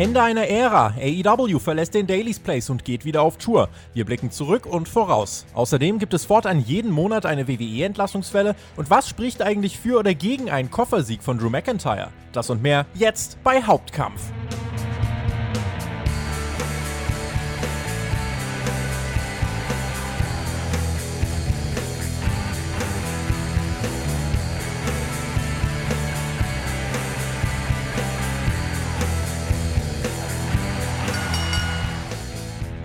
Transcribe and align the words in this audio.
Ende 0.00 0.22
einer 0.22 0.48
Ära. 0.48 0.94
AEW 0.98 1.58
verlässt 1.58 1.92
den 1.92 2.06
Daily's 2.06 2.38
Place 2.38 2.70
und 2.70 2.86
geht 2.86 3.04
wieder 3.04 3.20
auf 3.20 3.36
Tour. 3.36 3.68
Wir 3.92 4.06
blicken 4.06 4.30
zurück 4.30 4.64
und 4.64 4.88
voraus. 4.88 5.44
Außerdem 5.52 5.98
gibt 5.98 6.14
es 6.14 6.24
fortan 6.24 6.60
jeden 6.60 6.90
Monat 6.90 7.26
eine 7.26 7.46
WWE-Entlassungswelle. 7.46 8.56
Und 8.76 8.88
was 8.88 9.10
spricht 9.10 9.42
eigentlich 9.42 9.78
für 9.78 9.98
oder 9.98 10.14
gegen 10.14 10.48
einen 10.48 10.70
Koffersieg 10.70 11.22
von 11.22 11.36
Drew 11.36 11.50
McIntyre? 11.50 12.08
Das 12.32 12.48
und 12.48 12.62
mehr 12.62 12.86
jetzt 12.94 13.36
bei 13.44 13.62
Hauptkampf. 13.62 14.22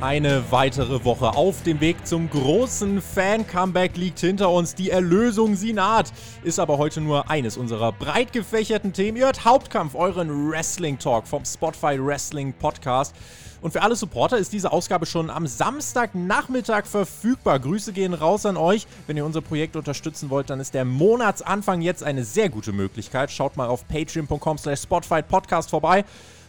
Eine 0.06 0.52
weitere 0.52 1.04
Woche 1.04 1.30
auf 1.30 1.64
dem 1.64 1.82
Weg 1.82 2.06
zum 2.06 2.30
großen 2.30 3.02
Fan-Comeback 3.02 3.98
liegt 3.98 4.20
hinter 4.20 4.52
uns. 4.52 4.76
Die 4.76 4.92
Erlösung, 4.92 5.56
sie 5.56 5.74
naht. 5.74 6.14
Ist 6.44 6.60
aber 6.60 6.78
heute 6.78 7.02
nur 7.02 7.32
eines 7.32 7.58
unserer 7.58 7.92
breit 7.92 8.32
gefächerten 8.32 8.94
Themen. 8.94 9.18
Ihr 9.18 9.26
hört 9.26 9.46
Hauptkampf, 9.46 9.96
euren 9.96 10.52
Wrestling-Talk 10.52 11.26
vom 11.26 11.44
Spotify 11.44 11.98
Wrestling 12.00 12.54
Podcast. 12.54 13.16
Und 13.62 13.72
für 13.72 13.82
alle 13.82 13.96
Supporter 13.96 14.38
ist 14.38 14.54
diese 14.54 14.72
Ausgabe 14.72 15.08
schon 15.08 15.32
am 15.32 15.48
Samstagnachmittag 15.48 16.86
verfügbar. 16.86 17.58
Grüße 17.58 17.92
gehen 17.92 18.14
raus 18.14 18.46
an 18.46 18.58
euch. 18.58 18.86
Wenn 19.08 19.18
ihr 19.18 19.26
unser 19.26 19.42
Projekt 19.42 19.76
unterstützen 19.76 20.30
wollt, 20.30 20.52
dann 20.52 20.60
ist 20.60 20.76
der 20.76 20.86
Monatsanfang 20.86 21.82
jetzt 21.82 22.04
eine 22.04 22.24
sehr 22.24 22.50
gute 22.50 22.74
Möglichkeit. 22.74 23.32
Schaut 23.32 23.58
mal 23.58 23.70
auf 23.70 23.88
patreon.com 23.88 24.60
slash 24.60 24.82
Spotify 24.84 25.24
Podcast 25.24 25.72
vorbei. 25.72 26.06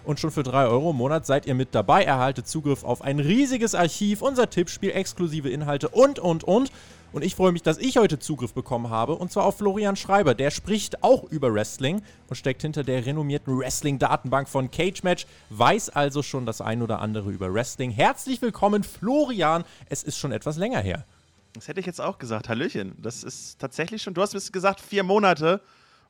Und 0.06 0.20
schon 0.20 0.30
für 0.30 0.44
3 0.44 0.66
Euro 0.66 0.90
im 0.90 0.96
Monat 0.98 1.26
seid 1.26 1.46
ihr 1.46 1.56
mit 1.56 1.74
dabei, 1.74 2.04
erhaltet 2.04 2.46
Zugriff 2.46 2.84
auf 2.84 3.02
ein 3.02 3.18
riesiges 3.18 3.74
Archiv, 3.74 4.22
unser 4.22 4.48
Tippspiel, 4.48 4.92
exklusive 4.92 5.50
Inhalte 5.50 5.88
und, 5.88 6.20
und, 6.20 6.44
und. 6.44 6.70
Und 7.12 7.24
ich 7.24 7.34
freue 7.34 7.50
mich, 7.50 7.64
dass 7.64 7.78
ich 7.78 7.96
heute 7.96 8.20
Zugriff 8.20 8.54
bekommen 8.54 8.88
habe, 8.88 9.16
und 9.16 9.32
zwar 9.32 9.44
auf 9.44 9.58
Florian 9.58 9.96
Schreiber. 9.96 10.34
Der 10.34 10.52
spricht 10.52 11.02
auch 11.02 11.24
über 11.24 11.52
Wrestling 11.52 12.02
und 12.28 12.36
steckt 12.36 12.62
hinter 12.62 12.84
der 12.84 13.04
renommierten 13.04 13.58
Wrestling-Datenbank 13.58 14.48
von 14.48 14.70
Cage 14.70 15.02
Match, 15.02 15.26
weiß 15.50 15.88
also 15.88 16.22
schon 16.22 16.46
das 16.46 16.60
ein 16.60 16.82
oder 16.82 17.00
andere 17.00 17.32
über 17.32 17.52
Wrestling. 17.52 17.90
Herzlich 17.90 18.40
willkommen, 18.40 18.84
Florian. 18.84 19.64
Es 19.88 20.04
ist 20.04 20.18
schon 20.18 20.30
etwas 20.30 20.56
länger 20.56 20.78
her. 20.78 21.04
Das 21.54 21.66
hätte 21.66 21.80
ich 21.80 21.86
jetzt 21.86 22.00
auch 22.00 22.18
gesagt. 22.18 22.48
Hallöchen. 22.48 22.94
Das 23.02 23.24
ist 23.24 23.58
tatsächlich 23.58 24.02
schon, 24.02 24.14
du 24.14 24.22
hast 24.22 24.52
gesagt, 24.52 24.80
vier 24.80 25.02
Monate. 25.02 25.60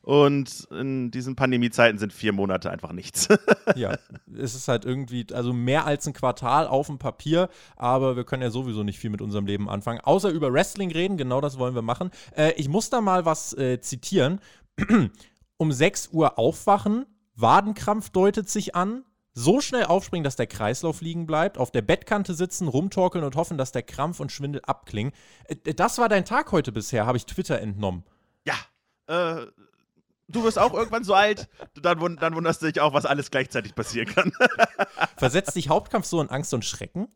Und 0.07 0.69
in 0.71 1.11
diesen 1.11 1.35
Pandemiezeiten 1.35 1.99
sind 1.99 2.13
vier 2.13 2.31
Monate 2.31 2.71
einfach 2.71 2.93
nichts. 2.93 3.27
ja, 3.75 3.97
es 4.33 4.55
ist 4.55 4.69
halt 4.69 4.85
irgendwie, 4.85 5.27
also 5.33 5.51
mehr 5.51 5.85
als 5.85 6.07
ein 6.07 6.13
Quartal 6.13 6.65
auf 6.65 6.87
dem 6.87 6.97
Papier, 6.97 7.49
aber 7.75 8.15
wir 8.15 8.23
können 8.23 8.41
ja 8.41 8.49
sowieso 8.49 8.83
nicht 8.83 8.99
viel 8.99 9.09
mit 9.09 9.21
unserem 9.21 9.45
Leben 9.45 9.69
anfangen, 9.69 9.99
außer 9.99 10.29
über 10.29 10.53
Wrestling 10.53 10.91
reden, 10.91 11.17
genau 11.17 11.41
das 11.41 11.59
wollen 11.59 11.75
wir 11.75 11.81
machen. 11.81 12.11
Äh, 12.37 12.53
ich 12.53 12.69
muss 12.69 12.89
da 12.89 13.01
mal 13.01 13.25
was 13.25 13.51
äh, 13.57 13.81
zitieren. 13.81 14.39
um 15.57 15.73
6 15.73 16.11
Uhr 16.13 16.39
aufwachen, 16.39 17.05
Wadenkrampf 17.35 18.09
deutet 18.09 18.49
sich 18.49 18.75
an, 18.75 19.03
so 19.33 19.59
schnell 19.59 19.83
aufspringen, 19.83 20.23
dass 20.23 20.37
der 20.37 20.47
Kreislauf 20.47 21.01
liegen 21.01 21.27
bleibt, 21.27 21.57
auf 21.57 21.69
der 21.69 21.81
Bettkante 21.81 22.33
sitzen, 22.33 22.69
rumtorkeln 22.69 23.25
und 23.25 23.35
hoffen, 23.35 23.57
dass 23.57 23.73
der 23.73 23.83
Krampf 23.83 24.21
und 24.21 24.31
Schwindel 24.31 24.61
abklingen. 24.61 25.11
Äh, 25.49 25.73
das 25.73 25.97
war 25.97 26.07
dein 26.07 26.23
Tag 26.23 26.53
heute 26.53 26.71
bisher, 26.71 27.05
habe 27.05 27.17
ich 27.17 27.25
Twitter 27.25 27.59
entnommen. 27.59 28.05
Ja, 28.45 28.55
äh, 29.07 29.47
du 30.27 30.43
wirst 30.43 30.59
auch 30.59 30.73
irgendwann 30.73 31.03
so 31.03 31.13
alt, 31.13 31.47
dann, 31.81 32.17
dann 32.17 32.35
wunderst 32.35 32.61
du 32.61 32.67
dich 32.67 32.81
auch, 32.81 32.93
was 32.93 33.05
alles 33.05 33.31
gleichzeitig 33.31 33.75
passieren 33.75 34.07
kann. 34.07 34.31
Versetzt 35.17 35.55
dich 35.55 35.69
Hauptkampf 35.69 36.05
so 36.05 36.21
in 36.21 36.29
Angst 36.29 36.53
und 36.53 36.65
Schrecken? 36.65 37.07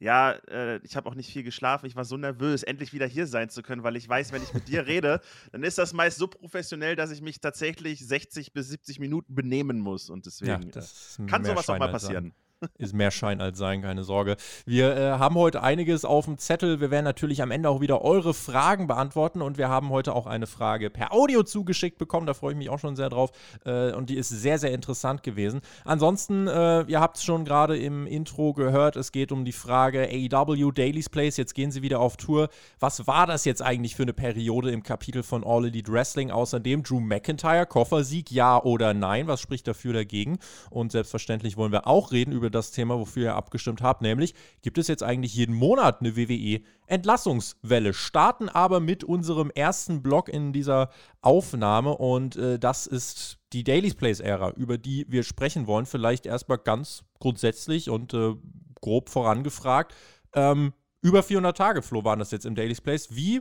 Ja, 0.00 0.32
äh, 0.48 0.78
ich 0.84 0.96
habe 0.96 1.08
auch 1.08 1.16
nicht 1.16 1.32
viel 1.32 1.42
geschlafen. 1.42 1.86
Ich 1.86 1.96
war 1.96 2.04
so 2.04 2.16
nervös, 2.16 2.62
endlich 2.62 2.92
wieder 2.92 3.06
hier 3.06 3.26
sein 3.26 3.50
zu 3.50 3.62
können, 3.62 3.82
weil 3.82 3.96
ich 3.96 4.08
weiß, 4.08 4.30
wenn 4.32 4.42
ich 4.42 4.54
mit 4.54 4.68
dir 4.68 4.86
rede, 4.86 5.20
dann 5.52 5.64
ist 5.64 5.76
das 5.76 5.92
meist 5.92 6.18
so 6.18 6.28
professionell, 6.28 6.94
dass 6.94 7.10
ich 7.10 7.20
mich 7.20 7.40
tatsächlich 7.40 8.06
60 8.06 8.52
bis 8.52 8.68
70 8.68 9.00
Minuten 9.00 9.34
benehmen 9.34 9.80
muss. 9.80 10.08
Und 10.08 10.26
deswegen 10.26 10.70
ja, 10.70 10.80
äh, 10.80 11.26
kann 11.26 11.44
sowas 11.44 11.68
auch 11.68 11.78
mal 11.78 11.90
passieren. 11.90 12.26
Sein 12.26 12.47
ist 12.78 12.94
mehr 12.94 13.10
Schein 13.10 13.40
als 13.40 13.58
Sein, 13.58 13.82
keine 13.82 14.02
Sorge. 14.02 14.36
Wir 14.66 14.96
äh, 14.96 15.10
haben 15.12 15.36
heute 15.36 15.62
einiges 15.62 16.04
auf 16.04 16.24
dem 16.24 16.38
Zettel. 16.38 16.80
Wir 16.80 16.90
werden 16.90 17.04
natürlich 17.04 17.42
am 17.42 17.50
Ende 17.50 17.68
auch 17.68 17.80
wieder 17.80 18.02
eure 18.02 18.34
Fragen 18.34 18.86
beantworten 18.86 19.42
und 19.42 19.58
wir 19.58 19.68
haben 19.68 19.90
heute 19.90 20.14
auch 20.14 20.26
eine 20.26 20.46
Frage 20.46 20.90
per 20.90 21.12
Audio 21.12 21.42
zugeschickt 21.42 21.98
bekommen. 21.98 22.26
Da 22.26 22.34
freue 22.34 22.52
ich 22.52 22.58
mich 22.58 22.70
auch 22.70 22.78
schon 22.78 22.96
sehr 22.96 23.08
drauf 23.08 23.30
äh, 23.64 23.92
und 23.92 24.10
die 24.10 24.16
ist 24.16 24.28
sehr, 24.28 24.58
sehr 24.58 24.72
interessant 24.72 25.22
gewesen. 25.22 25.60
Ansonsten, 25.84 26.48
äh, 26.48 26.82
ihr 26.82 27.00
habt 27.00 27.18
es 27.18 27.24
schon 27.24 27.44
gerade 27.44 27.76
im 27.78 28.06
Intro 28.06 28.52
gehört, 28.52 28.96
es 28.96 29.12
geht 29.12 29.32
um 29.32 29.44
die 29.44 29.52
Frage 29.52 30.08
AEW 30.08 30.72
Daily's 30.72 31.08
Place. 31.08 31.36
Jetzt 31.36 31.54
gehen 31.54 31.70
sie 31.70 31.82
wieder 31.82 32.00
auf 32.00 32.16
Tour. 32.16 32.48
Was 32.80 33.06
war 33.06 33.26
das 33.26 33.44
jetzt 33.44 33.62
eigentlich 33.62 33.94
für 33.94 34.02
eine 34.02 34.12
Periode 34.12 34.70
im 34.70 34.82
Kapitel 34.82 35.22
von 35.22 35.44
All 35.44 35.66
Elite 35.66 35.92
Wrestling? 35.92 36.30
Außerdem 36.30 36.82
Drew 36.82 37.00
McIntyre, 37.00 37.66
Koffersieg, 37.66 38.30
ja 38.30 38.60
oder 38.62 38.94
nein? 38.94 39.26
Was 39.26 39.40
spricht 39.40 39.68
dafür 39.68 39.92
dagegen? 39.92 40.38
Und 40.70 40.92
selbstverständlich 40.92 41.56
wollen 41.56 41.72
wir 41.72 41.86
auch 41.86 42.12
reden 42.12 42.32
über 42.32 42.47
über 42.48 42.58
das 42.58 42.70
Thema, 42.70 42.98
wofür 42.98 43.24
ihr 43.24 43.34
abgestimmt 43.36 43.82
habt, 43.82 44.02
nämlich 44.02 44.34
gibt 44.62 44.78
es 44.78 44.88
jetzt 44.88 45.02
eigentlich 45.02 45.34
jeden 45.34 45.54
Monat 45.54 46.00
eine 46.00 46.16
WWE-Entlassungswelle. 46.16 47.92
Starten 47.92 48.48
aber 48.48 48.80
mit 48.80 49.04
unserem 49.04 49.50
ersten 49.50 50.02
Blog 50.02 50.28
in 50.28 50.52
dieser 50.52 50.90
Aufnahme 51.20 51.96
und 51.96 52.36
äh, 52.36 52.58
das 52.58 52.86
ist 52.86 53.38
die 53.52 53.64
Daily's 53.64 53.94
Place-Ära, 53.94 54.50
über 54.50 54.78
die 54.78 55.06
wir 55.08 55.22
sprechen 55.22 55.66
wollen. 55.66 55.86
Vielleicht 55.86 56.26
erstmal 56.26 56.58
ganz 56.58 57.04
grundsätzlich 57.20 57.90
und 57.90 58.14
äh, 58.14 58.34
grob 58.80 59.10
vorangefragt. 59.10 59.94
Ähm, 60.34 60.72
über 61.00 61.22
400 61.22 61.56
Tage, 61.56 61.82
Flo, 61.82 62.04
waren 62.04 62.18
das 62.18 62.30
jetzt 62.30 62.46
im 62.46 62.54
Daily's 62.54 62.80
Place. 62.80 63.14
Wie 63.14 63.40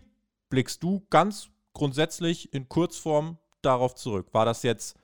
blickst 0.49 0.83
du 0.83 1.05
ganz 1.09 1.49
grundsätzlich 1.73 2.53
in 2.53 2.69
Kurzform 2.69 3.37
darauf 3.61 3.95
zurück? 3.95 4.27
War 4.33 4.45
das 4.45 4.63
jetzt 4.63 4.97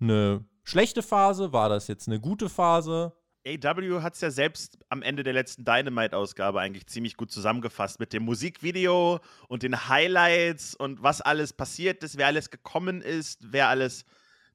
eine 0.00 0.44
schlechte 0.64 1.02
Phase? 1.02 1.52
War 1.52 1.68
das 1.68 1.88
jetzt 1.88 2.08
eine 2.08 2.20
gute 2.20 2.48
Phase? 2.48 3.12
AW 3.46 4.02
hat 4.02 4.14
es 4.14 4.20
ja 4.20 4.30
selbst 4.30 4.78
am 4.88 5.02
Ende 5.02 5.22
der 5.22 5.32
letzten 5.32 5.64
Dynamite-Ausgabe 5.64 6.60
eigentlich 6.60 6.86
ziemlich 6.86 7.16
gut 7.16 7.32
zusammengefasst 7.32 7.98
mit 7.98 8.12
dem 8.12 8.24
Musikvideo 8.24 9.20
und 9.48 9.62
den 9.62 9.88
Highlights 9.88 10.74
und 10.74 11.02
was 11.02 11.20
alles 11.20 11.52
passiert 11.52 12.04
ist, 12.04 12.16
wer 12.18 12.28
alles 12.28 12.50
gekommen 12.50 13.00
ist, 13.00 13.40
wer 13.52 13.68
alles 13.68 14.04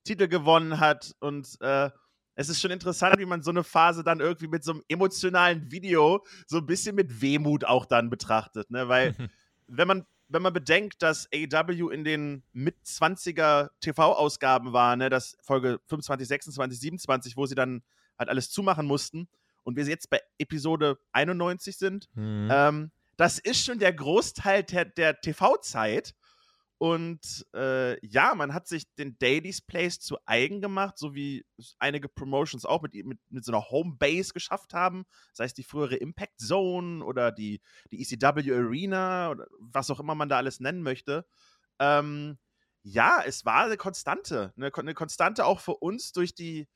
Titel 0.04 0.28
gewonnen 0.28 0.80
hat. 0.80 1.16
Und 1.20 1.60
äh, 1.62 1.90
es 2.36 2.50
ist 2.50 2.62
schon 2.62 2.72
interessant, 2.72 3.20
wie 3.20 3.26
man 3.26 3.42
so 3.42 3.52
eine 3.52 3.64
Phase 3.64 4.04
dann 4.04 4.22
irgendwie 4.22 4.48
mit 4.48 4.64
so 4.64 4.72
einem 4.72 4.84
emotionalen 4.88 5.70
Video 5.70 6.26
so 6.46 6.58
ein 6.58 6.66
bisschen 6.66 6.96
mit 6.96 7.22
Wehmut 7.22 7.66
auch 7.66 7.86
dann 7.86 8.10
betrachtet. 8.10 8.72
Ne? 8.72 8.88
Weil, 8.88 9.16
wenn 9.68 9.88
man 9.88 10.06
wenn 10.30 10.42
man 10.42 10.52
bedenkt, 10.54 11.02
dass 11.02 11.30
AW 11.34 11.90
in 11.94 12.04
den 12.04 12.44
Mit-20er 12.52 13.70
TV-Ausgaben 13.80 14.74
war, 14.74 14.96
ne, 14.98 15.10
das 15.10 15.38
Folge 15.42 15.80
25, 15.88 16.28
26, 16.28 16.80
27, 16.80 17.38
wo 17.38 17.46
sie 17.46 17.56
dann 17.56 17.82
halt 18.18 18.30
alles 18.30 18.50
zumachen 18.50 18.86
mussten 18.86 19.28
und 19.64 19.76
wir 19.76 19.86
jetzt 19.86 20.10
bei 20.10 20.22
Episode 20.38 20.98
91 21.12 21.78
sind, 21.78 22.10
mhm. 22.16 22.50
ähm, 22.52 22.92
das 23.18 23.40
ist 23.40 23.66
schon 23.66 23.80
der 23.80 23.94
Großteil 23.94 24.64
der, 24.64 24.86
der 24.86 25.20
TV-Zeit. 25.20 26.14
Und 26.80 27.46
äh, 27.56 28.06
ja, 28.06 28.36
man 28.36 28.54
hat 28.54 28.68
sich 28.68 28.84
den 28.96 29.18
Daily's 29.18 29.62
Place 29.62 30.00
zu 30.00 30.18
eigen 30.28 30.62
gemacht, 30.62 31.00
so 31.00 31.16
wie 31.16 31.44
einige 31.80 32.08
Promotions 32.08 32.66
auch 32.66 32.84
mit, 32.84 32.94
mit, 32.94 33.20
mit 33.30 33.44
so 33.44 33.52
einer 33.52 33.68
Homebase 33.72 34.32
geschafft 34.32 34.76
haben. 34.76 35.06
Sei 35.34 35.46
es 35.46 35.56
die 35.56 35.64
frühere 35.64 35.96
Impact 35.96 36.40
Zone 36.40 37.04
oder 37.04 37.32
die, 37.32 37.62
die 37.92 38.02
ECW 38.02 38.54
Arena 38.54 39.32
oder 39.32 39.48
was 39.60 39.90
auch 39.90 40.00
immer 40.00 40.14
man 40.14 40.30
da 40.30 40.38
alles 40.38 40.60
nennen 40.60 40.84
möchte. 40.84 41.26
Ähm, 41.80 42.38
ja, 42.84 43.24
es 43.26 43.44
war 43.44 43.66
eine 43.66 43.78
Konstante. 43.78 44.54
Eine, 44.56 44.72
eine 44.74 44.94
Konstante 44.94 45.46
auch 45.46 45.60
für 45.60 45.76
uns 45.78 46.12
durch 46.12 46.36
die, 46.36 46.68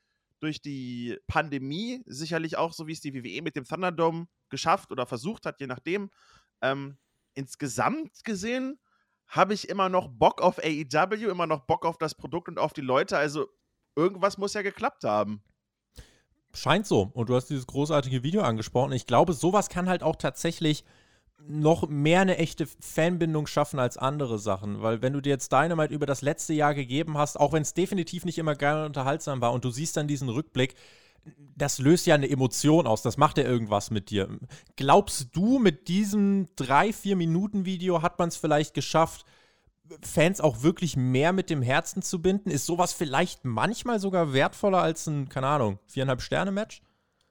durch 0.42 0.62
die 0.62 1.18
Pandemie 1.28 2.02
sicherlich 2.06 2.58
auch, 2.58 2.74
so 2.74 2.88
wie 2.88 2.94
es 2.94 3.02
die 3.02 3.14
WWE 3.14 3.42
mit 3.42 3.56
dem 3.56 3.64
Thunderdome 3.64 4.28
geschafft 4.50 4.92
oder 4.92 5.06
versucht 5.06 5.46
hat, 5.46 5.60
je 5.60 5.68
nachdem. 5.68 6.10
Ähm, 6.62 6.98
insgesamt 7.34 8.24
gesehen 8.24 8.80
habe 9.28 9.54
ich 9.54 9.70
immer 9.70 9.88
noch 9.88 10.10
Bock 10.10 10.42
auf 10.42 10.60
AEW, 10.60 11.30
immer 11.30 11.48
noch 11.48 11.62
Bock 11.62 11.86
auf 11.86 11.98
das 11.98 12.16
Produkt 12.16 12.50
und 12.50 12.60
auf 12.60 12.74
die 12.74 12.82
Leute. 12.82 13.18
Also 13.18 13.48
irgendwas 13.96 14.38
muss 14.38 14.54
ja 14.54 14.62
geklappt 14.62 15.04
haben. 15.04 15.44
Scheint 16.54 16.86
so. 16.86 17.10
Und 17.14 17.30
du 17.30 17.36
hast 17.36 17.48
dieses 17.48 17.68
großartige 17.68 18.24
Video 18.24 18.42
angesprochen. 18.42 18.92
Ich 18.92 19.08
glaube, 19.08 19.34
sowas 19.34 19.70
kann 19.70 19.88
halt 19.88 20.04
auch 20.04 20.18
tatsächlich 20.18 20.84
noch 21.48 21.88
mehr 21.88 22.22
eine 22.22 22.38
echte 22.38 22.68
Fanbindung 22.80 23.48
schaffen 23.48 23.80
als 23.80 23.98
andere 23.98 24.40
Sachen. 24.40 24.82
Weil 24.82 25.02
wenn 25.02 25.14
du 25.14 25.22
dir 25.22 25.30
jetzt 25.30 25.52
Dynamite 25.52 25.94
über 25.94 26.06
das 26.06 26.22
letzte 26.22 26.54
Jahr 26.54 26.74
gegeben 26.74 27.18
hast, 27.18 27.40
auch 27.40 27.54
wenn 27.54 27.62
es 27.62 27.74
definitiv 27.74 28.26
nicht 28.26 28.38
immer 28.38 28.56
geil 28.56 28.78
und 28.78 28.86
unterhaltsam 28.88 29.42
war 29.42 29.54
und 29.54 29.66
du 29.66 29.72
siehst 29.72 29.98
dann 29.98 30.08
diesen 30.08 30.30
Rückblick, 30.30 30.76
das 31.56 31.80
löst 31.80 32.08
ja 32.08 32.16
eine 32.16 32.30
Emotion 32.30 32.88
aus, 32.88 33.02
das 33.02 33.18
macht 33.18 33.38
ja 33.38 33.44
irgendwas 33.44 33.92
mit 33.92 34.10
dir. 34.10 34.40
Glaubst 34.76 35.36
du, 35.36 35.60
mit 35.60 35.88
diesem 35.88 36.48
3-4 36.58 37.16
Minuten 37.16 37.66
Video 37.66 38.02
hat 38.02 38.18
man 38.18 38.30
es 38.30 38.38
vielleicht 38.38 38.74
geschafft, 38.74 39.26
Fans 40.02 40.40
auch 40.40 40.64
wirklich 40.64 40.96
mehr 40.96 41.34
mit 41.34 41.50
dem 41.50 41.62
Herzen 41.62 42.02
zu 42.02 42.22
binden? 42.22 42.50
Ist 42.50 42.66
sowas 42.66 42.94
vielleicht 42.94 43.46
manchmal 43.46 44.00
sogar 44.00 44.34
wertvoller 44.34 44.82
als 44.82 45.06
ein, 45.08 45.30
keine 45.30 45.48
Ahnung, 45.48 45.80
viereinhalb 45.86 46.22
Sterne-Match? 46.22 46.82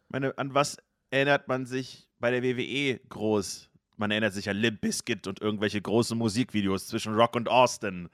Meine, 0.08 0.36
an 0.38 0.54
was 0.54 0.76
erinnert 1.10 1.48
man 1.48 1.66
sich 1.66 2.08
bei 2.18 2.30
der 2.30 2.42
WWE 2.42 3.00
groß? 3.08 3.69
Man 4.00 4.10
erinnert 4.10 4.32
sich 4.32 4.48
an 4.48 4.56
Limp 4.56 4.80
Bizkit 4.80 5.26
und 5.26 5.42
irgendwelche 5.42 5.80
großen 5.80 6.16
Musikvideos 6.16 6.86
zwischen 6.86 7.14
Rock 7.14 7.36
und 7.36 7.50
Austin 7.50 8.08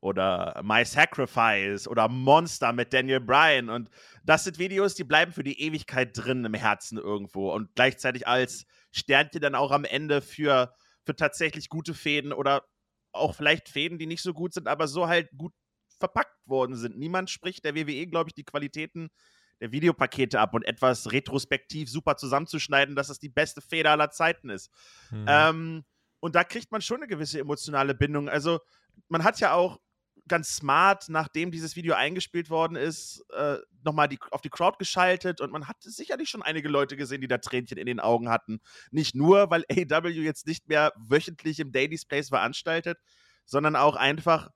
oder 0.00 0.60
My 0.64 0.84
Sacrifice 0.84 1.88
oder 1.88 2.06
Monster 2.08 2.72
mit 2.72 2.92
Daniel 2.92 3.18
Bryan. 3.18 3.68
Und 3.68 3.90
das 4.24 4.44
sind 4.44 4.60
Videos, 4.60 4.94
die 4.94 5.02
bleiben 5.02 5.32
für 5.32 5.42
die 5.42 5.60
Ewigkeit 5.60 6.10
drin 6.14 6.44
im 6.44 6.54
Herzen 6.54 6.96
irgendwo 6.96 7.52
und 7.52 7.74
gleichzeitig 7.74 8.28
als 8.28 8.66
Sternchen 8.92 9.40
dann 9.40 9.56
auch 9.56 9.72
am 9.72 9.84
Ende 9.84 10.22
für, 10.22 10.74
für 11.04 11.16
tatsächlich 11.16 11.68
gute 11.68 11.92
Fäden 11.92 12.32
oder 12.32 12.64
auch 13.10 13.34
vielleicht 13.34 13.68
Fäden, 13.68 13.98
die 13.98 14.06
nicht 14.06 14.22
so 14.22 14.34
gut 14.34 14.54
sind, 14.54 14.68
aber 14.68 14.86
so 14.86 15.08
halt 15.08 15.28
gut 15.36 15.52
verpackt 15.98 16.38
worden 16.46 16.76
sind. 16.76 16.96
Niemand 16.96 17.30
spricht 17.30 17.64
der 17.64 17.74
WWE, 17.74 18.06
glaube 18.06 18.28
ich, 18.30 18.34
die 18.34 18.44
Qualitäten 18.44 19.10
der 19.62 19.70
Videopakete 19.70 20.40
ab 20.40 20.54
und 20.54 20.64
etwas 20.64 21.12
retrospektiv 21.12 21.88
super 21.88 22.16
zusammenzuschneiden, 22.16 22.96
dass 22.96 23.08
es 23.10 23.20
die 23.20 23.28
beste 23.28 23.60
Feder 23.60 23.92
aller 23.92 24.10
Zeiten 24.10 24.50
ist. 24.50 24.72
Mhm. 25.12 25.24
Ähm, 25.28 25.84
und 26.18 26.34
da 26.34 26.42
kriegt 26.42 26.72
man 26.72 26.82
schon 26.82 26.96
eine 26.96 27.06
gewisse 27.06 27.38
emotionale 27.38 27.94
Bindung. 27.94 28.28
Also, 28.28 28.58
man 29.08 29.22
hat 29.22 29.38
ja 29.38 29.54
auch 29.54 29.78
ganz 30.26 30.56
smart, 30.56 31.08
nachdem 31.08 31.52
dieses 31.52 31.76
Video 31.76 31.94
eingespielt 31.94 32.50
worden 32.50 32.76
ist, 32.76 33.24
äh, 33.32 33.58
nochmal 33.84 34.08
die, 34.08 34.18
auf 34.32 34.40
die 34.40 34.50
Crowd 34.50 34.78
geschaltet 34.78 35.40
und 35.40 35.52
man 35.52 35.68
hat 35.68 35.76
sicherlich 35.80 36.28
schon 36.28 36.42
einige 36.42 36.68
Leute 36.68 36.96
gesehen, 36.96 37.20
die 37.20 37.28
da 37.28 37.38
Tränchen 37.38 37.78
in 37.78 37.86
den 37.86 38.00
Augen 38.00 38.28
hatten. 38.28 38.60
Nicht 38.90 39.14
nur, 39.14 39.48
weil 39.50 39.64
AW 39.70 40.08
jetzt 40.08 40.48
nicht 40.48 40.68
mehr 40.68 40.92
wöchentlich 40.96 41.60
im 41.60 41.70
Daily's 41.70 42.04
Place 42.04 42.30
veranstaltet, 42.30 42.98
sondern 43.44 43.76
auch 43.76 43.94
einfach, 43.94 44.50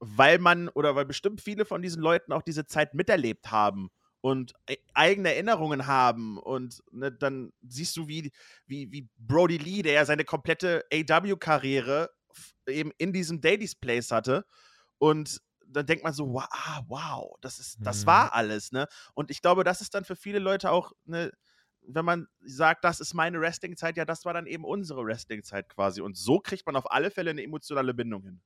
weil 0.00 0.38
man 0.38 0.68
oder 0.68 0.96
weil 0.96 1.06
bestimmt 1.06 1.40
viele 1.40 1.64
von 1.64 1.80
diesen 1.80 2.02
Leuten 2.02 2.32
auch 2.32 2.42
diese 2.42 2.66
Zeit 2.66 2.92
miterlebt 2.92 3.50
haben 3.50 3.90
und 4.24 4.54
e, 4.70 4.78
eigene 4.94 5.34
Erinnerungen 5.34 5.86
haben. 5.86 6.38
Und 6.38 6.82
ne, 6.90 7.12
dann 7.12 7.52
siehst 7.60 7.94
du, 7.98 8.08
wie, 8.08 8.32
wie, 8.64 8.90
wie 8.90 9.06
Brody 9.18 9.58
Lee, 9.58 9.82
der 9.82 9.92
ja 9.92 10.06
seine 10.06 10.24
komplette 10.24 10.82
AW-Karriere 10.90 12.08
eben 12.66 12.90
in 12.96 13.12
diesem 13.12 13.42
Daily's 13.42 13.74
Place 13.74 14.10
hatte 14.12 14.46
und 14.96 15.42
dann 15.66 15.84
denkt 15.84 16.04
man 16.04 16.14
so, 16.14 16.32
wow, 16.32 16.46
ah, 16.50 16.80
wow 16.88 17.36
das, 17.42 17.58
ist, 17.58 17.76
das 17.82 18.02
mhm. 18.02 18.06
war 18.06 18.32
alles, 18.32 18.72
ne? 18.72 18.86
Und 19.12 19.30
ich 19.30 19.42
glaube, 19.42 19.62
das 19.62 19.82
ist 19.82 19.94
dann 19.94 20.06
für 20.06 20.16
viele 20.16 20.38
Leute 20.38 20.70
auch, 20.70 20.92
ne, 21.04 21.30
wenn 21.82 22.06
man 22.06 22.26
sagt, 22.40 22.82
das 22.82 23.00
ist 23.00 23.12
meine 23.12 23.38
Wrestling-Zeit, 23.42 23.98
ja, 23.98 24.06
das 24.06 24.24
war 24.24 24.32
dann 24.32 24.46
eben 24.46 24.64
unsere 24.64 25.04
Wrestling-Zeit 25.04 25.68
quasi. 25.68 26.00
Und 26.00 26.16
so 26.16 26.38
kriegt 26.38 26.64
man 26.64 26.76
auf 26.76 26.90
alle 26.90 27.10
Fälle 27.10 27.28
eine 27.28 27.42
emotionale 27.42 27.92
Bindung 27.92 28.22
hin. 28.22 28.40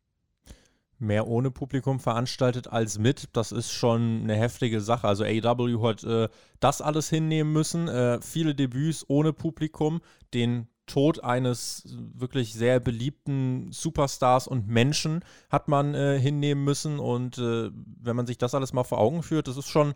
Mehr 0.98 1.28
ohne 1.28 1.50
Publikum 1.52 2.00
veranstaltet 2.00 2.66
als 2.66 2.98
mit, 2.98 3.28
das 3.32 3.52
ist 3.52 3.70
schon 3.70 4.22
eine 4.22 4.34
heftige 4.34 4.80
Sache. 4.80 5.06
Also 5.06 5.24
AEW 5.24 5.82
hat 5.82 6.02
äh, 6.02 6.28
das 6.58 6.82
alles 6.82 7.08
hinnehmen 7.08 7.52
müssen. 7.52 7.86
Äh, 7.86 8.20
viele 8.20 8.54
Debüts 8.54 9.04
ohne 9.08 9.32
Publikum, 9.32 10.00
den 10.34 10.66
Tod 10.88 11.22
eines 11.22 11.84
wirklich 12.14 12.52
sehr 12.54 12.80
beliebten 12.80 13.70
Superstars 13.70 14.48
und 14.48 14.66
Menschen 14.66 15.24
hat 15.50 15.68
man 15.68 15.94
äh, 15.94 16.18
hinnehmen 16.18 16.64
müssen. 16.64 16.98
Und 16.98 17.38
äh, 17.38 17.70
wenn 18.00 18.16
man 18.16 18.26
sich 18.26 18.38
das 18.38 18.54
alles 18.54 18.72
mal 18.72 18.84
vor 18.84 18.98
Augen 18.98 19.22
führt, 19.22 19.46
das 19.46 19.56
ist 19.56 19.68
schon, 19.68 19.94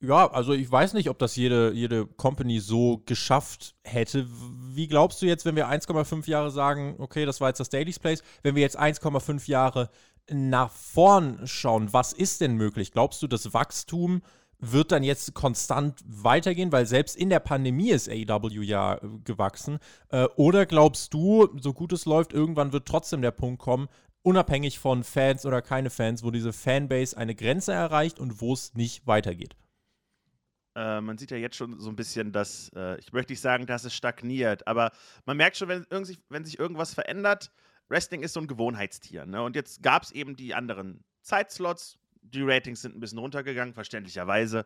ja, 0.00 0.30
also 0.32 0.52
ich 0.52 0.70
weiß 0.70 0.94
nicht, 0.94 1.08
ob 1.10 1.18
das 1.18 1.36
jede, 1.36 1.72
jede 1.72 2.06
Company 2.06 2.58
so 2.58 3.02
geschafft 3.06 3.76
hätte. 3.84 4.26
Wie 4.72 4.88
glaubst 4.88 5.22
du 5.22 5.26
jetzt, 5.26 5.44
wenn 5.44 5.56
wir 5.56 5.68
1,5 5.68 6.28
Jahre 6.28 6.50
sagen, 6.50 6.96
okay, 6.98 7.24
das 7.24 7.40
war 7.40 7.48
jetzt 7.48 7.60
das 7.60 7.68
Daily's 7.68 7.98
Place, 8.00 8.22
wenn 8.42 8.56
wir 8.56 8.62
jetzt 8.62 8.78
1,5 8.78 9.48
Jahre 9.48 9.90
nach 10.30 10.70
vorn 10.70 11.46
schauen, 11.46 11.92
was 11.92 12.12
ist 12.12 12.40
denn 12.40 12.54
möglich? 12.54 12.92
Glaubst 12.92 13.22
du, 13.22 13.26
das 13.26 13.52
Wachstum 13.52 14.22
wird 14.72 14.92
dann 14.92 15.02
jetzt 15.02 15.34
konstant 15.34 16.00
weitergehen, 16.06 16.72
weil 16.72 16.86
selbst 16.86 17.16
in 17.16 17.30
der 17.30 17.40
Pandemie 17.40 17.90
ist 17.90 18.08
AEW 18.08 18.62
ja 18.62 18.94
äh, 18.94 19.00
gewachsen. 19.24 19.78
Äh, 20.08 20.24
oder 20.36 20.66
glaubst 20.66 21.12
du, 21.12 21.48
so 21.60 21.72
gut 21.72 21.92
es 21.92 22.06
läuft, 22.06 22.32
irgendwann 22.32 22.72
wird 22.72 22.86
trotzdem 22.86 23.22
der 23.22 23.30
Punkt 23.30 23.60
kommen, 23.60 23.88
unabhängig 24.22 24.78
von 24.78 25.04
Fans 25.04 25.44
oder 25.44 25.60
keine 25.60 25.90
Fans, 25.90 26.22
wo 26.24 26.30
diese 26.30 26.52
Fanbase 26.52 27.16
eine 27.16 27.34
Grenze 27.34 27.72
erreicht 27.72 28.18
und 28.18 28.40
wo 28.40 28.54
es 28.54 28.74
nicht 28.74 29.06
weitergeht? 29.06 29.56
Äh, 30.76 31.00
man 31.00 31.18
sieht 31.18 31.30
ja 31.30 31.36
jetzt 31.36 31.56
schon 31.56 31.78
so 31.78 31.90
ein 31.90 31.96
bisschen, 31.96 32.32
dass, 32.32 32.70
äh, 32.74 32.98
ich 32.98 33.12
möchte 33.12 33.32
nicht 33.32 33.40
sagen, 33.40 33.66
dass 33.66 33.84
es 33.84 33.94
stagniert, 33.94 34.66
aber 34.66 34.90
man 35.24 35.36
merkt 35.36 35.56
schon, 35.56 35.68
wenn, 35.68 35.86
wenn 36.28 36.44
sich 36.44 36.58
irgendwas 36.58 36.94
verändert, 36.94 37.52
Wrestling 37.88 38.22
ist 38.22 38.32
so 38.32 38.40
ein 38.40 38.46
Gewohnheitstier. 38.46 39.26
Ne? 39.26 39.42
Und 39.42 39.56
jetzt 39.56 39.82
gab 39.82 40.02
es 40.02 40.12
eben 40.12 40.36
die 40.36 40.54
anderen 40.54 41.04
Zeitslots, 41.22 41.98
die 42.22 42.42
Ratings 42.42 42.82
sind 42.82 42.96
ein 42.96 43.00
bisschen 43.00 43.18
runtergegangen, 43.18 43.74
verständlicherweise. 43.74 44.64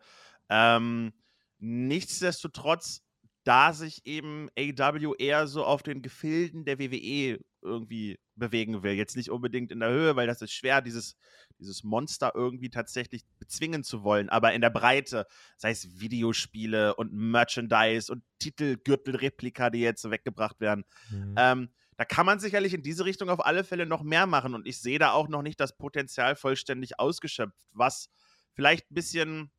Ähm, 0.48 1.12
nichtsdestotrotz, 1.58 3.02
da 3.44 3.72
sich 3.72 4.06
eben 4.06 4.48
AW 4.58 5.14
eher 5.18 5.46
so 5.46 5.64
auf 5.64 5.82
den 5.82 6.02
Gefilden 6.02 6.64
der 6.64 6.78
WWE 6.78 7.40
irgendwie 7.62 8.18
bewegen 8.36 8.82
will. 8.82 8.92
Jetzt 8.92 9.16
nicht 9.16 9.30
unbedingt 9.30 9.72
in 9.72 9.80
der 9.80 9.90
Höhe, 9.90 10.16
weil 10.16 10.26
das 10.26 10.42
ist 10.42 10.52
schwer, 10.52 10.80
dieses, 10.80 11.16
dieses 11.58 11.82
Monster 11.82 12.32
irgendwie 12.34 12.70
tatsächlich 12.70 13.24
bezwingen 13.38 13.82
zu 13.82 14.04
wollen, 14.04 14.28
aber 14.28 14.52
in 14.52 14.60
der 14.60 14.70
Breite, 14.70 15.26
sei 15.56 15.70
es 15.70 16.00
Videospiele 16.00 16.94
und 16.94 17.12
Merchandise 17.12 18.12
und 18.12 18.22
Titelgürtelreplika, 18.38 19.70
die 19.70 19.80
jetzt 19.80 20.08
weggebracht 20.08 20.60
werden. 20.60 20.84
Mhm. 21.10 21.34
Ähm, 21.36 21.68
da 21.98 22.04
kann 22.04 22.24
man 22.24 22.38
sicherlich 22.38 22.74
in 22.74 22.82
diese 22.84 23.04
Richtung 23.04 23.28
auf 23.28 23.44
alle 23.44 23.64
Fälle 23.64 23.84
noch 23.84 24.04
mehr 24.04 24.26
machen 24.26 24.54
und 24.54 24.68
ich 24.68 24.80
sehe 24.80 25.00
da 25.00 25.10
auch 25.10 25.26
noch 25.26 25.42
nicht 25.42 25.58
das 25.58 25.76
Potenzial 25.76 26.36
vollständig 26.36 27.00
ausgeschöpft, 27.00 27.58
was 27.72 28.08
vielleicht 28.52 28.88
ein 28.88 28.94
bisschen, 28.94 29.50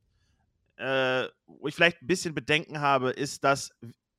äh, 0.78 1.28
wo 1.46 1.68
ich 1.68 1.76
vielleicht 1.76 2.02
ein 2.02 2.08
bisschen 2.08 2.34
Bedenken 2.34 2.80
habe, 2.80 3.12
ist, 3.12 3.44
dass 3.44 3.72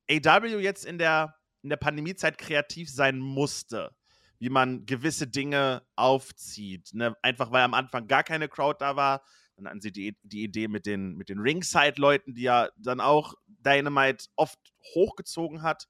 AW 0.07 0.59
jetzt 0.59 0.85
in 0.85 0.99
der, 0.99 1.35
in 1.63 1.69
der 1.69 1.77
Pandemiezeit 1.77 2.37
kreativ 2.37 2.91
sein 2.91 3.17
musste, 3.17 3.89
wie 4.37 4.49
man 4.49 4.85
gewisse 4.85 5.25
Dinge 5.25 5.81
aufzieht. 5.95 6.93
Ne? 6.93 7.15
Einfach 7.23 7.51
weil 7.51 7.63
am 7.63 7.73
Anfang 7.73 8.05
gar 8.07 8.23
keine 8.23 8.47
Crowd 8.47 8.77
da 8.79 8.95
war. 8.95 9.23
Dann 9.55 9.67
hatten 9.67 9.81
sie 9.81 9.91
die, 9.91 10.15
die 10.21 10.43
Idee 10.43 10.67
mit 10.67 10.85
den, 10.85 11.15
mit 11.15 11.29
den 11.29 11.39
Ringside-Leuten, 11.39 12.35
die 12.35 12.43
ja 12.43 12.69
dann 12.77 13.01
auch 13.01 13.33
Dynamite 13.47 14.25
oft 14.35 14.59
hochgezogen 14.93 15.63
hat. 15.63 15.87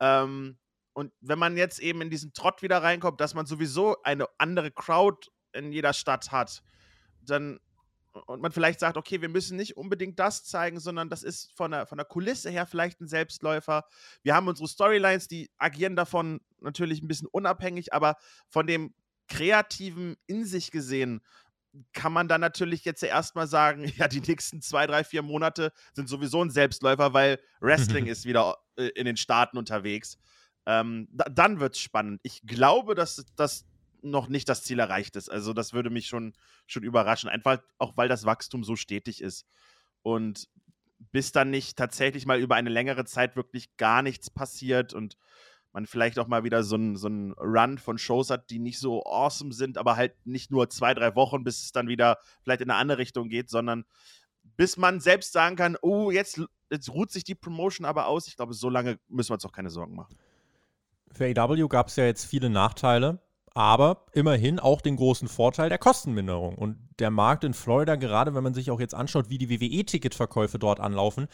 Ähm, 0.00 0.58
und 0.94 1.12
wenn 1.20 1.38
man 1.38 1.56
jetzt 1.56 1.78
eben 1.78 2.02
in 2.02 2.10
diesen 2.10 2.32
Trott 2.32 2.62
wieder 2.62 2.82
reinkommt, 2.82 3.20
dass 3.20 3.34
man 3.34 3.46
sowieso 3.46 4.02
eine 4.02 4.26
andere 4.38 4.70
Crowd 4.70 5.28
in 5.52 5.72
jeder 5.72 5.92
Stadt 5.92 6.32
hat, 6.32 6.62
dann 7.20 7.60
und 8.26 8.42
man 8.42 8.52
vielleicht 8.52 8.80
sagt, 8.80 8.96
okay, 8.96 9.22
wir 9.22 9.28
müssen 9.28 9.56
nicht 9.56 9.76
unbedingt 9.76 10.18
das 10.18 10.44
zeigen, 10.44 10.80
sondern 10.80 11.08
das 11.08 11.22
ist 11.22 11.50
von 11.56 11.70
der, 11.70 11.86
von 11.86 11.96
der 11.96 12.04
Kulisse 12.04 12.50
her 12.50 12.66
vielleicht 12.66 13.00
ein 13.00 13.08
Selbstläufer. 13.08 13.84
Wir 14.22 14.34
haben 14.34 14.48
unsere 14.48 14.68
Storylines, 14.68 15.28
die 15.28 15.50
agieren 15.56 15.96
davon 15.96 16.40
natürlich 16.60 17.02
ein 17.02 17.08
bisschen 17.08 17.28
unabhängig, 17.28 17.92
aber 17.94 18.16
von 18.48 18.66
dem 18.66 18.94
Kreativen 19.28 20.16
in 20.26 20.44
sich 20.44 20.70
gesehen 20.70 21.22
kann 21.94 22.12
man 22.12 22.28
dann 22.28 22.42
natürlich 22.42 22.84
jetzt 22.84 23.02
erstmal 23.02 23.46
sagen, 23.46 23.84
ja, 23.96 24.08
die 24.08 24.20
nächsten 24.20 24.60
zwei, 24.60 24.86
drei, 24.86 25.04
vier 25.04 25.22
Monate 25.22 25.72
sind 25.94 26.08
sowieso 26.08 26.44
ein 26.44 26.50
Selbstläufer, 26.50 27.14
weil 27.14 27.40
Wrestling 27.60 28.06
ist 28.08 28.24
wieder 28.26 28.58
äh, 28.76 28.88
in 28.88 29.06
den 29.06 29.16
Staaten 29.16 29.56
unterwegs. 29.56 30.18
Ähm, 30.66 31.08
da, 31.10 31.24
dann 31.24 31.60
wird 31.60 31.74
es 31.74 31.80
spannend. 31.80 32.20
Ich 32.22 32.42
glaube, 32.46 32.94
dass 32.94 33.24
das 33.36 33.66
noch 34.02 34.28
nicht 34.28 34.48
das 34.48 34.62
Ziel 34.62 34.78
erreicht 34.78 35.16
ist. 35.16 35.30
Also, 35.30 35.52
das 35.52 35.72
würde 35.72 35.90
mich 35.90 36.06
schon, 36.06 36.34
schon 36.66 36.82
überraschen. 36.82 37.28
Einfach 37.28 37.58
auch, 37.78 37.96
weil 37.96 38.08
das 38.08 38.24
Wachstum 38.24 38.64
so 38.64 38.76
stetig 38.76 39.20
ist. 39.20 39.46
Und 40.02 40.48
bis 41.10 41.32
dann 41.32 41.50
nicht 41.50 41.76
tatsächlich 41.76 42.26
mal 42.26 42.38
über 42.38 42.54
eine 42.54 42.70
längere 42.70 43.04
Zeit 43.04 43.36
wirklich 43.36 43.76
gar 43.76 44.02
nichts 44.02 44.30
passiert 44.30 44.94
und 44.94 45.16
man 45.72 45.86
vielleicht 45.86 46.18
auch 46.18 46.26
mal 46.26 46.44
wieder 46.44 46.62
so 46.62 46.76
einen 46.76 46.96
so 46.96 47.08
Run 47.08 47.78
von 47.78 47.98
Shows 47.98 48.30
hat, 48.30 48.50
die 48.50 48.58
nicht 48.58 48.78
so 48.78 49.04
awesome 49.04 49.52
sind, 49.52 49.78
aber 49.78 49.96
halt 49.96 50.14
nicht 50.26 50.50
nur 50.50 50.68
zwei, 50.68 50.94
drei 50.94 51.14
Wochen, 51.16 51.44
bis 51.44 51.62
es 51.64 51.72
dann 51.72 51.88
wieder 51.88 52.18
vielleicht 52.42 52.60
in 52.60 52.70
eine 52.70 52.78
andere 52.78 52.98
Richtung 52.98 53.28
geht, 53.28 53.48
sondern 53.48 53.84
bis 54.56 54.76
man 54.76 55.00
selbst 55.00 55.32
sagen 55.32 55.56
kann, 55.56 55.76
oh, 55.80 56.10
jetzt, 56.10 56.40
jetzt 56.70 56.90
ruht 56.90 57.10
sich 57.10 57.24
die 57.24 57.34
Promotion 57.34 57.86
aber 57.86 58.06
aus. 58.06 58.28
Ich 58.28 58.36
glaube, 58.36 58.54
so 58.54 58.68
lange 58.68 58.98
müssen 59.08 59.30
wir 59.30 59.34
uns 59.34 59.46
auch 59.46 59.52
keine 59.52 59.70
Sorgen 59.70 59.94
machen. 59.94 60.16
Für 61.12 61.26
AW 61.26 61.68
gab 61.68 61.88
es 61.88 61.96
ja 61.96 62.04
jetzt 62.04 62.24
viele 62.24 62.50
Nachteile, 62.50 63.20
aber 63.54 64.06
immerhin 64.12 64.58
auch 64.58 64.80
den 64.80 64.96
großen 64.96 65.28
Vorteil 65.28 65.68
der 65.68 65.78
Kostenminderung. 65.78 66.56
Und 66.56 66.78
der 66.98 67.10
Markt 67.10 67.44
in 67.44 67.54
Florida, 67.54 67.96
gerade 67.96 68.34
wenn 68.34 68.44
man 68.44 68.54
sich 68.54 68.70
auch 68.70 68.80
jetzt 68.80 68.94
anschaut, 68.94 69.28
wie 69.28 69.38
die 69.38 69.50
WWE-Ticketverkäufe 69.50 70.58
dort 70.58 70.80
anlaufen, 70.80 71.28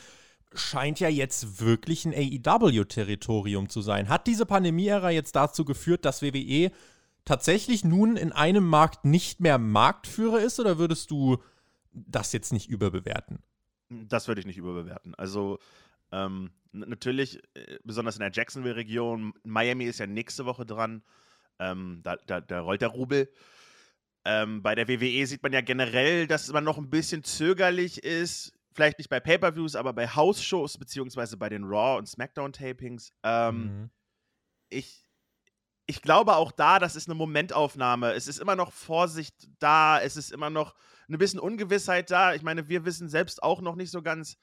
scheint 0.54 0.98
ja 0.98 1.08
jetzt 1.08 1.60
wirklich 1.60 2.04
ein 2.06 2.14
AEW-Territorium 2.14 3.68
zu 3.68 3.82
sein. 3.82 4.08
Hat 4.08 4.26
diese 4.26 4.46
Pandemie-Ära 4.46 5.10
jetzt 5.10 5.36
dazu 5.36 5.64
geführt, 5.64 6.04
dass 6.04 6.22
WWE 6.22 6.70
tatsächlich 7.24 7.84
nun 7.84 8.16
in 8.16 8.32
einem 8.32 8.66
Markt 8.66 9.04
nicht 9.04 9.40
mehr 9.40 9.58
Marktführer 9.58 10.40
ist 10.40 10.58
oder 10.58 10.78
würdest 10.78 11.10
du 11.10 11.38
das 11.92 12.32
jetzt 12.32 12.52
nicht 12.52 12.68
überbewerten? 12.68 13.40
Das 13.90 14.28
würde 14.28 14.40
ich 14.40 14.46
nicht 14.46 14.56
überbewerten. 14.56 15.14
Also 15.14 15.58
ähm, 16.10 16.50
natürlich, 16.72 17.42
äh, 17.54 17.78
besonders 17.84 18.16
in 18.16 18.20
der 18.20 18.32
Jacksonville-Region, 18.32 19.34
Miami 19.44 19.84
ist 19.84 19.98
ja 19.98 20.06
nächste 20.06 20.46
Woche 20.46 20.66
dran. 20.66 21.02
Ähm, 21.58 22.00
da, 22.02 22.16
da, 22.26 22.40
da 22.40 22.60
rollt 22.60 22.82
der 22.82 22.88
Rubel. 22.88 23.30
Ähm, 24.24 24.62
bei 24.62 24.74
der 24.74 24.88
WWE 24.88 25.26
sieht 25.26 25.42
man 25.42 25.52
ja 25.52 25.60
generell, 25.60 26.26
dass 26.26 26.52
man 26.52 26.64
noch 26.64 26.78
ein 26.78 26.90
bisschen 26.90 27.24
zögerlich 27.24 28.02
ist. 28.02 28.52
Vielleicht 28.74 28.98
nicht 28.98 29.08
bei 29.08 29.20
Pay-Per-Views, 29.20 29.74
aber 29.74 29.92
bei 29.92 30.06
House-Shows, 30.06 30.78
beziehungsweise 30.78 31.36
bei 31.36 31.48
den 31.48 31.64
Raw- 31.64 31.98
und 31.98 32.06
SmackDown-Tapings. 32.06 33.12
Ähm, 33.22 33.56
mhm. 33.62 33.90
ich, 34.68 35.04
ich 35.86 36.02
glaube 36.02 36.36
auch 36.36 36.52
da, 36.52 36.78
das 36.78 36.94
ist 36.94 37.08
eine 37.08 37.14
Momentaufnahme. 37.14 38.12
Es 38.12 38.28
ist 38.28 38.38
immer 38.38 38.54
noch 38.54 38.72
Vorsicht 38.72 39.34
da, 39.58 40.00
es 40.00 40.16
ist 40.16 40.30
immer 40.30 40.50
noch 40.50 40.74
ein 41.08 41.18
bisschen 41.18 41.40
Ungewissheit 41.40 42.10
da. 42.10 42.34
Ich 42.34 42.42
meine, 42.42 42.68
wir 42.68 42.84
wissen 42.84 43.08
selbst 43.08 43.42
auch 43.42 43.62
noch 43.62 43.74
nicht 43.74 43.90
so 43.90 44.02
ganz, 44.02 44.36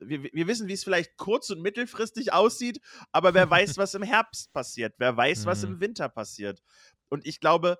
wir, 0.00 0.22
wir 0.24 0.46
wissen, 0.46 0.68
wie 0.68 0.72
es 0.72 0.84
vielleicht 0.84 1.16
kurz- 1.16 1.50
und 1.50 1.60
mittelfristig 1.60 2.32
aussieht, 2.32 2.80
aber 3.12 3.34
wer 3.34 3.48
weiß, 3.48 3.76
was 3.78 3.94
im 3.94 4.02
Herbst 4.02 4.52
passiert, 4.52 4.94
wer 4.98 5.16
weiß, 5.16 5.46
was 5.46 5.62
im 5.64 5.74
mhm. 5.74 5.80
Winter 5.80 6.08
passiert. 6.08 6.62
Und 7.08 7.26
ich 7.26 7.40
glaube, 7.40 7.78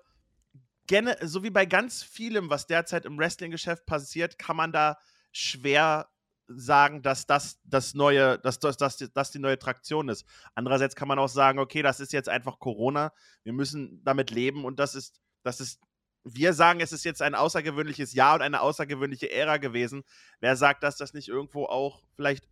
gerne, 0.87 1.17
so 1.21 1.43
wie 1.43 1.49
bei 1.49 1.65
ganz 1.65 2.03
vielem, 2.03 2.49
was 2.49 2.67
derzeit 2.67 3.05
im 3.05 3.17
Wrestling-Geschäft 3.17 3.85
passiert, 3.85 4.37
kann 4.37 4.55
man 4.55 4.71
da 4.71 4.97
schwer 5.31 6.09
sagen, 6.47 7.03
dass 7.03 7.27
das 7.27 7.59
das 7.63 7.93
neue, 7.93 8.39
dass 8.39 8.59
das, 8.59 8.75
das, 8.75 8.97
das 8.97 9.31
die 9.31 9.39
neue 9.39 9.59
Traktion 9.59 10.09
ist. 10.09 10.25
Andererseits 10.55 10.95
kann 10.95 11.07
man 11.07 11.19
auch 11.19 11.27
sagen, 11.27 11.59
okay, 11.59 11.83
das 11.83 11.99
ist 11.99 12.11
jetzt 12.11 12.27
einfach 12.27 12.59
Corona, 12.59 13.13
wir 13.43 13.53
müssen 13.53 14.03
damit 14.03 14.31
leben 14.31 14.65
und 14.65 14.79
das 14.79 14.95
ist, 14.95 15.21
das 15.43 15.59
ist 15.59 15.79
wir 16.23 16.53
sagen, 16.53 16.79
es 16.79 16.91
ist 16.91 17.05
jetzt 17.05 17.21
ein 17.21 17.35
außergewöhnliches 17.35 18.13
Jahr 18.13 18.35
und 18.35 18.41
eine 18.41 18.61
außergewöhnliche 18.61 19.31
Ära 19.31 19.57
gewesen. 19.57 20.03
Wer 20.39 20.55
sagt, 20.55 20.83
dass 20.83 20.97
das 20.97 21.13
nicht 21.13 21.27
irgendwo 21.27 21.65
auch 21.65 22.03
vielleicht, 22.15 22.47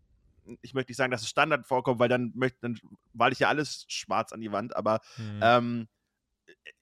ich 0.62 0.74
möchte 0.74 0.91
nicht 0.91 0.97
sagen, 0.97 1.12
dass 1.12 1.21
es 1.21 1.29
Standard 1.29 1.65
vorkommt, 1.65 2.00
weil 2.00 2.09
dann 2.09 2.31
möchte, 2.36 2.59
dann 2.62 2.79
weil 3.13 3.33
ich 3.33 3.39
ja 3.39 3.50
alles 3.50 3.86
schwarz 3.88 4.31
an 4.31 4.41
die 4.41 4.51
Wand, 4.51 4.75
aber 4.75 5.01
mhm. 5.17 5.39
ähm, 5.41 5.88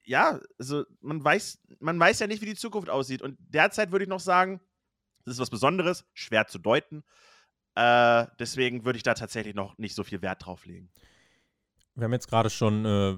ja, 0.04 0.40
also 0.60 0.86
man 1.02 1.24
weiß, 1.24 1.60
man 1.80 2.00
weiß 2.00 2.20
ja 2.20 2.28
nicht, 2.28 2.42
wie 2.42 2.48
die 2.48 2.56
Zukunft 2.56 2.90
aussieht. 2.90 3.22
Und 3.22 3.38
derzeit 3.40 3.92
würde 3.92 4.06
ich 4.06 4.10
noch 4.10 4.20
sagen, 4.20 4.62
das 5.26 5.36
ist 5.36 5.40
was 5.40 5.50
Besonderes, 5.50 6.06
schwer 6.14 6.48
zu 6.48 6.60
deuten. 6.60 7.04
Äh, 7.74 8.28
deswegen 8.40 8.86
würde 8.86 8.98
ich 8.98 9.04
da 9.04 9.16
tatsächlich 9.16 9.56
noch 9.56 9.78
nicht 9.78 9.96
so 9.96 10.04
viel 10.04 10.22
Wert 10.22 10.46
drauf 10.46 10.66
legen. 10.66 10.92
Wir 11.98 12.04
haben 12.04 12.12
jetzt 12.12 12.28
gerade 12.28 12.50
schon 12.50 12.84
äh, 12.84 13.16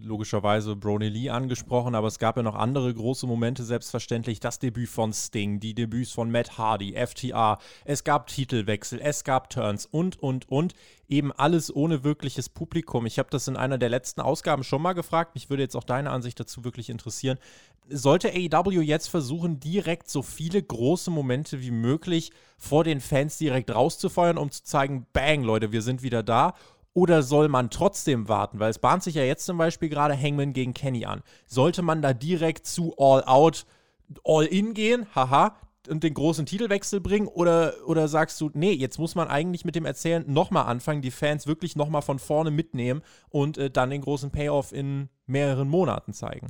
logischerweise 0.00 0.76
Brony 0.76 1.08
Lee 1.08 1.30
angesprochen, 1.30 1.96
aber 1.96 2.06
es 2.06 2.20
gab 2.20 2.36
ja 2.36 2.44
noch 2.44 2.54
andere 2.54 2.94
große 2.94 3.26
Momente, 3.26 3.64
selbstverständlich. 3.64 4.38
Das 4.38 4.60
Debüt 4.60 4.88
von 4.88 5.12
Sting, 5.12 5.58
die 5.58 5.74
Debüts 5.74 6.12
von 6.12 6.30
Matt 6.30 6.56
Hardy, 6.56 6.94
FTA, 6.94 7.58
es 7.84 8.04
gab 8.04 8.28
Titelwechsel, 8.28 9.00
es 9.02 9.24
gab 9.24 9.50
Turns 9.50 9.86
und, 9.86 10.22
und, 10.22 10.48
und. 10.48 10.74
Eben 11.08 11.32
alles 11.32 11.74
ohne 11.74 12.04
wirkliches 12.04 12.48
Publikum. 12.48 13.04
Ich 13.04 13.18
habe 13.18 13.30
das 13.30 13.48
in 13.48 13.56
einer 13.56 13.78
der 13.78 13.88
letzten 13.88 14.20
Ausgaben 14.20 14.62
schon 14.62 14.80
mal 14.80 14.94
gefragt. 14.94 15.34
Mich 15.34 15.50
würde 15.50 15.64
jetzt 15.64 15.74
auch 15.74 15.84
deine 15.84 16.10
Ansicht 16.10 16.38
dazu 16.38 16.64
wirklich 16.64 16.90
interessieren. 16.90 17.38
Sollte 17.88 18.30
AEW 18.30 18.80
jetzt 18.80 19.08
versuchen, 19.08 19.58
direkt 19.60 20.08
so 20.08 20.22
viele 20.22 20.62
große 20.62 21.10
Momente 21.10 21.60
wie 21.60 21.72
möglich 21.72 22.30
vor 22.56 22.84
den 22.84 23.00
Fans 23.00 23.36
direkt 23.38 23.74
rauszufeuern, 23.74 24.38
um 24.38 24.50
zu 24.50 24.62
zeigen, 24.62 25.06
bang, 25.12 25.42
Leute, 25.42 25.72
wir 25.72 25.82
sind 25.82 26.02
wieder 26.02 26.22
da? 26.22 26.54
Oder 26.94 27.24
soll 27.24 27.48
man 27.48 27.70
trotzdem 27.70 28.28
warten? 28.28 28.60
Weil 28.60 28.70
es 28.70 28.78
bahnt 28.78 29.02
sich 29.02 29.16
ja 29.16 29.24
jetzt 29.24 29.44
zum 29.44 29.58
Beispiel 29.58 29.88
gerade 29.88 30.16
Hangman 30.16 30.52
gegen 30.52 30.74
Kenny 30.74 31.04
an. 31.04 31.22
Sollte 31.44 31.82
man 31.82 32.00
da 32.00 32.14
direkt 32.14 32.66
zu 32.66 32.96
All 32.96 33.24
Out, 33.24 33.66
All 34.24 34.46
In 34.46 34.74
gehen? 34.74 35.06
Haha. 35.14 35.56
Und 35.88 36.02
den 36.02 36.14
großen 36.14 36.46
Titelwechsel 36.46 37.00
bringen? 37.00 37.26
Oder, 37.26 37.74
oder 37.84 38.08
sagst 38.08 38.40
du, 38.40 38.50
nee, 38.54 38.72
jetzt 38.72 38.98
muss 38.98 39.16
man 39.16 39.28
eigentlich 39.28 39.64
mit 39.66 39.74
dem 39.74 39.84
Erzählen 39.84 40.24
nochmal 40.26 40.66
anfangen, 40.66 41.02
die 41.02 41.10
Fans 41.10 41.46
wirklich 41.46 41.76
nochmal 41.76 42.00
von 42.00 42.18
vorne 42.18 42.50
mitnehmen 42.50 43.02
und 43.28 43.58
äh, 43.58 43.70
dann 43.70 43.90
den 43.90 44.00
großen 44.00 44.30
Payoff 44.30 44.72
in 44.72 45.10
mehreren 45.26 45.68
Monaten 45.68 46.14
zeigen? 46.14 46.46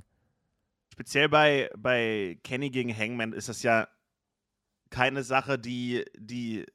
Speziell 0.92 1.28
bei, 1.28 1.70
bei 1.76 2.38
Kenny 2.44 2.70
gegen 2.70 2.96
Hangman 2.96 3.32
ist 3.32 3.48
das 3.48 3.64
ja 3.64 3.88
keine 4.90 5.24
Sache, 5.24 5.58
die, 5.58 6.04
die 6.16 6.66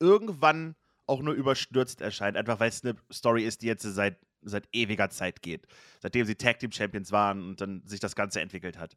irgendwann 0.00 0.74
auch 1.06 1.22
nur 1.22 1.34
überstürzt 1.34 2.00
erscheint, 2.00 2.36
einfach 2.36 2.60
weil 2.60 2.68
es 2.68 2.84
eine 2.84 2.96
Story 3.12 3.44
ist, 3.44 3.62
die 3.62 3.66
jetzt 3.66 3.82
seit, 3.82 4.18
seit 4.42 4.68
ewiger 4.72 5.10
Zeit 5.10 5.42
geht. 5.42 5.66
Seitdem 6.00 6.26
sie 6.26 6.34
Tag 6.34 6.58
Team 6.58 6.72
Champions 6.72 7.12
waren 7.12 7.42
und 7.42 7.60
dann 7.60 7.86
sich 7.86 8.00
das 8.00 8.16
Ganze 8.16 8.40
entwickelt 8.40 8.78
hat. 8.78 8.96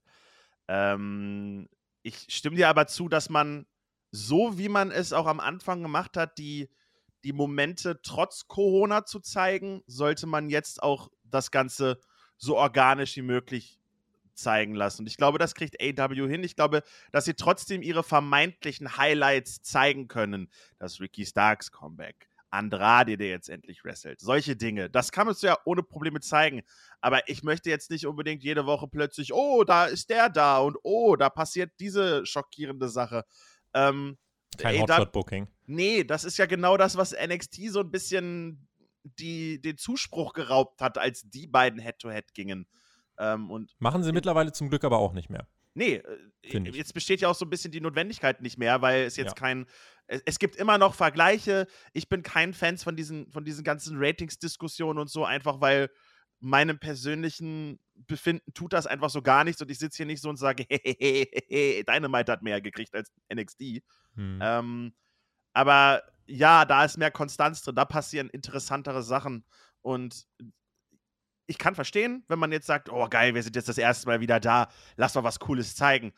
Ähm, 0.67 1.67
ich 2.03 2.25
stimme 2.29 2.55
dir 2.55 2.69
aber 2.69 2.87
zu, 2.87 3.09
dass 3.09 3.29
man 3.29 3.65
so, 4.11 4.57
wie 4.57 4.69
man 4.69 4.91
es 4.91 5.13
auch 5.13 5.27
am 5.27 5.39
Anfang 5.39 5.81
gemacht 5.81 6.15
hat, 6.15 6.37
die, 6.37 6.69
die 7.23 7.33
Momente 7.33 7.99
trotz 8.01 8.47
Corona 8.47 9.05
zu 9.05 9.19
zeigen, 9.19 9.83
sollte 9.85 10.27
man 10.27 10.49
jetzt 10.49 10.81
auch 10.81 11.09
das 11.23 11.51
Ganze 11.51 11.99
so 12.37 12.57
organisch 12.57 13.15
wie 13.17 13.21
möglich 13.23 13.76
zeigen 14.37 14.75
lassen. 14.75 15.01
Und 15.01 15.07
ich 15.07 15.17
glaube, 15.17 15.37
das 15.37 15.55
kriegt 15.55 15.81
AW 15.81 16.27
hin. 16.27 16.43
Ich 16.43 16.55
glaube, 16.55 16.83
dass 17.11 17.25
sie 17.25 17.33
trotzdem 17.33 17.81
ihre 17.81 18.03
vermeintlichen 18.03 18.97
Highlights 18.97 19.61
zeigen 19.61 20.07
können. 20.07 20.49
Das 20.79 20.99
Ricky 20.99 21.25
Starks 21.25 21.71
Comeback, 21.71 22.29
Andrade, 22.49 23.17
der 23.17 23.29
jetzt 23.29 23.49
endlich 23.49 23.83
wrestelt. 23.83 24.19
Solche 24.19 24.55
Dinge. 24.55 24.89
Das 24.89 25.11
kann 25.11 25.27
man 25.27 25.35
ja 25.41 25.57
ohne 25.65 25.83
Probleme 25.83 26.19
zeigen. 26.19 26.61
Aber 27.01 27.27
ich 27.27 27.43
möchte 27.43 27.69
jetzt 27.69 27.91
nicht 27.91 28.07
unbedingt 28.07 28.43
jede 28.43 28.65
Woche 28.65 28.87
plötzlich, 28.87 29.33
oh, 29.33 29.63
da 29.63 29.85
ist 29.85 30.09
der 30.09 30.29
da 30.29 30.59
und 30.59 30.77
oh, 30.83 31.15
da 31.15 31.29
passiert 31.29 31.71
diese 31.79 32.25
schockierende 32.25 32.89
Sache. 32.89 33.25
Ähm, 33.73 34.17
Kein 34.57 34.81
Hotshot-Booking. 34.81 35.47
Nee, 35.65 36.03
das 36.03 36.23
ist 36.23 36.37
ja 36.37 36.45
genau 36.45 36.77
das, 36.77 36.95
was 36.95 37.13
NXT 37.13 37.69
so 37.69 37.81
ein 37.81 37.91
bisschen 37.91 38.67
die, 39.03 39.61
den 39.61 39.77
Zuspruch 39.77 40.33
geraubt 40.33 40.81
hat, 40.81 40.97
als 40.97 41.29
die 41.29 41.47
beiden 41.47 41.79
Head-to-Head 41.79 42.29
-Head 42.29 42.33
gingen. 42.33 42.67
Ähm, 43.19 43.49
und 43.49 43.75
Machen 43.79 44.03
sie 44.03 44.11
mittlerweile 44.11 44.51
zum 44.51 44.69
Glück 44.69 44.83
aber 44.83 44.99
auch 44.99 45.13
nicht 45.13 45.29
mehr. 45.29 45.47
Nee, 45.73 46.01
äh, 46.43 46.69
jetzt 46.69 46.93
besteht 46.93 47.21
ja 47.21 47.29
auch 47.29 47.35
so 47.35 47.45
ein 47.45 47.49
bisschen 47.49 47.71
die 47.71 47.81
Notwendigkeit 47.81 48.41
nicht 48.41 48.57
mehr, 48.57 48.81
weil 48.81 49.03
es 49.03 49.15
jetzt 49.15 49.29
ja. 49.29 49.35
kein. 49.35 49.67
Es, 50.07 50.21
es, 50.25 50.39
gibt 50.39 50.55
immer 50.55 50.77
noch 50.77 50.95
Vergleiche. 50.95 51.67
Ich 51.93 52.09
bin 52.09 52.23
kein 52.23 52.53
Fan 52.53 52.77
von 52.77 52.95
diesen, 52.95 53.31
von 53.31 53.45
diesen 53.45 53.63
ganzen 53.63 53.97
Ratings-Diskussionen 53.99 54.97
und 54.97 55.09
so, 55.09 55.23
einfach 55.23 55.61
weil 55.61 55.89
meinem 56.39 56.79
persönlichen 56.79 57.79
Befinden 57.95 58.53
tut 58.53 58.73
das 58.73 58.87
einfach 58.87 59.09
so 59.09 59.21
gar 59.21 59.43
nichts 59.43 59.61
und 59.61 59.71
ich 59.71 59.79
sitze 59.79 59.97
hier 59.97 60.05
nicht 60.05 60.21
so 60.21 60.29
und 60.29 60.37
sage, 60.37 60.65
hey, 60.69 61.83
Dynamite 61.87 62.31
hat 62.31 62.41
mehr 62.41 62.61
gekriegt 62.61 62.95
als 62.95 63.11
NXT. 63.33 63.81
Hm. 64.15 64.39
Ähm, 64.41 64.93
aber 65.53 66.03
ja, 66.27 66.65
da 66.65 66.85
ist 66.85 66.97
mehr 66.97 67.11
Konstanz 67.11 67.61
drin, 67.61 67.75
da 67.75 67.85
passieren 67.85 68.29
interessantere 68.29 69.01
Sachen 69.01 69.45
und 69.81 70.27
ich 71.47 71.57
kann 71.57 71.75
verstehen, 71.75 72.23
wenn 72.27 72.39
man 72.39 72.51
jetzt 72.51 72.67
sagt, 72.67 72.89
oh 72.89 73.07
geil, 73.09 73.33
wir 73.33 73.41
sind 73.41 73.55
jetzt 73.55 73.69
das 73.69 73.77
erste 73.77 74.07
Mal 74.07 74.19
wieder 74.19 74.39
da, 74.39 74.67
lass 74.97 75.15
mal 75.15 75.23
was 75.23 75.39
Cooles 75.39 75.75
zeigen. 75.75 76.13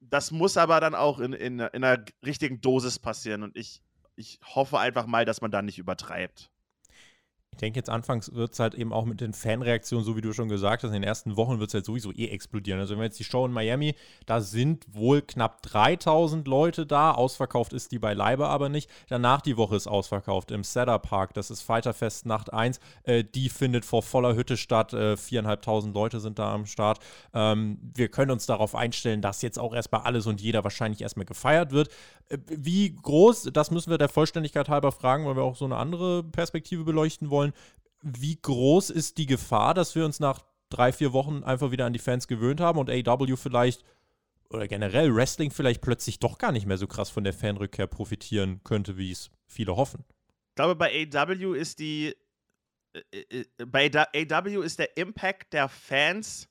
Das 0.00 0.30
muss 0.30 0.56
aber 0.56 0.80
dann 0.80 0.94
auch 0.94 1.20
in, 1.20 1.32
in, 1.32 1.60
in 1.60 1.84
einer 1.84 2.04
richtigen 2.24 2.60
Dosis 2.60 2.98
passieren 2.98 3.42
und 3.42 3.56
ich, 3.56 3.82
ich 4.16 4.38
hoffe 4.44 4.78
einfach 4.78 5.06
mal, 5.06 5.24
dass 5.24 5.40
man 5.40 5.50
da 5.50 5.62
nicht 5.62 5.78
übertreibt. 5.78 6.50
Ich 7.58 7.60
denke, 7.60 7.80
jetzt 7.80 7.90
anfangs 7.90 8.32
wird 8.34 8.52
es 8.52 8.60
halt 8.60 8.74
eben 8.74 8.92
auch 8.92 9.04
mit 9.04 9.20
den 9.20 9.32
Fanreaktionen, 9.32 10.04
so 10.04 10.16
wie 10.16 10.20
du 10.20 10.32
schon 10.32 10.48
gesagt 10.48 10.84
hast, 10.84 10.90
in 10.90 10.94
den 10.94 11.02
ersten 11.02 11.36
Wochen 11.36 11.58
wird 11.58 11.70
es 11.70 11.74
halt 11.74 11.84
sowieso 11.84 12.12
eh 12.12 12.28
explodieren. 12.28 12.78
Also 12.78 12.92
wenn 12.92 13.00
wir 13.00 13.06
jetzt 13.06 13.18
die 13.18 13.24
Show 13.24 13.44
in 13.46 13.52
Miami, 13.52 13.96
da 14.26 14.40
sind 14.40 14.86
wohl 14.94 15.22
knapp 15.22 15.60
3000 15.62 16.46
Leute 16.46 16.86
da. 16.86 17.10
Ausverkauft 17.10 17.72
ist 17.72 17.90
die 17.90 17.98
beileibe 17.98 18.46
aber 18.46 18.68
nicht. 18.68 18.88
Danach 19.08 19.40
die 19.40 19.56
Woche 19.56 19.74
ist 19.74 19.88
ausverkauft 19.88 20.52
im 20.52 20.62
Cedar 20.62 21.00
Park. 21.00 21.34
Das 21.34 21.50
ist 21.50 21.62
Fighterfest 21.62 22.26
Nacht 22.26 22.52
1. 22.52 22.78
Äh, 23.02 23.24
die 23.24 23.48
findet 23.48 23.84
vor 23.84 24.04
voller 24.04 24.36
Hütte 24.36 24.56
statt. 24.56 24.92
Äh, 24.92 25.14
4.500 25.14 25.92
Leute 25.92 26.20
sind 26.20 26.38
da 26.38 26.54
am 26.54 26.64
Start. 26.64 27.00
Ähm, 27.34 27.78
wir 27.92 28.08
können 28.08 28.30
uns 28.30 28.46
darauf 28.46 28.76
einstellen, 28.76 29.20
dass 29.20 29.42
jetzt 29.42 29.58
auch 29.58 29.74
erstmal 29.74 30.02
alles 30.02 30.28
und 30.28 30.40
jeder 30.40 30.62
wahrscheinlich 30.62 31.00
erstmal 31.00 31.26
gefeiert 31.26 31.72
wird. 31.72 31.88
Äh, 32.28 32.38
wie 32.46 32.94
groß, 32.94 33.50
das 33.52 33.72
müssen 33.72 33.90
wir 33.90 33.98
der 33.98 34.08
Vollständigkeit 34.08 34.68
halber 34.68 34.92
fragen, 34.92 35.26
weil 35.26 35.34
wir 35.34 35.42
auch 35.42 35.56
so 35.56 35.64
eine 35.64 35.76
andere 35.76 36.22
Perspektive 36.22 36.84
beleuchten 36.84 37.30
wollen 37.30 37.37
wollen, 37.38 37.52
wie 38.02 38.38
groß 38.40 38.90
ist 38.90 39.18
die 39.18 39.26
Gefahr, 39.26 39.74
dass 39.74 39.94
wir 39.94 40.04
uns 40.04 40.20
nach 40.20 40.40
drei, 40.70 40.92
vier 40.92 41.12
Wochen 41.12 41.42
einfach 41.44 41.70
wieder 41.70 41.86
an 41.86 41.92
die 41.92 41.98
Fans 41.98 42.28
gewöhnt 42.28 42.60
haben 42.60 42.78
und 42.78 42.90
AW 42.90 43.36
vielleicht 43.36 43.84
oder 44.50 44.66
generell 44.66 45.14
Wrestling 45.14 45.50
vielleicht 45.50 45.82
plötzlich 45.82 46.18
doch 46.18 46.38
gar 46.38 46.52
nicht 46.52 46.66
mehr 46.66 46.78
so 46.78 46.86
krass 46.86 47.10
von 47.10 47.24
der 47.24 47.32
Fanrückkehr 47.32 47.86
profitieren 47.86 48.60
könnte, 48.64 48.96
wie 48.96 49.10
es 49.10 49.30
viele 49.46 49.76
hoffen. 49.76 50.04
Ich 50.50 50.54
glaube, 50.56 50.74
bei 50.74 51.08
AW 51.12 51.56
ist 51.56 51.78
die 51.78 52.14
äh, 53.12 53.20
äh, 53.30 53.44
bei 53.66 53.90
AW 53.90 54.64
ist 54.64 54.78
der 54.78 54.96
Impact 54.96 55.52
der 55.52 55.68
Fans 55.68 56.48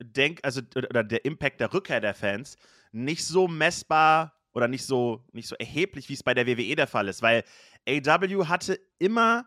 denk 0.00 0.40
also 0.42 0.60
oder 0.76 1.04
der 1.04 1.24
Impact 1.24 1.60
der 1.60 1.72
Rückkehr 1.72 2.00
der 2.00 2.14
Fans 2.14 2.56
nicht 2.92 3.24
so 3.24 3.48
messbar 3.48 4.34
oder 4.52 4.68
nicht 4.68 4.84
so 4.84 5.24
nicht 5.32 5.48
so 5.48 5.56
erheblich, 5.56 6.08
wie 6.08 6.14
es 6.14 6.22
bei 6.22 6.34
der 6.34 6.46
WWE 6.46 6.76
der 6.76 6.86
Fall 6.86 7.08
ist, 7.08 7.22
weil 7.22 7.44
AW 7.88 8.46
hatte 8.46 8.80
immer 8.98 9.46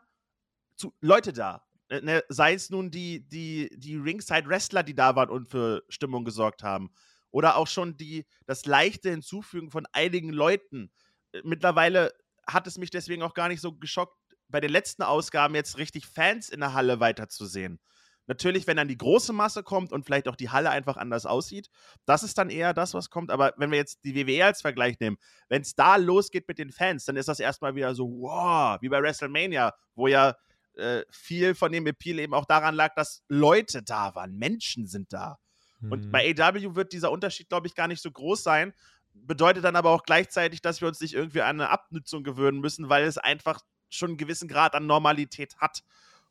zu, 0.78 0.94
Leute 1.02 1.34
da. 1.34 1.64
Ne, 1.90 2.02
ne, 2.02 2.24
sei 2.30 2.54
es 2.54 2.70
nun 2.70 2.92
die, 2.92 3.28
die, 3.28 3.70
die 3.76 3.96
Ringside-Wrestler, 3.96 4.84
die 4.84 4.96
da 4.96 5.16
waren 5.16 5.30
und 5.30 5.48
für 5.48 5.84
Stimmung 5.90 6.26
gesorgt 6.26 6.64
haben. 6.64 6.92
Oder 7.32 7.58
auch 7.58 7.68
schon 7.68 7.98
die, 7.98 8.26
das 8.46 8.66
leichte 8.66 9.10
Hinzufügen 9.10 9.72
von 9.72 9.86
einigen 9.92 10.30
Leuten. 10.30 10.92
Äh, 11.32 11.42
mittlerweile 11.44 12.14
hat 12.46 12.68
es 12.68 12.78
mich 12.78 12.90
deswegen 12.90 13.24
auch 13.24 13.34
gar 13.34 13.48
nicht 13.50 13.62
so 13.62 13.74
geschockt, 13.74 14.18
bei 14.50 14.62
den 14.62 14.72
letzten 14.72 15.04
Ausgaben 15.04 15.56
jetzt 15.56 15.78
richtig 15.78 16.06
Fans 16.06 16.50
in 16.50 16.62
der 16.62 16.74
Halle 16.74 17.00
weiterzusehen. 17.02 17.80
Natürlich, 18.28 18.68
wenn 18.68 18.76
dann 18.76 18.90
die 18.90 18.98
große 18.98 19.32
Masse 19.32 19.64
kommt 19.64 19.94
und 19.94 20.04
vielleicht 20.04 20.28
auch 20.28 20.36
die 20.36 20.50
Halle 20.50 20.70
einfach 20.70 20.98
anders 20.98 21.26
aussieht, 21.26 21.70
das 22.06 22.24
ist 22.24 22.38
dann 22.38 22.50
eher 22.50 22.74
das, 22.74 22.94
was 22.94 23.10
kommt. 23.10 23.32
Aber 23.32 23.54
wenn 23.58 23.72
wir 23.72 23.78
jetzt 23.78 24.04
die 24.04 24.16
WWE 24.16 24.46
als 24.46 24.62
Vergleich 24.62 25.00
nehmen, 25.00 25.18
wenn 25.48 25.62
es 25.62 25.76
da 25.76 25.96
losgeht 25.96 26.48
mit 26.48 26.60
den 26.60 26.72
Fans, 26.72 27.06
dann 27.06 27.16
ist 27.16 27.30
das 27.30 27.40
erstmal 27.40 27.76
wieder 27.76 27.96
so, 27.96 28.10
wow, 28.10 28.78
wie 28.82 28.90
bei 28.90 29.02
WrestleMania, 29.02 29.74
wo 29.96 30.08
ja 30.08 30.36
äh, 30.78 31.04
viel 31.10 31.56
von 31.56 31.72
dem 31.72 31.88
Appeal 31.88 32.20
eben 32.20 32.34
auch 32.34 32.46
daran 32.46 32.76
lag, 32.76 32.94
dass 32.96 33.24
Leute 33.28 33.84
da 33.84 34.16
waren, 34.16 34.38
Menschen 34.38 34.88
sind 34.88 35.14
da. 35.14 35.40
Mhm. 35.80 35.92
Und 35.92 36.12
bei 36.12 36.34
AW 36.38 36.76
wird 36.76 36.94
dieser 36.94 37.12
Unterschied, 37.12 37.50
glaube 37.50 37.68
ich, 37.68 37.76
gar 37.76 37.88
nicht 37.88 38.02
so 38.02 38.12
groß 38.12 38.44
sein. 38.44 38.74
Bedeutet 39.14 39.64
dann 39.64 39.76
aber 39.76 39.92
auch 39.92 40.04
gleichzeitig, 40.04 40.62
dass 40.62 40.82
wir 40.82 40.88
uns 40.88 41.02
nicht 41.02 41.14
irgendwie 41.14 41.42
an 41.42 41.62
eine 41.62 41.70
Abnutzung 41.70 42.24
gewöhnen 42.24 42.60
müssen, 42.60 42.90
weil 42.90 43.06
es 43.06 43.18
einfach 43.18 43.62
schon 43.90 44.12
einen 44.12 44.18
gewissen 44.18 44.48
Grad 44.48 44.76
an 44.76 44.86
Normalität 44.86 45.58
hat. 45.58 45.84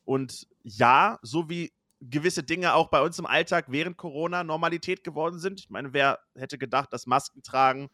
Und 0.04 0.46
ja, 0.62 1.18
so 1.22 1.48
wie 1.48 1.72
gewisse 2.00 2.42
Dinge 2.42 2.74
auch 2.74 2.90
bei 2.90 3.00
uns 3.02 3.18
im 3.18 3.26
Alltag 3.26 3.66
während 3.68 3.96
Corona 3.96 4.44
Normalität 4.44 5.02
geworden 5.02 5.38
sind. 5.38 5.60
Ich 5.60 5.70
meine, 5.70 5.92
wer 5.92 6.20
hätte 6.34 6.58
gedacht, 6.58 6.92
dass 6.92 7.06
Masken 7.06 7.42
tragen 7.42 7.88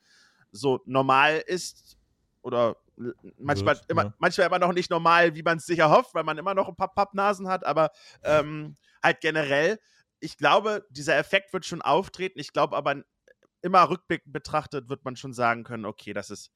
so 0.51 0.81
normal 0.85 1.43
ist 1.47 1.97
oder 2.43 2.77
manchmal, 3.39 3.77
Wird, 3.77 3.91
immer, 3.91 4.05
ja. 4.05 4.15
manchmal 4.19 4.47
immer 4.47 4.59
noch 4.59 4.73
nicht 4.73 4.91
normal, 4.91 5.35
wie 5.35 5.43
man 5.43 5.59
es 5.59 5.67
sicher 5.67 5.91
hofft, 5.91 6.15
weil 6.15 6.25
man 6.25 6.39
immer 6.39 6.55
noch 6.55 6.69
ein 6.69 6.77
paar 6.77 6.93
Pappnasen 6.93 7.49
hat, 7.49 7.65
aber 7.65 7.91
ähm, 8.23 8.77
halt 9.03 9.21
generell, 9.21 9.79
ich 10.21 10.37
glaube, 10.37 10.87
dieser 10.91 11.17
Effekt 11.17 11.53
wird 11.53 11.67
schon 11.67 11.83
auftreten. 11.83 12.39
Ich 12.39 12.53
glaube 12.53 12.77
aber, 12.77 13.03
immer 13.63 13.89
rückblickend 13.89 14.33
betrachtet, 14.33 14.89
wird 14.89 15.05
man 15.05 15.17
schon 15.17 15.33
sagen 15.33 15.65
können, 15.65 15.85
okay, 15.85 16.13
das 16.13 16.31
ist, 16.31 16.51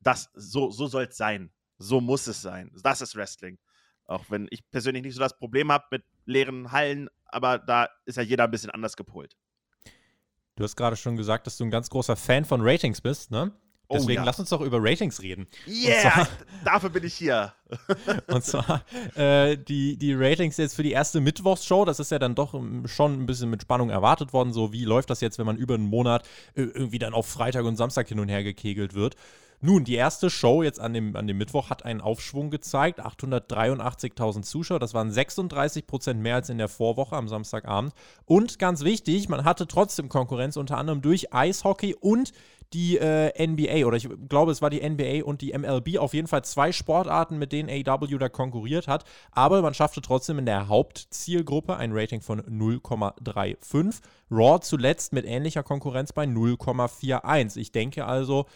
das, 0.00 0.30
so, 0.34 0.70
so 0.70 0.86
soll 0.86 1.04
es 1.04 1.16
sein. 1.16 1.52
So 1.78 2.00
muss 2.00 2.26
es 2.26 2.40
sein. 2.40 2.70
Das 2.82 3.00
ist 3.00 3.16
Wrestling. 3.16 3.58
Auch 4.06 4.24
wenn 4.30 4.46
ich 4.50 4.68
persönlich 4.70 5.02
nicht 5.02 5.14
so 5.14 5.20
das 5.20 5.36
Problem 5.36 5.72
habe 5.72 5.84
mit 5.90 6.04
leeren 6.24 6.72
Hallen, 6.72 7.08
aber 7.26 7.58
da 7.58 7.88
ist 8.04 8.16
ja 8.16 8.22
jeder 8.22 8.44
ein 8.44 8.50
bisschen 8.50 8.70
anders 8.70 8.96
gepolt. 8.96 9.36
Du 10.56 10.62
hast 10.62 10.76
gerade 10.76 10.96
schon 10.96 11.16
gesagt, 11.16 11.46
dass 11.46 11.56
du 11.56 11.64
ein 11.64 11.70
ganz 11.70 11.90
großer 11.90 12.14
Fan 12.16 12.44
von 12.44 12.60
Ratings 12.62 13.00
bist, 13.00 13.30
ne? 13.30 13.52
Oh 13.94 13.98
Deswegen 13.98 14.20
oh, 14.20 14.22
ja. 14.22 14.26
lass 14.26 14.40
uns 14.40 14.50
doch 14.50 14.60
über 14.60 14.78
Ratings 14.80 15.22
reden. 15.22 15.46
Yeah, 15.66 16.00
zwar, 16.00 16.28
dafür 16.64 16.90
bin 16.90 17.04
ich 17.04 17.14
hier. 17.14 17.52
und 18.26 18.44
zwar 18.44 18.84
äh, 19.14 19.56
die, 19.56 19.96
die 19.96 20.14
Ratings 20.14 20.56
jetzt 20.56 20.74
für 20.74 20.82
die 20.82 20.92
erste 20.92 21.20
Mittwochsshow, 21.20 21.84
das 21.84 22.00
ist 22.00 22.10
ja 22.10 22.18
dann 22.18 22.34
doch 22.34 22.54
ähm, 22.54 22.86
schon 22.88 23.22
ein 23.22 23.26
bisschen 23.26 23.50
mit 23.50 23.62
Spannung 23.62 23.90
erwartet 23.90 24.32
worden. 24.32 24.52
So, 24.52 24.72
wie 24.72 24.84
läuft 24.84 25.10
das 25.10 25.20
jetzt, 25.20 25.38
wenn 25.38 25.46
man 25.46 25.56
über 25.56 25.74
einen 25.74 25.86
Monat 25.86 26.26
äh, 26.54 26.62
irgendwie 26.62 26.98
dann 26.98 27.14
auf 27.14 27.26
Freitag 27.26 27.64
und 27.64 27.76
Samstag 27.76 28.08
hin 28.08 28.18
und 28.18 28.28
her 28.28 28.42
gekegelt 28.42 28.94
wird? 28.94 29.16
Nun, 29.60 29.84
die 29.84 29.94
erste 29.94 30.28
Show 30.28 30.62
jetzt 30.62 30.78
an 30.78 30.92
dem, 30.92 31.16
an 31.16 31.26
dem 31.26 31.38
Mittwoch 31.38 31.70
hat 31.70 31.86
einen 31.86 32.02
Aufschwung 32.02 32.50
gezeigt. 32.50 33.00
883.000 33.00 34.42
Zuschauer, 34.42 34.78
das 34.78 34.92
waren 34.92 35.10
36 35.10 35.86
Prozent 35.86 36.20
mehr 36.20 36.34
als 36.34 36.50
in 36.50 36.58
der 36.58 36.68
Vorwoche 36.68 37.16
am 37.16 37.28
Samstagabend. 37.28 37.94
Und 38.26 38.58
ganz 38.58 38.84
wichtig, 38.84 39.30
man 39.30 39.44
hatte 39.44 39.66
trotzdem 39.66 40.10
Konkurrenz, 40.10 40.58
unter 40.58 40.76
anderem 40.76 41.00
durch 41.00 41.32
Eishockey 41.32 41.94
und 41.94 42.32
die 42.74 42.98
äh, 42.98 43.32
NBA 43.46 43.86
oder 43.86 43.96
ich 43.96 44.08
glaube, 44.28 44.52
es 44.52 44.60
war 44.60 44.68
die 44.68 44.86
NBA 44.86 45.24
und 45.24 45.40
die 45.40 45.56
MLB, 45.56 45.98
auf 45.98 46.12
jeden 46.12 46.26
Fall 46.26 46.44
zwei 46.44 46.72
Sportarten, 46.72 47.38
mit 47.38 47.52
denen 47.52 47.70
AW 47.70 48.18
da 48.18 48.28
konkurriert 48.28 48.88
hat. 48.88 49.04
Aber 49.30 49.62
man 49.62 49.74
schaffte 49.74 50.02
trotzdem 50.02 50.40
in 50.40 50.46
der 50.46 50.68
Hauptzielgruppe 50.68 51.76
ein 51.76 51.92
Rating 51.92 52.20
von 52.20 52.42
0,35. 52.42 54.00
Raw 54.30 54.60
zuletzt 54.60 55.12
mit 55.12 55.24
ähnlicher 55.24 55.62
Konkurrenz 55.62 56.12
bei 56.12 56.24
0,41. 56.24 57.56
Ich 57.56 57.72
denke 57.72 58.04
also, 58.06 58.46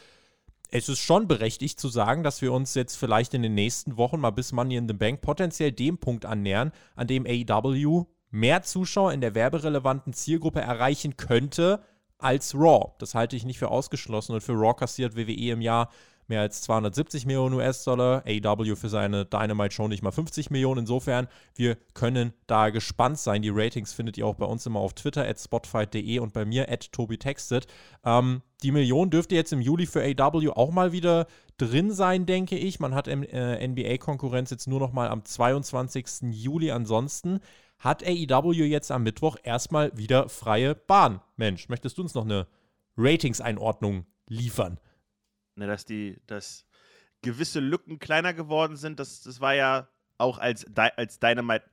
es 0.70 0.88
ist 0.88 0.98
schon 0.98 1.28
berechtigt 1.28 1.78
zu 1.80 1.88
sagen, 1.88 2.22
dass 2.24 2.42
wir 2.42 2.52
uns 2.52 2.74
jetzt 2.74 2.96
vielleicht 2.96 3.32
in 3.34 3.42
den 3.42 3.54
nächsten 3.54 3.96
Wochen 3.96 4.20
mal 4.20 4.30
bis 4.30 4.52
Money 4.52 4.76
in 4.76 4.88
the 4.88 4.94
Bank 4.94 5.20
potenziell 5.20 5.72
dem 5.72 5.98
Punkt 5.98 6.26
annähern, 6.26 6.72
an 6.96 7.06
dem 7.06 7.24
AEW 7.24 8.04
mehr 8.30 8.62
Zuschauer 8.62 9.12
in 9.12 9.20
der 9.20 9.34
werberelevanten 9.34 10.12
Zielgruppe 10.12 10.60
erreichen 10.60 11.16
könnte 11.16 11.80
als 12.18 12.54
Raw. 12.54 12.92
Das 12.98 13.14
halte 13.14 13.36
ich 13.36 13.44
nicht 13.44 13.58
für 13.58 13.70
ausgeschlossen 13.70 14.34
und 14.34 14.42
für 14.42 14.52
Raw 14.52 14.74
kassiert 14.74 15.16
WWE 15.16 15.52
im 15.52 15.60
Jahr 15.60 15.90
mehr 16.28 16.42
als 16.42 16.62
270 16.62 17.26
Millionen 17.26 17.54
US-Dollar, 17.54 18.22
AEW 18.26 18.76
für 18.76 18.88
seine 18.88 19.24
Dynamite 19.24 19.74
Show 19.74 19.88
nicht 19.88 20.02
mal 20.02 20.12
50 20.12 20.50
Millionen. 20.50 20.80
Insofern, 20.80 21.26
wir 21.54 21.76
können 21.94 22.32
da 22.46 22.70
gespannt 22.70 23.18
sein. 23.18 23.42
Die 23.42 23.50
Ratings 23.50 23.92
findet 23.92 24.18
ihr 24.18 24.26
auch 24.26 24.34
bei 24.34 24.44
uns 24.44 24.66
immer 24.66 24.80
auf 24.80 24.94
Twitter, 24.94 25.26
at 25.26 25.40
spotfight.de 25.40 26.18
und 26.18 26.32
bei 26.32 26.44
mir, 26.44 26.70
at 26.70 26.92
tobitextet. 26.92 27.66
Ähm, 28.04 28.42
die 28.62 28.72
Million 28.72 29.10
dürfte 29.10 29.34
jetzt 29.34 29.52
im 29.52 29.60
Juli 29.60 29.86
für 29.86 30.02
AEW 30.02 30.52
auch 30.52 30.70
mal 30.70 30.92
wieder 30.92 31.26
drin 31.56 31.92
sein, 31.92 32.26
denke 32.26 32.56
ich. 32.56 32.78
Man 32.78 32.94
hat 32.94 33.08
äh, 33.08 33.66
NBA-Konkurrenz 33.66 34.50
jetzt 34.50 34.68
nur 34.68 34.80
noch 34.80 34.92
mal 34.92 35.08
am 35.08 35.24
22. 35.24 36.30
Juli. 36.30 36.70
Ansonsten 36.70 37.40
hat 37.78 38.02
AEW 38.04 38.64
jetzt 38.64 38.90
am 38.90 39.02
Mittwoch 39.02 39.36
erstmal 39.42 39.96
wieder 39.96 40.28
freie 40.28 40.74
Bahn. 40.74 41.20
Mensch, 41.36 41.68
möchtest 41.68 41.98
du 41.98 42.02
uns 42.02 42.14
noch 42.14 42.24
eine 42.24 42.46
Ratings-Einordnung 42.96 44.06
liefern? 44.28 44.78
Ne, 45.54 45.66
dass 45.66 45.84
die, 45.84 46.20
dass 46.26 46.66
gewisse 47.22 47.60
Lücken 47.60 47.98
kleiner 47.98 48.34
geworden 48.34 48.76
sind, 48.76 49.00
das, 49.00 49.22
das 49.22 49.40
war 49.40 49.54
ja 49.54 49.88
auch 50.18 50.38
als, 50.38 50.66
als 50.76 51.20
Dynamite, 51.20 51.64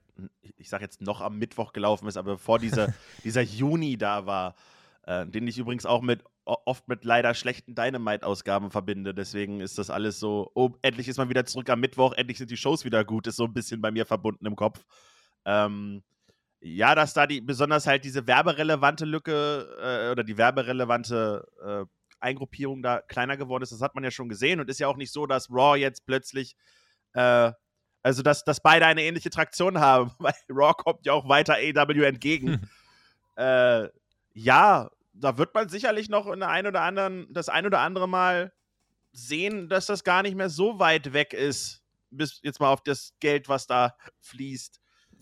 ich 0.57 0.69
sag 0.69 0.81
jetzt 0.81 1.01
noch 1.01 1.21
am 1.21 1.37
Mittwoch 1.37 1.73
gelaufen 1.73 2.07
ist, 2.07 2.17
aber 2.17 2.33
bevor 2.33 2.59
diese, 2.59 2.93
dieser 3.23 3.41
Juni 3.41 3.97
da 3.97 4.25
war, 4.25 4.55
äh, 5.03 5.25
den 5.25 5.47
ich 5.47 5.57
übrigens 5.57 5.85
auch 5.85 6.01
mit 6.01 6.23
oft 6.45 6.87
mit 6.87 7.03
leider 7.03 7.33
schlechten 7.33 7.73
Dynamite-Ausgaben 7.73 8.69
verbinde. 8.69 9.15
Deswegen 9.15 9.61
ist 9.61 9.79
das 9.79 9.89
alles 9.89 10.19
so, 10.19 10.51
oh, 10.53 10.69
endlich 10.83 11.07
ist 11.07 11.17
man 11.17 11.29
wieder 11.29 11.45
zurück 11.45 11.69
am 11.71 11.79
Mittwoch, 11.79 12.13
endlich 12.13 12.37
sind 12.37 12.51
die 12.51 12.57
Shows 12.57 12.85
wieder 12.85 13.03
gut, 13.03 13.25
ist 13.25 13.37
so 13.37 13.45
ein 13.45 13.53
bisschen 13.53 13.81
bei 13.81 13.89
mir 13.89 14.05
verbunden 14.05 14.45
im 14.45 14.55
Kopf. 14.55 14.85
Ähm, 15.45 16.03
ja, 16.67 16.95
dass 16.95 17.13
da 17.13 17.27
die, 17.27 17.41
besonders 17.41 17.85
halt 17.85 18.03
diese 18.03 18.25
werberelevante 18.25 19.05
Lücke 19.05 19.67
äh, 19.79 20.11
oder 20.11 20.23
die 20.23 20.37
werberelevante 20.37 21.47
äh, 21.63 21.85
Eingruppierung 22.19 22.81
da 22.81 23.01
kleiner 23.01 23.37
geworden 23.37 23.61
ist. 23.61 23.71
Das 23.71 23.81
hat 23.81 23.93
man 23.93 24.03
ja 24.03 24.09
schon 24.09 24.29
gesehen 24.29 24.59
und 24.59 24.69
ist 24.69 24.79
ja 24.79 24.87
auch 24.87 24.97
nicht 24.97 25.11
so, 25.11 25.27
dass 25.27 25.51
Raw 25.51 25.77
jetzt 25.77 26.07
plötzlich, 26.07 26.55
äh, 27.13 27.51
also 28.01 28.23
dass, 28.23 28.43
dass 28.43 28.61
beide 28.61 28.87
eine 28.87 29.03
ähnliche 29.03 29.29
Traktion 29.29 29.79
haben, 29.79 30.11
weil 30.19 30.33
Raw 30.49 30.73
kommt 30.73 31.05
ja 31.05 31.13
auch 31.13 31.29
weiter 31.29 31.53
AW 31.53 32.03
entgegen. 32.03 32.67
äh, 33.35 33.87
ja, 34.33 34.89
da 35.13 35.37
wird 35.37 35.53
man 35.53 35.69
sicherlich 35.69 36.09
noch 36.09 36.25
in 36.27 36.39
der 36.39 36.49
ein 36.49 36.65
oder 36.65 36.81
anderen, 36.81 37.31
das 37.31 37.47
ein 37.47 37.67
oder 37.67 37.79
andere 37.81 38.09
Mal 38.09 38.53
sehen, 39.13 39.69
dass 39.69 39.85
das 39.85 40.03
gar 40.03 40.23
nicht 40.23 40.35
mehr 40.35 40.49
so 40.49 40.79
weit 40.79 41.13
weg 41.13 41.33
ist, 41.33 41.83
bis 42.09 42.39
jetzt 42.41 42.59
mal 42.59 42.73
auf 42.73 42.83
das 42.83 43.13
Geld, 43.19 43.47
was 43.49 43.67
da 43.67 43.95
fließt 44.19 44.81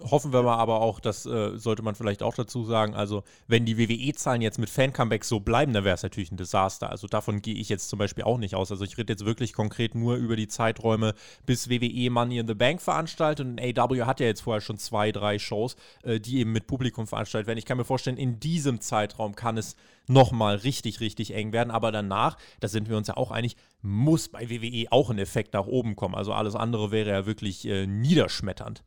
hoffen 0.09 0.33
wir 0.33 0.43
mal 0.43 0.57
aber 0.57 0.81
auch, 0.81 0.99
das 0.99 1.25
äh, 1.25 1.57
sollte 1.57 1.83
man 1.83 1.95
vielleicht 1.95 2.23
auch 2.23 2.35
dazu 2.35 2.63
sagen, 2.63 2.95
also 2.95 3.23
wenn 3.47 3.65
die 3.65 3.77
WWE-Zahlen 3.77 4.41
jetzt 4.41 4.59
mit 4.59 4.69
Fan-Comebacks 4.69 5.29
so 5.29 5.39
bleiben, 5.39 5.73
dann 5.73 5.83
wäre 5.83 5.95
es 5.95 6.03
natürlich 6.03 6.31
ein 6.31 6.37
Desaster. 6.37 6.89
Also 6.89 7.07
davon 7.07 7.41
gehe 7.41 7.55
ich 7.55 7.69
jetzt 7.69 7.89
zum 7.89 7.99
Beispiel 7.99 8.23
auch 8.23 8.37
nicht 8.37 8.55
aus. 8.55 8.71
Also 8.71 8.83
ich 8.83 8.97
rede 8.97 9.13
jetzt 9.13 9.25
wirklich 9.25 9.53
konkret 9.53 9.95
nur 9.95 10.15
über 10.15 10.35
die 10.35 10.47
Zeiträume, 10.47 11.13
bis 11.45 11.69
WWE 11.69 12.09
Money 12.09 12.37
in 12.37 12.47
the 12.47 12.53
Bank 12.53 12.81
veranstaltet 12.81 13.45
und 13.45 13.61
AW 13.61 14.03
hat 14.03 14.19
ja 14.19 14.25
jetzt 14.25 14.41
vorher 14.41 14.61
schon 14.61 14.77
zwei, 14.77 15.11
drei 15.11 15.39
Shows, 15.39 15.75
äh, 16.03 16.19
die 16.19 16.39
eben 16.39 16.51
mit 16.51 16.67
Publikum 16.67 17.07
veranstaltet 17.07 17.47
werden. 17.47 17.59
Ich 17.59 17.65
kann 17.65 17.77
mir 17.77 17.85
vorstellen, 17.85 18.17
in 18.17 18.39
diesem 18.39 18.81
Zeitraum 18.81 19.35
kann 19.35 19.57
es 19.57 19.75
nochmal 20.07 20.55
richtig, 20.57 20.99
richtig 20.99 21.33
eng 21.33 21.53
werden. 21.53 21.71
Aber 21.71 21.91
danach, 21.91 22.37
da 22.59 22.67
sind 22.67 22.89
wir 22.89 22.97
uns 22.97 23.07
ja 23.07 23.17
auch 23.17 23.31
einig, 23.31 23.55
muss 23.81 24.29
bei 24.29 24.49
WWE 24.49 24.91
auch 24.91 25.09
ein 25.09 25.19
Effekt 25.19 25.53
nach 25.53 25.65
oben 25.65 25.95
kommen. 25.95 26.15
Also 26.15 26.33
alles 26.33 26.55
andere 26.55 26.91
wäre 26.91 27.09
ja 27.09 27.25
wirklich 27.25 27.65
äh, 27.65 27.87
niederschmetternd. 27.87 28.83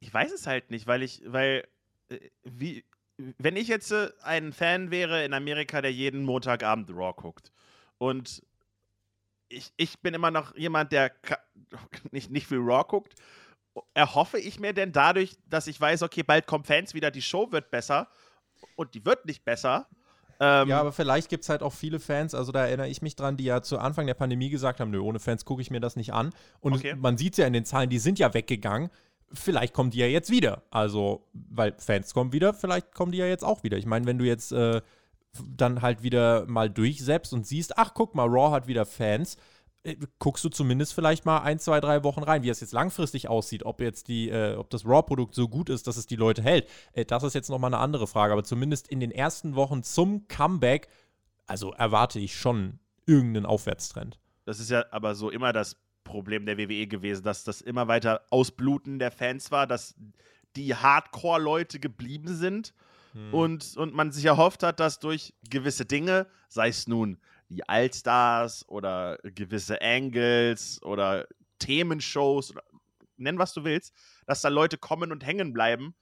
Ich 0.00 0.12
weiß 0.12 0.32
es 0.32 0.46
halt 0.46 0.70
nicht, 0.70 0.86
weil 0.86 1.02
ich, 1.02 1.22
weil, 1.26 1.66
äh, 2.08 2.18
wie, 2.44 2.84
wenn 3.16 3.56
ich 3.56 3.68
jetzt 3.68 3.90
äh, 3.90 4.10
ein 4.22 4.52
Fan 4.52 4.90
wäre 4.90 5.24
in 5.24 5.34
Amerika, 5.34 5.82
der 5.82 5.92
jeden 5.92 6.24
Montagabend 6.24 6.90
Raw 6.90 7.12
guckt 7.14 7.52
und 7.98 8.42
ich, 9.48 9.72
ich 9.76 9.98
bin 10.00 10.14
immer 10.14 10.30
noch 10.30 10.56
jemand, 10.56 10.92
der 10.92 11.12
nicht, 12.10 12.30
nicht 12.30 12.46
viel 12.46 12.58
Raw 12.58 12.84
guckt, 12.86 13.14
erhoffe 13.94 14.38
ich 14.38 14.58
mir 14.60 14.72
denn 14.72 14.92
dadurch, 14.92 15.36
dass 15.46 15.66
ich 15.66 15.80
weiß, 15.80 16.02
okay, 16.02 16.22
bald 16.22 16.46
kommen 16.46 16.64
Fans 16.64 16.94
wieder, 16.94 17.10
die 17.10 17.22
Show 17.22 17.50
wird 17.52 17.70
besser 17.70 18.08
und 18.76 18.94
die 18.94 19.04
wird 19.04 19.24
nicht 19.26 19.44
besser. 19.44 19.86
Ähm, 20.40 20.68
ja, 20.68 20.78
aber 20.80 20.92
vielleicht 20.92 21.28
gibt 21.28 21.42
es 21.42 21.48
halt 21.48 21.62
auch 21.62 21.72
viele 21.72 21.98
Fans, 21.98 22.34
also 22.34 22.52
da 22.52 22.66
erinnere 22.66 22.88
ich 22.88 23.02
mich 23.02 23.16
dran, 23.16 23.36
die 23.36 23.44
ja 23.44 23.60
zu 23.60 23.78
Anfang 23.78 24.06
der 24.06 24.14
Pandemie 24.14 24.50
gesagt 24.50 24.78
haben, 24.78 24.90
nö, 24.90 25.00
ohne 25.00 25.18
Fans 25.18 25.44
gucke 25.44 25.62
ich 25.62 25.70
mir 25.70 25.80
das 25.80 25.96
nicht 25.96 26.12
an. 26.12 26.32
Und 26.60 26.74
okay. 26.74 26.94
man 26.94 27.18
sieht 27.18 27.32
es 27.32 27.38
ja 27.38 27.46
in 27.46 27.52
den 27.52 27.64
Zahlen, 27.64 27.90
die 27.90 27.98
sind 27.98 28.20
ja 28.20 28.32
weggegangen 28.34 28.90
vielleicht 29.32 29.74
kommen 29.74 29.90
die 29.90 29.98
ja 29.98 30.06
jetzt 30.06 30.30
wieder. 30.30 30.62
Also, 30.70 31.26
weil 31.32 31.74
Fans 31.78 32.14
kommen 32.14 32.32
wieder, 32.32 32.54
vielleicht 32.54 32.94
kommen 32.94 33.12
die 33.12 33.18
ja 33.18 33.26
jetzt 33.26 33.44
auch 33.44 33.62
wieder. 33.62 33.76
Ich 33.76 33.86
meine, 33.86 34.06
wenn 34.06 34.18
du 34.18 34.24
jetzt 34.24 34.52
äh, 34.52 34.80
dann 35.56 35.82
halt 35.82 36.02
wieder 36.02 36.46
mal 36.46 36.70
durchsetzt 36.70 37.32
und 37.32 37.46
siehst, 37.46 37.78
ach, 37.78 37.92
guck 37.94 38.14
mal, 38.14 38.26
Raw 38.26 38.52
hat 38.52 38.66
wieder 38.66 38.86
Fans, 38.86 39.36
äh, 39.84 39.96
guckst 40.18 40.44
du 40.44 40.48
zumindest 40.48 40.94
vielleicht 40.94 41.24
mal 41.24 41.38
ein, 41.38 41.58
zwei, 41.58 41.80
drei 41.80 42.02
Wochen 42.04 42.22
rein, 42.22 42.42
wie 42.42 42.48
es 42.48 42.60
jetzt 42.60 42.72
langfristig 42.72 43.28
aussieht, 43.28 43.64
ob 43.64 43.80
jetzt 43.80 44.08
die, 44.08 44.28
äh, 44.30 44.56
ob 44.56 44.70
das 44.70 44.84
Raw-Produkt 44.84 45.34
so 45.34 45.48
gut 45.48 45.70
ist, 45.70 45.86
dass 45.86 45.96
es 45.96 46.06
die 46.06 46.16
Leute 46.16 46.42
hält. 46.42 46.68
Äh, 46.92 47.04
das 47.04 47.22
ist 47.22 47.34
jetzt 47.34 47.50
nochmal 47.50 47.72
eine 47.72 47.82
andere 47.82 48.06
Frage. 48.06 48.32
Aber 48.32 48.44
zumindest 48.44 48.88
in 48.88 49.00
den 49.00 49.10
ersten 49.10 49.54
Wochen 49.54 49.82
zum 49.82 50.26
Comeback, 50.28 50.88
also 51.46 51.72
erwarte 51.72 52.18
ich 52.18 52.36
schon 52.36 52.78
irgendeinen 53.06 53.46
Aufwärtstrend. 53.46 54.18
Das 54.44 54.60
ist 54.60 54.70
ja 54.70 54.84
aber 54.90 55.14
so 55.14 55.30
immer 55.30 55.52
das 55.52 55.76
Problem 56.08 56.46
der 56.46 56.58
WWE 56.58 56.86
gewesen, 56.86 57.22
dass 57.22 57.44
das 57.44 57.60
immer 57.60 57.86
weiter 57.88 58.22
Ausbluten 58.30 58.98
der 58.98 59.10
Fans 59.10 59.50
war, 59.50 59.66
dass 59.66 59.94
die 60.56 60.74
Hardcore-Leute 60.74 61.78
geblieben 61.78 62.34
sind 62.34 62.74
Hm. 63.12 63.34
und, 63.34 63.76
und 63.76 63.94
man 63.94 64.12
sich 64.12 64.24
erhofft 64.24 64.62
hat, 64.62 64.80
dass 64.80 64.98
durch 64.98 65.34
gewisse 65.48 65.84
Dinge, 65.86 66.26
sei 66.48 66.68
es 66.68 66.86
nun 66.86 67.18
die 67.48 67.66
Allstars 67.68 68.68
oder 68.68 69.18
gewisse 69.22 69.80
Angles 69.80 70.82
oder 70.82 71.26
Themenshows 71.58 72.50
oder 72.50 72.62
nenn 73.16 73.38
was 73.38 73.54
du 73.54 73.64
willst, 73.64 73.94
dass 74.26 74.42
da 74.42 74.48
Leute 74.48 74.76
kommen 74.76 75.10
und 75.10 75.24
hängen 75.24 75.52
bleiben. 75.52 75.94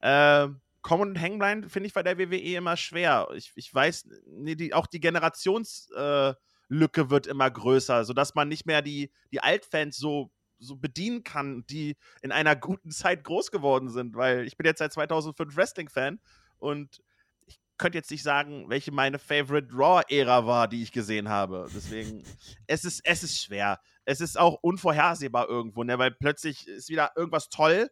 Äh, 0.00 0.48
kommen 0.82 1.10
und 1.10 1.16
hängen 1.16 1.38
bleiben, 1.38 1.68
finde 1.68 1.86
ich 1.86 1.92
bei 1.92 2.02
der 2.02 2.18
WWE 2.18 2.36
immer 2.36 2.76
schwer. 2.76 3.28
Ich, 3.34 3.52
ich 3.54 3.72
weiß, 3.72 4.08
nee, 4.26 4.54
die, 4.54 4.74
auch 4.74 4.86
die 4.86 5.00
Generationslücke 5.00 6.36
äh, 6.36 6.42
wird 6.68 7.26
immer 7.26 7.50
größer, 7.50 8.04
sodass 8.04 8.34
man 8.34 8.48
nicht 8.48 8.66
mehr 8.66 8.82
die, 8.82 9.10
die 9.32 9.40
Altfans 9.40 9.96
so, 9.96 10.30
so 10.58 10.76
bedienen 10.76 11.24
kann, 11.24 11.64
die 11.68 11.96
in 12.22 12.32
einer 12.32 12.56
guten 12.56 12.90
Zeit 12.90 13.24
groß 13.24 13.50
geworden 13.50 13.88
sind, 13.88 14.16
weil 14.16 14.46
ich 14.46 14.56
bin 14.56 14.66
jetzt 14.66 14.78
seit 14.78 14.92
2005 14.92 15.56
Wrestling-Fan 15.56 16.20
und 16.58 17.00
ich 17.46 17.58
könnte 17.78 17.98
jetzt 17.98 18.10
nicht 18.10 18.22
sagen, 18.22 18.68
welche 18.68 18.92
meine 18.92 19.18
Favorite 19.18 19.68
Raw-Ära 19.72 20.46
war, 20.46 20.68
die 20.68 20.82
ich 20.82 20.92
gesehen 20.92 21.28
habe. 21.28 21.68
Deswegen, 21.74 22.24
es 22.66 22.84
ist, 22.84 23.00
es 23.04 23.22
ist 23.22 23.40
schwer. 23.40 23.80
Es 24.04 24.20
ist 24.20 24.38
auch 24.38 24.58
unvorhersehbar 24.62 25.48
irgendwo, 25.48 25.84
ne? 25.84 25.98
weil 25.98 26.10
plötzlich 26.10 26.66
ist 26.66 26.88
wieder 26.88 27.12
irgendwas 27.14 27.48
toll. 27.50 27.90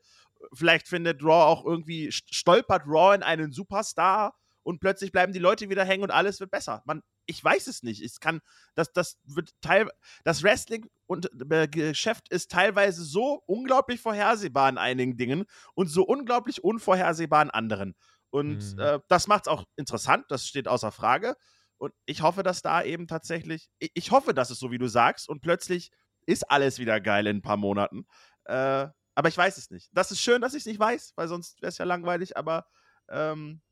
Vielleicht 0.52 0.88
findet 0.88 1.22
Raw 1.22 1.44
auch 1.44 1.64
irgendwie, 1.64 2.10
stolpert 2.10 2.82
Raw 2.86 3.14
in 3.14 3.22
einen 3.22 3.52
Superstar 3.52 4.34
und 4.66 4.80
plötzlich 4.80 5.12
bleiben 5.12 5.32
die 5.32 5.38
Leute 5.38 5.70
wieder 5.70 5.84
hängen 5.84 6.02
und 6.02 6.10
alles 6.10 6.40
wird 6.40 6.50
besser. 6.50 6.82
Man, 6.86 7.02
ich 7.26 7.42
weiß 7.42 7.68
es 7.68 7.84
nicht. 7.84 8.02
Es 8.02 8.18
kann, 8.18 8.40
das, 8.74 8.92
das 8.92 9.16
wird 9.24 9.52
teil, 9.60 9.88
das 10.24 10.42
Wrestling 10.42 10.90
und 11.06 11.30
äh, 11.52 11.68
Geschäft 11.68 12.28
ist 12.30 12.50
teilweise 12.50 13.04
so 13.04 13.44
unglaublich 13.46 14.00
vorhersehbar 14.00 14.68
in 14.68 14.76
einigen 14.76 15.16
Dingen 15.16 15.44
und 15.74 15.86
so 15.86 16.02
unglaublich 16.02 16.64
unvorhersehbar 16.64 17.42
in 17.42 17.50
anderen. 17.50 17.94
Und 18.30 18.74
Mhm. 18.74 18.80
äh, 18.80 18.98
das 19.08 19.28
macht 19.28 19.46
es 19.46 19.48
auch 19.52 19.64
interessant, 19.76 20.24
das 20.30 20.48
steht 20.48 20.66
außer 20.66 20.90
Frage. 20.90 21.36
Und 21.78 21.92
ich 22.04 22.22
hoffe, 22.22 22.42
dass 22.42 22.60
da 22.60 22.82
eben 22.82 23.06
tatsächlich, 23.06 23.68
ich, 23.78 23.92
ich 23.94 24.10
hoffe, 24.10 24.34
dass 24.34 24.50
es 24.50 24.58
so 24.58 24.72
wie 24.72 24.78
du 24.78 24.88
sagst 24.88 25.28
und 25.28 25.42
plötzlich 25.42 25.92
ist 26.26 26.50
alles 26.50 26.80
wieder 26.80 27.00
geil 27.00 27.28
in 27.28 27.36
ein 27.36 27.42
paar 27.42 27.56
Monaten. 27.56 28.04
Äh, 28.46 28.88
aber 29.14 29.28
ich 29.28 29.36
weiß 29.38 29.58
es 29.58 29.70
nicht. 29.70 29.90
Das 29.92 30.10
ist 30.10 30.20
schön, 30.20 30.40
dass 30.40 30.54
ich 30.54 30.62
es 30.62 30.66
nicht 30.66 30.80
weiß, 30.80 31.12
weil 31.14 31.28
sonst 31.28 31.62
wäre 31.62 31.68
es 31.68 31.78
ja 31.78 31.84
langweilig, 31.84 32.36
aber 32.36 32.66
ähm, 33.08 33.62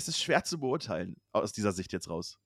es 0.00 0.08
ist 0.08 0.22
schwer 0.22 0.42
zu 0.44 0.58
beurteilen 0.58 1.16
aus 1.32 1.52
dieser 1.52 1.72
Sicht 1.72 1.92
jetzt 1.92 2.08
raus. 2.08 2.38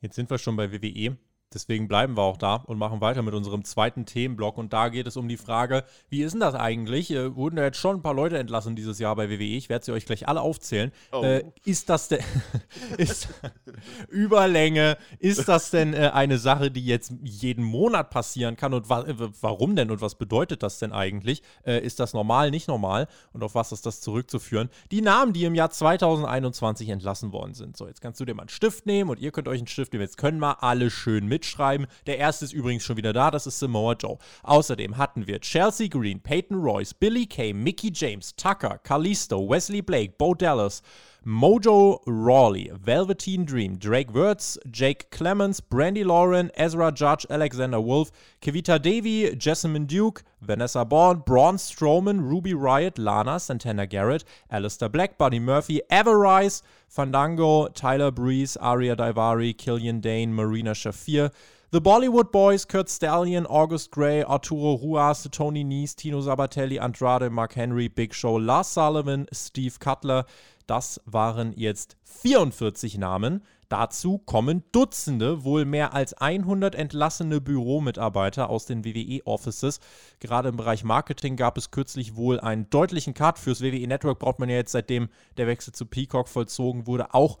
Jetzt 0.00 0.16
sind 0.16 0.30
wir 0.30 0.38
schon 0.38 0.56
bei 0.56 0.72
WWE. 0.72 1.18
Deswegen 1.54 1.88
bleiben 1.88 2.16
wir 2.16 2.22
auch 2.22 2.36
da 2.36 2.56
und 2.56 2.76
machen 2.76 3.00
weiter 3.00 3.22
mit 3.22 3.32
unserem 3.32 3.64
zweiten 3.64 4.04
Themenblock. 4.04 4.58
Und 4.58 4.74
da 4.74 4.90
geht 4.90 5.06
es 5.06 5.16
um 5.16 5.28
die 5.28 5.38
Frage, 5.38 5.84
wie 6.10 6.22
ist 6.22 6.32
denn 6.32 6.40
das 6.40 6.54
eigentlich? 6.54 7.10
Äh, 7.10 7.34
wurden 7.34 7.56
da 7.56 7.64
jetzt 7.64 7.78
schon 7.78 7.96
ein 7.96 8.02
paar 8.02 8.12
Leute 8.12 8.36
entlassen 8.36 8.76
dieses 8.76 8.98
Jahr 8.98 9.16
bei 9.16 9.30
WWE? 9.30 9.42
Ich 9.42 9.70
werde 9.70 9.84
sie 9.84 9.92
euch 9.92 10.04
gleich 10.04 10.28
alle 10.28 10.42
aufzählen. 10.42 10.92
Oh. 11.10 11.22
Äh, 11.22 11.44
ist 11.64 11.88
das 11.88 12.08
denn 12.08 12.20
ist, 12.98 13.28
Überlänge? 14.08 14.98
Ist 15.18 15.48
das 15.48 15.70
denn 15.70 15.94
äh, 15.94 16.10
eine 16.12 16.36
Sache, 16.36 16.70
die 16.70 16.84
jetzt 16.84 17.12
jeden 17.22 17.64
Monat 17.64 18.10
passieren 18.10 18.56
kann? 18.56 18.74
Und 18.74 18.90
wa 18.90 19.04
äh, 19.04 19.14
warum 19.40 19.74
denn? 19.74 19.90
Und 19.90 20.02
was 20.02 20.16
bedeutet 20.16 20.62
das 20.62 20.78
denn 20.78 20.92
eigentlich? 20.92 21.42
Äh, 21.64 21.80
ist 21.80 21.98
das 21.98 22.12
normal, 22.12 22.50
nicht 22.50 22.68
normal? 22.68 23.08
Und 23.32 23.42
auf 23.42 23.54
was 23.54 23.72
ist 23.72 23.86
das 23.86 24.02
zurückzuführen? 24.02 24.68
Die 24.90 25.00
Namen, 25.00 25.32
die 25.32 25.44
im 25.44 25.54
Jahr 25.54 25.70
2021 25.70 26.90
entlassen 26.90 27.32
worden 27.32 27.54
sind. 27.54 27.76
So, 27.76 27.86
jetzt 27.86 28.02
kannst 28.02 28.20
du 28.20 28.26
dir 28.26 28.34
mal 28.34 28.42
einen 28.42 28.48
Stift 28.50 28.84
nehmen 28.84 29.08
und 29.08 29.18
ihr 29.18 29.32
könnt 29.32 29.48
euch 29.48 29.60
einen 29.60 29.66
Stift 29.66 29.94
nehmen. 29.94 30.02
Jetzt 30.02 30.18
können 30.18 30.40
wir 30.40 30.62
alle 30.62 30.90
schön 30.90 31.26
mitschreiben. 31.38 31.86
Der 32.06 32.18
erste 32.18 32.44
ist 32.44 32.52
übrigens 32.52 32.84
schon 32.84 32.96
wieder 32.96 33.12
da, 33.12 33.30
das 33.30 33.46
ist 33.46 33.60
Samoa 33.60 33.94
Joe. 33.94 34.18
Außerdem 34.42 34.96
hatten 34.96 35.26
wir 35.26 35.40
Chelsea 35.40 35.86
Green, 35.88 36.20
Peyton 36.20 36.60
Royce, 36.60 36.94
Billy 36.94 37.26
Kay, 37.26 37.52
Mickey 37.52 37.92
James, 37.94 38.34
Tucker, 38.34 38.78
Kalisto, 38.78 39.48
Wesley 39.48 39.82
Blake, 39.82 40.14
Bo 40.18 40.34
Dallas, 40.34 40.82
Mojo 41.28 42.00
Rawley, 42.06 42.70
Velveteen 42.72 43.44
Dream, 43.44 43.76
Drake 43.76 44.14
Wirtz, 44.14 44.56
Jake 44.70 45.10
Clemens, 45.10 45.60
Brandy 45.60 46.02
Lauren, 46.02 46.50
Ezra 46.54 46.90
Judge, 46.90 47.26
Alexander 47.28 47.78
Wolf, 47.78 48.10
Kevita 48.40 48.80
Davy, 48.80 49.36
Jessamine 49.36 49.84
Duke, 49.84 50.22
Vanessa 50.40 50.86
Bourne, 50.86 51.22
Braun 51.26 51.56
Strowman, 51.56 52.22
Ruby 52.22 52.54
Riot, 52.54 52.98
Lana, 52.98 53.38
Santana 53.38 53.86
Garrett, 53.86 54.24
Alistair 54.50 54.88
Black, 54.88 55.18
Buddy 55.18 55.38
Murphy, 55.38 55.82
Everrise, 55.90 56.62
Fandango, 56.88 57.68
Tyler 57.68 58.10
Breeze, 58.10 58.56
Aria 58.56 58.96
Daivari, 58.96 59.54
Killian 59.54 60.00
Dane, 60.00 60.34
Marina 60.34 60.70
Shafir, 60.70 61.30
The 61.72 61.82
Bollywood 61.82 62.32
Boys, 62.32 62.64
Kurt 62.64 62.88
Stallion, 62.88 63.44
August 63.44 63.90
Gray, 63.90 64.22
Arturo 64.22 64.78
Ruas, 64.78 65.30
Tony 65.30 65.62
Nese, 65.62 65.94
Tino 65.94 66.22
Sabatelli, 66.22 66.80
Andrade, 66.80 67.30
Mark 67.30 67.52
Henry, 67.52 67.88
Big 67.88 68.14
Show, 68.14 68.36
Lars 68.36 68.68
Sullivan, 68.68 69.28
Steve 69.30 69.78
Cutler. 69.78 70.24
Das 70.68 71.00
waren 71.06 71.54
jetzt 71.56 71.96
44 72.04 72.98
Namen. 72.98 73.42
Dazu 73.70 74.18
kommen 74.18 74.64
Dutzende, 74.70 75.42
wohl 75.42 75.64
mehr 75.64 75.94
als 75.94 76.12
100 76.12 76.74
entlassene 76.74 77.40
Büromitarbeiter 77.40 78.50
aus 78.50 78.66
den 78.66 78.84
WWE-Offices. 78.84 79.80
Gerade 80.20 80.50
im 80.50 80.58
Bereich 80.58 80.84
Marketing 80.84 81.36
gab 81.36 81.56
es 81.56 81.70
kürzlich 81.70 82.16
wohl 82.16 82.38
einen 82.38 82.68
deutlichen 82.68 83.14
Cut. 83.14 83.38
Fürs 83.38 83.62
WWE 83.62 83.86
Network 83.86 84.18
braucht 84.18 84.40
man 84.40 84.50
ja 84.50 84.56
jetzt, 84.56 84.72
seitdem 84.72 85.08
der 85.38 85.46
Wechsel 85.46 85.72
zu 85.72 85.86
Peacock 85.86 86.28
vollzogen 86.28 86.86
wurde, 86.86 87.14
auch 87.14 87.38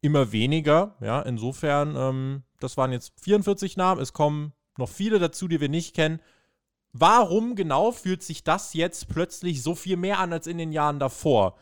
immer 0.00 0.32
weniger. 0.32 0.96
Ja, 1.00 1.22
insofern, 1.22 1.94
ähm, 1.96 2.42
das 2.58 2.76
waren 2.76 2.90
jetzt 2.90 3.12
44 3.20 3.76
Namen. 3.76 4.00
Es 4.00 4.12
kommen 4.12 4.52
noch 4.78 4.88
viele 4.88 5.20
dazu, 5.20 5.46
die 5.46 5.60
wir 5.60 5.68
nicht 5.68 5.94
kennen. 5.94 6.18
Warum 6.92 7.54
genau 7.54 7.92
fühlt 7.92 8.24
sich 8.24 8.42
das 8.42 8.74
jetzt 8.74 9.08
plötzlich 9.08 9.62
so 9.62 9.76
viel 9.76 9.96
mehr 9.96 10.18
an 10.18 10.32
als 10.32 10.48
in 10.48 10.58
den 10.58 10.72
Jahren 10.72 10.98
davor? 10.98 11.56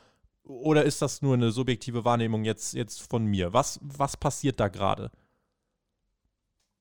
Oder 0.45 0.85
ist 0.85 1.01
das 1.03 1.23
nur 1.23 1.35
eine 1.35 1.51
subjektive 1.53 2.05
Wahrnehmung 2.05 2.45
jetzt, 2.45 2.75
jetzt 2.75 3.09
von 3.09 3.25
mir? 3.27 3.53
Was, 3.53 3.79
was 3.83 4.17
passiert 4.17 4.59
da 4.59 4.69
gerade? 4.69 5.11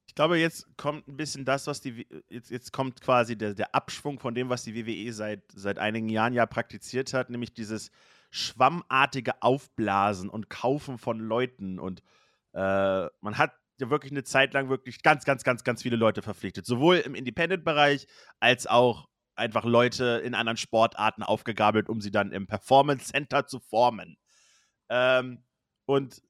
Ich 0.08 0.16
glaube, 0.16 0.38
jetzt 0.38 0.68
kommt 0.78 1.08
ein 1.08 1.16
bisschen 1.16 1.46
das, 1.46 1.68
was 1.68 1.80
die, 1.80 2.06
jetzt, 2.28 2.50
jetzt 2.52 2.74
kommt 2.74 3.00
quasi 3.02 3.38
der, 3.38 3.54
der 3.54 3.74
Abschwung 3.74 4.20
von 4.20 4.36
dem, 4.36 4.50
was 4.50 4.64
die 4.64 4.76
WWE 4.76 5.14
seit, 5.14 5.44
seit 5.54 5.80
einigen 5.80 6.10
Jahren 6.10 6.34
ja 6.34 6.46
praktiziert 6.46 7.14
hat, 7.14 7.30
nämlich 7.30 7.54
dieses 7.54 7.92
schwammartige 8.30 9.42
Aufblasen 9.42 10.30
und 10.30 10.50
Kaufen 10.50 10.98
von 10.98 11.20
Leuten. 11.20 11.80
Und 11.80 12.02
äh, 12.54 13.06
man 13.22 13.38
hat 13.38 13.54
ja 13.80 13.90
wirklich 13.90 14.12
eine 14.12 14.24
Zeit 14.24 14.54
lang 14.54 14.70
wirklich 14.70 15.04
ganz, 15.04 15.24
ganz, 15.24 15.44
ganz, 15.44 15.64
ganz 15.64 15.82
viele 15.82 15.96
Leute 15.96 16.22
verpflichtet. 16.22 16.66
Sowohl 16.66 16.98
im 16.98 17.16
Independent-Bereich 17.16 18.08
als 18.40 18.68
auch 18.68 19.08
einfach 19.36 19.66
Leute 19.66 20.22
in 20.24 20.36
anderen 20.36 20.58
Sportarten 20.58 21.24
aufgegabelt, 21.24 21.90
um 21.90 22.02
sie 22.02 22.12
dann 22.12 22.32
im 22.32 22.48
Performance 22.48 23.12
Center 23.12 23.48
zu 23.48 23.60
formen. 23.60 24.18
Ähm, 24.90 25.44
und 25.86 26.22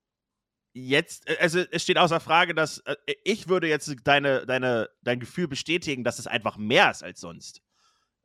jetzt, 0.74 1.30
also 1.40 1.60
es 1.72 1.84
steht 1.84 1.98
außer 1.98 2.20
Frage, 2.20 2.54
dass 2.54 2.80
äh, 2.80 2.96
ich 3.24 3.48
würde 3.48 3.68
jetzt 3.68 3.94
deine, 4.04 4.46
deine, 4.46 4.90
dein 5.02 5.20
Gefühl 5.20 5.48
bestätigen, 5.48 6.04
dass 6.04 6.20
es 6.20 6.28
einfach 6.28 6.58
mehr 6.58 6.92
ist 6.92 7.04
als 7.04 7.20
sonst. 7.20 7.62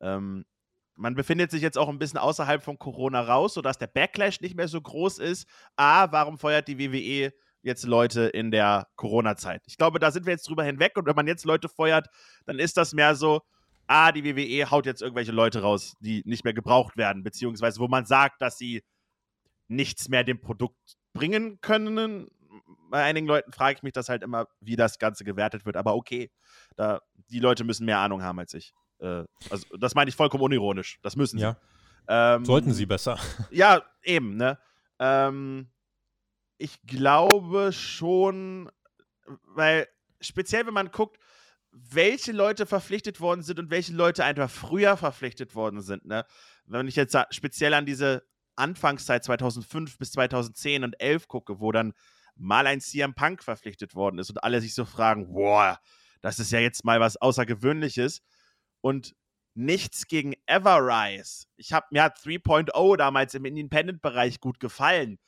Ähm, 0.01 0.45
man 0.95 1.15
befindet 1.15 1.51
sich 1.51 1.63
jetzt 1.63 1.77
auch 1.77 1.89
ein 1.89 1.99
bisschen 1.99 2.19
außerhalb 2.19 2.63
von 2.63 2.79
Corona 2.79 3.21
raus, 3.21 3.55
sodass 3.55 3.79
der 3.79 3.87
Backlash 3.87 4.41
nicht 4.41 4.57
mehr 4.57 4.69
so 4.69 4.81
groß 4.81 5.19
ist. 5.19 5.47
A, 5.77 6.11
warum 6.11 6.39
feuert 6.39 6.69
die 6.69 6.79
WWE 6.79 7.33
jetzt 7.63 7.85
Leute 7.85 8.23
in 8.23 8.51
der 8.51 8.89
Corona-Zeit? 8.97 9.63
Ich 9.67 9.77
glaube, 9.77 9.99
da 9.99 10.11
sind 10.11 10.25
wir 10.25 10.33
jetzt 10.33 10.49
drüber 10.49 10.65
hinweg 10.65 10.97
und 10.97 11.07
wenn 11.07 11.17
man 11.17 11.27
jetzt 11.27 11.45
Leute 11.45 11.69
feuert, 11.69 12.09
dann 12.47 12.59
ist 12.59 12.79
das 12.79 12.95
mehr 12.95 13.15
so, 13.15 13.43
A, 13.87 14.13
die 14.13 14.25
WWE 14.25 14.71
haut 14.71 14.87
jetzt 14.87 15.03
irgendwelche 15.03 15.33
Leute 15.33 15.63
raus, 15.63 15.97
die 16.01 16.23
nicht 16.25 16.45
mehr 16.45 16.55
gebraucht 16.55 16.97
werden, 16.97 17.23
beziehungsweise 17.23 17.81
wo 17.81 17.89
man 17.89 18.05
sagt, 18.05 18.43
dass 18.43 18.59
sie 18.59 18.83
nichts 19.69 20.09
mehr 20.09 20.25
dem 20.25 20.41
Produkt 20.41 20.97
bringen 21.13 21.61
können. 21.61 22.29
Bei 22.91 23.05
einigen 23.05 23.27
Leuten 23.27 23.53
frage 23.53 23.77
ich 23.77 23.83
mich 23.83 23.93
das 23.93 24.09
halt 24.09 24.23
immer, 24.23 24.47
wie 24.61 24.77
das 24.77 24.99
Ganze 24.99 25.25
gewertet 25.25 25.67
wird, 25.67 25.77
aber 25.77 25.95
okay, 25.95 26.31
da, 26.77 27.01
die 27.31 27.41
Leute 27.41 27.65
müssen 27.65 27.85
mehr 27.85 27.99
Ahnung 27.99 28.23
haben 28.23 28.39
als 28.39 28.55
ich. 28.55 28.73
Äh, 28.99 29.25
also, 29.51 29.77
das 29.79 29.95
meine 29.95 30.09
ich 30.09 30.17
vollkommen 30.17 30.45
unironisch. 30.45 30.99
Das 31.03 31.17
müssen 31.17 31.39
sie. 31.39 31.45
Ja. 31.45 31.57
Ähm, 32.09 32.45
Sollten 32.45 32.73
sie 32.73 32.87
besser. 32.87 33.19
Ja, 33.51 33.83
eben, 34.03 34.37
ne? 34.37 34.59
Ähm, 34.99 35.69
ich 36.59 36.81
glaube 36.83 37.73
schon, 37.73 38.71
weil 39.47 39.89
speziell, 40.21 40.67
wenn 40.67 40.75
man 40.75 40.91
guckt, 40.91 41.19
welche 41.91 42.33
Leute 42.33 42.67
verpflichtet 42.67 43.21
worden 43.21 43.43
sind 43.43 43.59
und 43.59 43.71
welche 43.71 43.93
Leute 43.93 44.25
einfach 44.25 44.51
früher 44.51 44.97
verpflichtet 44.97 45.55
worden 45.55 45.83
sind, 45.83 46.07
ne? 46.07 46.25
Wenn 46.65 46.89
ich 46.89 46.97
jetzt 46.97 47.17
speziell 47.31 47.75
an 47.75 47.87
diese 47.87 48.27
Anfangszeit 48.57 49.23
2005 49.25 49.99
bis 49.99 50.13
2010 50.13 50.85
und 50.85 51.01
11 51.01 51.29
gucke, 51.29 51.61
wo 51.61 51.73
dann 51.73 51.93
mal 52.35 52.67
ein 52.67 52.81
CM 52.81 53.15
Punk 53.15 53.43
verpflichtet 53.43 53.95
worden 53.95 54.19
ist 54.19 54.31
und 54.31 54.43
alle 54.43 54.61
sich 54.61 54.75
so 54.75 54.85
fragen, 54.85 55.33
boah, 55.33 55.79
das 56.23 56.39
ist 56.39 56.51
ja 56.51 56.61
jetzt 56.61 56.85
mal 56.85 56.99
was 56.99 57.17
Außergewöhnliches 57.19 58.23
und 58.81 59.15
nichts 59.55 60.07
gegen 60.07 60.35
Everrise. 60.47 61.47
Ich 61.57 61.73
habe 61.73 61.87
mir 61.91 62.03
hat 62.03 62.19
3.0 62.19 62.97
damals 62.97 63.35
im 63.35 63.45
Independent-Bereich 63.45 64.41
gut 64.41 64.61
gefallen, 64.61 65.19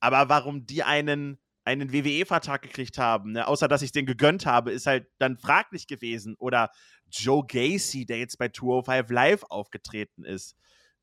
aber 0.00 0.28
warum 0.28 0.64
die 0.66 0.84
einen 0.84 1.38
einen 1.68 1.92
WWE-Vertrag 1.92 2.62
gekriegt 2.62 2.96
haben, 2.96 3.32
ne? 3.32 3.46
außer 3.46 3.68
dass 3.68 3.82
ich 3.82 3.92
den 3.92 4.06
gegönnt 4.06 4.46
habe, 4.46 4.72
ist 4.72 4.86
halt 4.86 5.06
dann 5.18 5.36
fraglich 5.36 5.86
gewesen. 5.86 6.34
Oder 6.38 6.70
Joe 7.10 7.44
Gacy, 7.46 8.06
der 8.06 8.18
jetzt 8.18 8.38
bei 8.38 8.48
205 8.48 9.10
Live 9.10 9.42
aufgetreten 9.44 10.24
ist. 10.24 10.56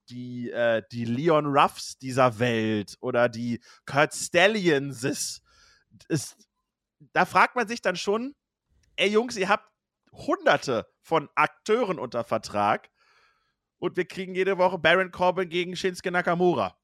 die, 0.09 0.51
äh, 0.51 0.83
die 0.91 1.05
Leon 1.05 1.47
Ruffs 1.47 1.97
dieser 1.97 2.37
Welt 2.37 2.95
oder 3.01 3.27
die 3.27 3.59
Kurt 3.85 4.13
Stallions. 4.13 5.03
Ist, 5.03 5.41
ist, 6.09 6.37
da 7.13 7.25
fragt 7.25 7.55
man 7.55 7.67
sich 7.67 7.81
dann 7.81 7.95
schon, 7.95 8.35
ey 8.97 9.09
Jungs, 9.09 9.35
ihr 9.35 9.49
habt 9.49 9.67
hunderte 10.11 10.87
von 11.01 11.29
Akteuren 11.35 11.97
unter 11.99 12.23
Vertrag 12.23 12.89
und 13.79 13.97
wir 13.97 14.05
kriegen 14.05 14.35
jede 14.35 14.57
Woche 14.57 14.77
Baron 14.77 15.11
Corbin 15.11 15.49
gegen 15.49 15.75
Shinsuke 15.75 16.11
Nakamura. 16.11 16.77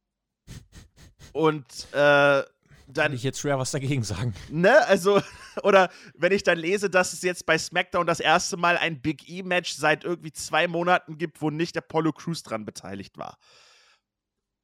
Und 1.34 1.66
äh, 1.94 2.44
dann. 2.94 3.06
Kann 3.06 3.14
ich 3.14 3.24
jetzt 3.24 3.40
schwer 3.40 3.58
was 3.60 3.72
dagegen 3.72 4.04
sagen. 4.04 4.34
Ne, 4.50 4.86
also, 4.88 5.22
oder 5.64 5.90
wenn 6.16 6.32
ich 6.32 6.44
dann 6.44 6.58
lese, 6.58 6.90
dass 6.90 7.14
es 7.14 7.22
jetzt 7.22 7.46
bei 7.46 7.58
SmackDown 7.58 8.08
das 8.08 8.20
erste 8.20 8.58
Mal 8.58 8.78
ein 8.78 9.02
Big 9.02 9.30
E-Match 9.30 9.74
seit 9.74 10.04
irgendwie 10.04 10.32
zwei 10.32 10.68
Monaten 10.68 11.18
gibt, 11.18 11.42
wo 11.42 11.50
nicht 11.50 11.78
Apollo 11.78 12.14
Crews 12.14 12.44
dran 12.44 12.66
beteiligt 12.66 13.18
war. 13.18 13.38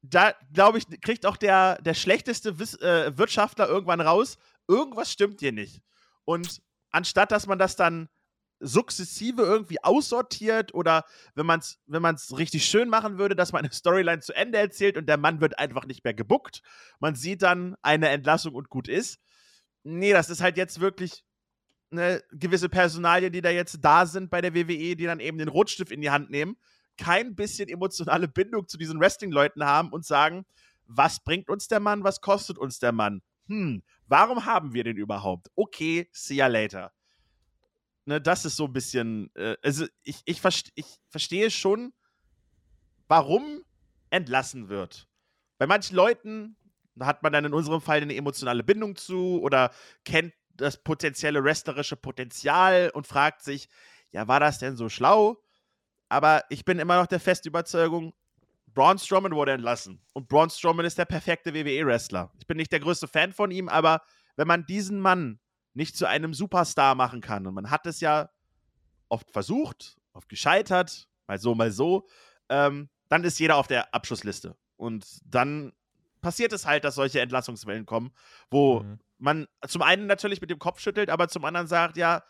Da, 0.02 0.34
glaube 0.52 0.78
ich, 0.78 0.84
kriegt 1.00 1.26
auch 1.26 1.36
der, 1.36 1.80
der 1.82 1.94
schlechteste 1.94 2.58
Wiss 2.58 2.74
äh, 2.74 3.16
Wirtschaftler 3.16 3.68
irgendwann 3.68 4.00
raus, 4.00 4.38
irgendwas 4.68 5.10
stimmt 5.12 5.40
hier 5.40 5.52
nicht. 5.52 5.82
Und 6.24 6.62
anstatt 6.90 7.32
dass 7.32 7.46
man 7.46 7.58
das 7.58 7.74
dann 7.74 8.08
sukzessive 8.60 9.42
irgendwie 9.42 9.82
aussortiert 9.82 10.74
oder 10.74 11.04
wenn 11.34 11.46
man 11.46 11.60
es 11.60 11.78
wenn 11.86 12.02
man's 12.02 12.36
richtig 12.36 12.64
schön 12.64 12.88
machen 12.88 13.18
würde, 13.18 13.36
dass 13.36 13.52
man 13.52 13.64
eine 13.64 13.72
Storyline 13.72 14.20
zu 14.20 14.34
Ende 14.34 14.58
erzählt 14.58 14.96
und 14.96 15.08
der 15.08 15.16
Mann 15.16 15.40
wird 15.40 15.58
einfach 15.58 15.86
nicht 15.86 16.04
mehr 16.04 16.14
gebuckt. 16.14 16.62
Man 16.98 17.14
sieht 17.14 17.42
dann 17.42 17.76
eine 17.82 18.08
Entlassung 18.08 18.54
und 18.54 18.68
gut 18.68 18.88
ist. 18.88 19.20
Nee, 19.84 20.12
das 20.12 20.30
ist 20.30 20.40
halt 20.40 20.56
jetzt 20.56 20.80
wirklich 20.80 21.24
eine 21.90 22.22
gewisse 22.32 22.68
Personalien, 22.68 23.32
die 23.32 23.40
da 23.40 23.50
jetzt 23.50 23.78
da 23.80 24.06
sind 24.06 24.30
bei 24.30 24.40
der 24.40 24.54
WWE, 24.54 24.96
die 24.96 25.04
dann 25.04 25.20
eben 25.20 25.38
den 25.38 25.48
Rotstift 25.48 25.92
in 25.92 26.00
die 26.00 26.10
Hand 26.10 26.30
nehmen, 26.30 26.56
kein 26.96 27.34
bisschen 27.34 27.68
emotionale 27.68 28.28
Bindung 28.28 28.68
zu 28.68 28.76
diesen 28.76 29.00
Wrestling-Leuten 29.00 29.64
haben 29.64 29.90
und 29.90 30.04
sagen, 30.04 30.44
was 30.86 31.22
bringt 31.22 31.48
uns 31.48 31.68
der 31.68 31.80
Mann, 31.80 32.04
was 32.04 32.20
kostet 32.20 32.58
uns 32.58 32.78
der 32.78 32.92
Mann? 32.92 33.22
Hm, 33.46 33.82
warum 34.06 34.44
haben 34.44 34.74
wir 34.74 34.84
den 34.84 34.96
überhaupt? 34.96 35.48
Okay, 35.54 36.08
see 36.12 36.34
ya 36.34 36.48
later 36.48 36.92
ne, 38.08 38.20
das 38.20 38.44
ist 38.44 38.56
so 38.56 38.64
ein 38.64 38.72
bisschen, 38.72 39.30
äh, 39.36 39.56
also 39.62 39.86
ich, 40.02 40.22
ich, 40.24 40.40
verste 40.40 40.72
ich 40.74 40.86
verstehe 41.08 41.50
schon, 41.50 41.92
warum 43.06 43.62
entlassen 44.10 44.68
wird. 44.68 45.06
Bei 45.58 45.66
manchen 45.66 45.94
Leuten 45.94 46.56
hat 46.98 47.22
man 47.22 47.32
dann 47.32 47.44
in 47.44 47.52
unserem 47.52 47.80
Fall 47.80 48.00
eine 48.00 48.16
emotionale 48.16 48.64
Bindung 48.64 48.96
zu 48.96 49.40
oder 49.42 49.70
kennt 50.04 50.32
das 50.54 50.82
potenzielle 50.82 51.44
wrestlerische 51.44 51.96
Potenzial 51.96 52.90
und 52.94 53.06
fragt 53.06 53.42
sich, 53.42 53.68
ja, 54.10 54.26
war 54.26 54.40
das 54.40 54.58
denn 54.58 54.76
so 54.76 54.88
schlau? 54.88 55.40
Aber 56.08 56.44
ich 56.48 56.64
bin 56.64 56.78
immer 56.78 56.96
noch 56.96 57.06
der 57.06 57.20
festen 57.20 57.48
Überzeugung, 57.48 58.14
Braun 58.74 58.98
Strowman 58.98 59.34
wurde 59.34 59.52
entlassen. 59.52 60.00
Und 60.14 60.28
Braun 60.28 60.50
Strowman 60.50 60.86
ist 60.86 60.98
der 60.98 61.04
perfekte 61.04 61.52
WWE-Wrestler. 61.54 62.32
Ich 62.38 62.46
bin 62.46 62.56
nicht 62.56 62.72
der 62.72 62.80
größte 62.80 63.06
Fan 63.06 63.32
von 63.32 63.50
ihm, 63.50 63.68
aber 63.68 64.00
wenn 64.36 64.48
man 64.48 64.64
diesen 64.66 65.00
Mann 65.00 65.38
nicht 65.78 65.96
zu 65.96 66.06
einem 66.06 66.34
Superstar 66.34 66.96
machen 66.96 67.20
kann. 67.20 67.46
Und 67.46 67.54
man 67.54 67.70
hat 67.70 67.86
es 67.86 68.00
ja 68.00 68.28
oft 69.08 69.30
versucht, 69.30 69.96
oft 70.12 70.28
gescheitert, 70.28 71.08
mal 71.28 71.38
so, 71.38 71.54
mal 71.54 71.70
so. 71.70 72.06
Ähm, 72.48 72.90
dann 73.08 73.22
ist 73.22 73.38
jeder 73.38 73.56
auf 73.56 73.68
der 73.68 73.94
Abschussliste. 73.94 74.56
Und 74.76 75.06
dann 75.24 75.72
passiert 76.20 76.52
es 76.52 76.66
halt, 76.66 76.82
dass 76.82 76.96
solche 76.96 77.20
Entlassungswellen 77.20 77.86
kommen, 77.86 78.10
wo 78.50 78.80
mhm. 78.80 78.98
man 79.18 79.46
zum 79.68 79.82
einen 79.82 80.06
natürlich 80.06 80.40
mit 80.40 80.50
dem 80.50 80.58
Kopf 80.58 80.80
schüttelt, 80.80 81.10
aber 81.10 81.28
zum 81.28 81.44
anderen 81.44 81.68
sagt, 81.68 81.96
ja, 81.96 82.24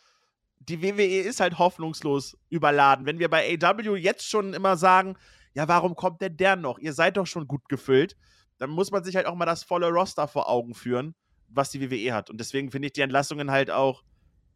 die 0.60 0.82
WWE 0.82 1.20
ist 1.20 1.40
halt 1.40 1.58
hoffnungslos 1.58 2.36
überladen. 2.50 3.06
Wenn 3.06 3.18
wir 3.18 3.30
bei 3.30 3.58
AW 3.58 3.96
jetzt 3.96 4.28
schon 4.28 4.52
immer 4.52 4.76
sagen, 4.76 5.16
ja, 5.54 5.66
warum 5.68 5.96
kommt 5.96 6.20
denn 6.20 6.36
der 6.36 6.56
noch? 6.56 6.78
Ihr 6.78 6.92
seid 6.92 7.16
doch 7.16 7.26
schon 7.26 7.48
gut 7.48 7.66
gefüllt, 7.70 8.14
dann 8.58 8.68
muss 8.68 8.90
man 8.90 9.04
sich 9.04 9.16
halt 9.16 9.26
auch 9.26 9.36
mal 9.36 9.46
das 9.46 9.64
volle 9.64 9.88
Roster 9.88 10.28
vor 10.28 10.50
Augen 10.50 10.74
führen 10.74 11.14
was 11.48 11.70
die 11.70 11.80
WWE 11.80 12.14
hat. 12.14 12.30
Und 12.30 12.38
deswegen 12.38 12.70
finde 12.70 12.86
ich 12.86 12.92
die 12.92 13.00
Entlassungen 13.00 13.50
halt 13.50 13.70
auch 13.70 14.04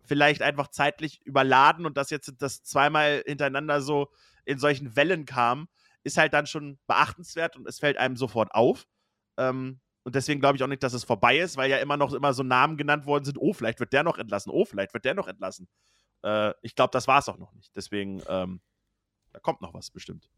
vielleicht 0.04 0.42
einfach 0.42 0.68
zeitlich 0.68 1.20
überladen 1.24 1.86
und 1.86 1.96
dass 1.96 2.10
jetzt 2.10 2.32
das 2.38 2.62
zweimal 2.62 3.22
hintereinander 3.26 3.80
so 3.80 4.10
in 4.44 4.58
solchen 4.58 4.96
Wellen 4.96 5.24
kam, 5.24 5.68
ist 6.02 6.18
halt 6.18 6.32
dann 6.32 6.46
schon 6.46 6.78
beachtenswert 6.86 7.56
und 7.56 7.66
es 7.68 7.78
fällt 7.78 7.96
einem 7.96 8.16
sofort 8.16 8.52
auf. 8.52 8.86
Ähm, 9.36 9.80
und 10.04 10.14
deswegen 10.16 10.40
glaube 10.40 10.56
ich 10.56 10.62
auch 10.62 10.68
nicht, 10.68 10.82
dass 10.82 10.94
es 10.94 11.04
vorbei 11.04 11.38
ist, 11.38 11.56
weil 11.56 11.70
ja 11.70 11.78
immer 11.78 11.96
noch 11.96 12.12
immer 12.12 12.34
so 12.34 12.42
Namen 12.42 12.76
genannt 12.76 13.06
worden 13.06 13.24
sind. 13.24 13.38
Oh, 13.38 13.52
vielleicht 13.52 13.78
wird 13.78 13.92
der 13.92 14.02
noch 14.02 14.18
entlassen. 14.18 14.50
Oh, 14.50 14.64
vielleicht 14.64 14.92
wird 14.94 15.04
der 15.04 15.14
noch 15.14 15.28
entlassen. 15.28 15.68
Äh, 16.24 16.52
ich 16.62 16.74
glaube, 16.74 16.90
das 16.90 17.06
war 17.06 17.20
es 17.20 17.28
auch 17.28 17.38
noch 17.38 17.52
nicht. 17.52 17.74
Deswegen, 17.76 18.20
ähm, 18.28 18.60
da 19.30 19.38
kommt 19.38 19.60
noch 19.60 19.74
was 19.74 19.90
bestimmt. 19.90 20.28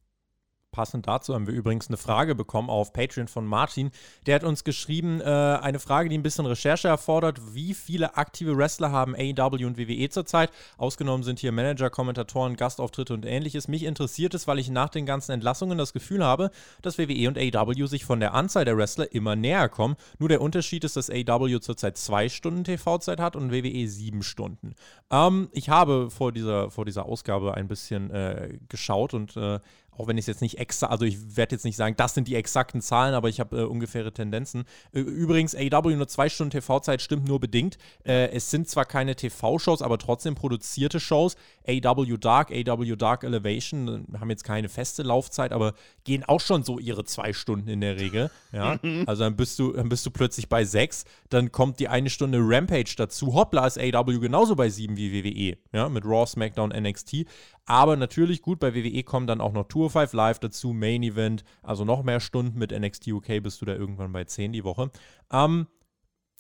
Passend 0.74 1.06
dazu 1.06 1.34
haben 1.34 1.46
wir 1.46 1.54
übrigens 1.54 1.86
eine 1.86 1.96
Frage 1.96 2.34
bekommen 2.34 2.68
auf 2.68 2.92
Patreon 2.92 3.28
von 3.28 3.46
Martin. 3.46 3.92
Der 4.26 4.34
hat 4.34 4.42
uns 4.42 4.64
geschrieben, 4.64 5.20
äh, 5.20 5.24
eine 5.24 5.78
Frage, 5.78 6.08
die 6.08 6.18
ein 6.18 6.24
bisschen 6.24 6.46
Recherche 6.46 6.88
erfordert. 6.88 7.54
Wie 7.54 7.74
viele 7.74 8.16
aktive 8.16 8.56
Wrestler 8.58 8.90
haben 8.90 9.14
AEW 9.14 9.66
und 9.66 9.78
WWE 9.78 10.08
zurzeit? 10.08 10.50
Ausgenommen 10.76 11.22
sind 11.22 11.38
hier 11.38 11.52
Manager, 11.52 11.90
Kommentatoren, 11.90 12.56
Gastauftritte 12.56 13.14
und 13.14 13.24
ähnliches. 13.24 13.68
Mich 13.68 13.84
interessiert 13.84 14.34
es, 14.34 14.48
weil 14.48 14.58
ich 14.58 14.68
nach 14.68 14.88
den 14.88 15.06
ganzen 15.06 15.30
Entlassungen 15.30 15.78
das 15.78 15.92
Gefühl 15.92 16.24
habe, 16.24 16.50
dass 16.82 16.98
WWE 16.98 17.28
und 17.28 17.38
AEW 17.38 17.86
sich 17.86 18.04
von 18.04 18.18
der 18.18 18.34
Anzahl 18.34 18.64
der 18.64 18.76
Wrestler 18.76 19.12
immer 19.12 19.36
näher 19.36 19.68
kommen. 19.68 19.94
Nur 20.18 20.28
der 20.28 20.40
Unterschied 20.40 20.82
ist, 20.82 20.96
dass 20.96 21.08
AEW 21.08 21.60
zurzeit 21.60 21.96
zwei 21.96 22.28
Stunden 22.28 22.64
TV-Zeit 22.64 23.20
hat 23.20 23.36
und 23.36 23.52
WWE 23.52 23.86
sieben 23.86 24.24
Stunden. 24.24 24.74
Ähm, 25.12 25.50
ich 25.52 25.68
habe 25.68 26.10
vor 26.10 26.32
dieser, 26.32 26.72
vor 26.72 26.84
dieser 26.84 27.06
Ausgabe 27.06 27.54
ein 27.54 27.68
bisschen 27.68 28.10
äh, 28.10 28.58
geschaut 28.68 29.14
und 29.14 29.36
äh, 29.36 29.60
auch 29.96 30.06
wenn 30.06 30.18
ich 30.18 30.22
es 30.22 30.26
jetzt 30.26 30.40
nicht 30.40 30.58
extra, 30.58 30.86
also 30.88 31.04
ich 31.04 31.36
werde 31.36 31.54
jetzt 31.54 31.64
nicht 31.64 31.76
sagen, 31.76 31.94
das 31.96 32.14
sind 32.14 32.28
die 32.28 32.34
exakten 32.34 32.80
Zahlen, 32.80 33.14
aber 33.14 33.28
ich 33.28 33.40
habe 33.40 33.62
äh, 33.62 33.64
ungefähre 33.64 34.12
Tendenzen. 34.12 34.64
Äh, 34.92 35.00
übrigens, 35.00 35.54
AW 35.54 35.94
nur 35.94 36.08
zwei 36.08 36.28
Stunden 36.28 36.50
TV-Zeit 36.50 37.02
stimmt 37.02 37.26
nur 37.26 37.40
bedingt. 37.40 37.78
Äh, 38.04 38.30
es 38.30 38.50
sind 38.50 38.68
zwar 38.68 38.84
keine 38.84 39.16
TV-Shows, 39.16 39.82
aber 39.82 39.98
trotzdem 39.98 40.34
produzierte 40.34 41.00
Shows. 41.00 41.36
AW 41.66 42.16
Dark, 42.18 42.50
AW 42.50 42.96
Dark 42.96 43.24
Elevation 43.24 44.06
äh, 44.12 44.18
haben 44.18 44.30
jetzt 44.30 44.44
keine 44.44 44.68
feste 44.68 45.02
Laufzeit, 45.02 45.52
aber 45.52 45.74
gehen 46.04 46.24
auch 46.24 46.40
schon 46.40 46.62
so 46.62 46.78
ihre 46.78 47.04
zwei 47.04 47.32
Stunden 47.32 47.68
in 47.68 47.80
der 47.80 47.98
Regel. 47.98 48.30
Ja? 48.52 48.78
also 49.06 49.24
dann 49.24 49.36
bist, 49.36 49.58
du, 49.58 49.72
dann 49.72 49.88
bist 49.88 50.04
du 50.04 50.10
plötzlich 50.10 50.48
bei 50.48 50.64
sechs, 50.64 51.04
dann 51.30 51.52
kommt 51.52 51.80
die 51.80 51.88
eine 51.88 52.10
Stunde 52.10 52.38
Rampage 52.40 52.94
dazu. 52.96 53.34
Hoppla 53.34 53.66
ist 53.66 53.78
AW 53.78 54.18
genauso 54.18 54.56
bei 54.56 54.68
sieben 54.68 54.96
wie 54.96 55.12
WWE, 55.12 55.56
ja, 55.72 55.88
mit 55.88 56.04
Raw, 56.04 56.26
SmackDown, 56.26 56.70
NXT. 56.70 57.26
Aber 57.66 57.96
natürlich 57.96 58.42
gut, 58.42 58.58
bei 58.60 58.74
WWE 58.74 59.02
kommen 59.04 59.26
dann 59.26 59.40
auch 59.40 59.52
noch 59.52 59.68
Tour 59.68 59.90
5 59.90 60.12
Live 60.12 60.38
dazu, 60.38 60.72
Main 60.72 61.02
Event, 61.02 61.44
also 61.62 61.84
noch 61.84 62.02
mehr 62.02 62.20
Stunden 62.20 62.58
mit 62.58 62.78
NXT 62.78 63.08
UK 63.08 63.42
bist 63.42 63.60
du 63.60 63.64
da 63.64 63.74
irgendwann 63.74 64.12
bei 64.12 64.24
10 64.24 64.52
die 64.52 64.64
Woche. 64.64 64.90
Ähm, 65.32 65.66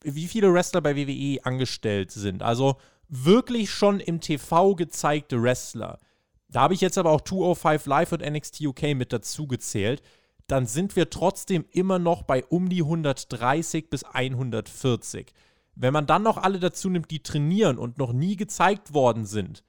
wie 0.02 0.26
viele 0.26 0.52
Wrestler 0.52 0.82
bei 0.82 0.96
WWE 0.96 1.44
angestellt 1.44 2.10
sind. 2.10 2.42
Also 2.42 2.76
wirklich 3.08 3.70
schon 3.70 4.00
im 4.00 4.20
TV 4.20 4.74
gezeigte 4.74 5.42
Wrestler. 5.42 5.98
Da 6.48 6.60
habe 6.60 6.74
ich 6.74 6.80
jetzt 6.80 6.98
aber 6.98 7.10
auch 7.10 7.22
205 7.22 7.86
Live 7.86 8.12
und 8.12 8.22
NXT 8.22 8.60
UK 8.60 8.94
mit 8.94 9.12
dazu 9.12 9.46
gezählt. 9.46 10.02
Dann 10.46 10.66
sind 10.66 10.94
wir 10.94 11.08
trotzdem 11.08 11.64
immer 11.70 11.98
noch 11.98 12.22
bei 12.22 12.44
um 12.44 12.68
die 12.68 12.82
130 12.82 13.88
bis 13.88 14.04
140. 14.04 15.32
Wenn 15.74 15.92
man 15.92 16.06
dann 16.06 16.22
noch 16.22 16.36
alle 16.36 16.60
dazu 16.60 16.90
nimmt, 16.90 17.10
die 17.10 17.22
trainieren 17.22 17.78
und 17.78 17.98
noch 17.98 18.12
nie 18.12 18.36
gezeigt 18.36 18.92
worden 18.92 19.24
sind, 19.24 19.64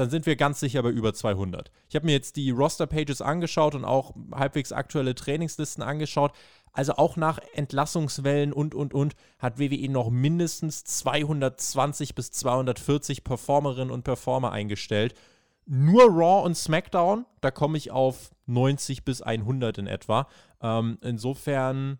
dann 0.00 0.08
sind 0.08 0.24
wir 0.24 0.34
ganz 0.34 0.60
sicher 0.60 0.82
bei 0.82 0.88
über 0.88 1.12
200. 1.12 1.70
Ich 1.90 1.94
habe 1.94 2.06
mir 2.06 2.12
jetzt 2.12 2.36
die 2.36 2.50
Roster-Pages 2.50 3.20
angeschaut 3.20 3.74
und 3.74 3.84
auch 3.84 4.14
halbwegs 4.32 4.72
aktuelle 4.72 5.14
Trainingslisten 5.14 5.82
angeschaut. 5.82 6.32
Also 6.72 6.94
auch 6.94 7.16
nach 7.16 7.38
Entlassungswellen 7.52 8.54
und, 8.54 8.74
und, 8.74 8.94
und 8.94 9.14
hat 9.38 9.58
WWE 9.58 9.90
noch 9.90 10.08
mindestens 10.08 10.84
220 10.84 12.14
bis 12.14 12.32
240 12.32 13.24
Performerinnen 13.24 13.90
und 13.90 14.04
Performer 14.04 14.52
eingestellt. 14.52 15.14
Nur 15.66 16.04
Raw 16.04 16.46
und 16.46 16.56
SmackDown, 16.56 17.26
da 17.42 17.50
komme 17.50 17.76
ich 17.76 17.90
auf 17.90 18.30
90 18.46 19.04
bis 19.04 19.20
100 19.20 19.76
in 19.76 19.86
etwa. 19.86 20.28
Ähm, 20.62 20.96
insofern 21.02 21.98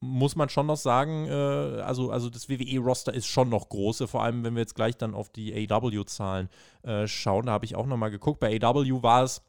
muss 0.00 0.34
man 0.34 0.48
schon 0.48 0.66
noch 0.66 0.76
sagen, 0.76 1.26
äh, 1.26 1.82
also, 1.82 2.10
also 2.10 2.30
das 2.30 2.48
WWE-Roster 2.48 3.12
ist 3.12 3.26
schon 3.26 3.50
noch 3.50 3.68
groß, 3.68 4.04
vor 4.06 4.22
allem 4.22 4.42
wenn 4.44 4.54
wir 4.54 4.60
jetzt 4.60 4.74
gleich 4.74 4.96
dann 4.96 5.14
auf 5.14 5.28
die 5.28 5.70
AW-Zahlen 5.70 6.48
äh, 6.82 7.06
schauen. 7.06 7.46
Da 7.46 7.52
habe 7.52 7.66
ich 7.66 7.76
auch 7.76 7.86
nochmal 7.86 8.10
geguckt. 8.10 8.40
Bei 8.40 8.58
AW 8.60 9.02
war 9.02 9.24
es 9.24 9.42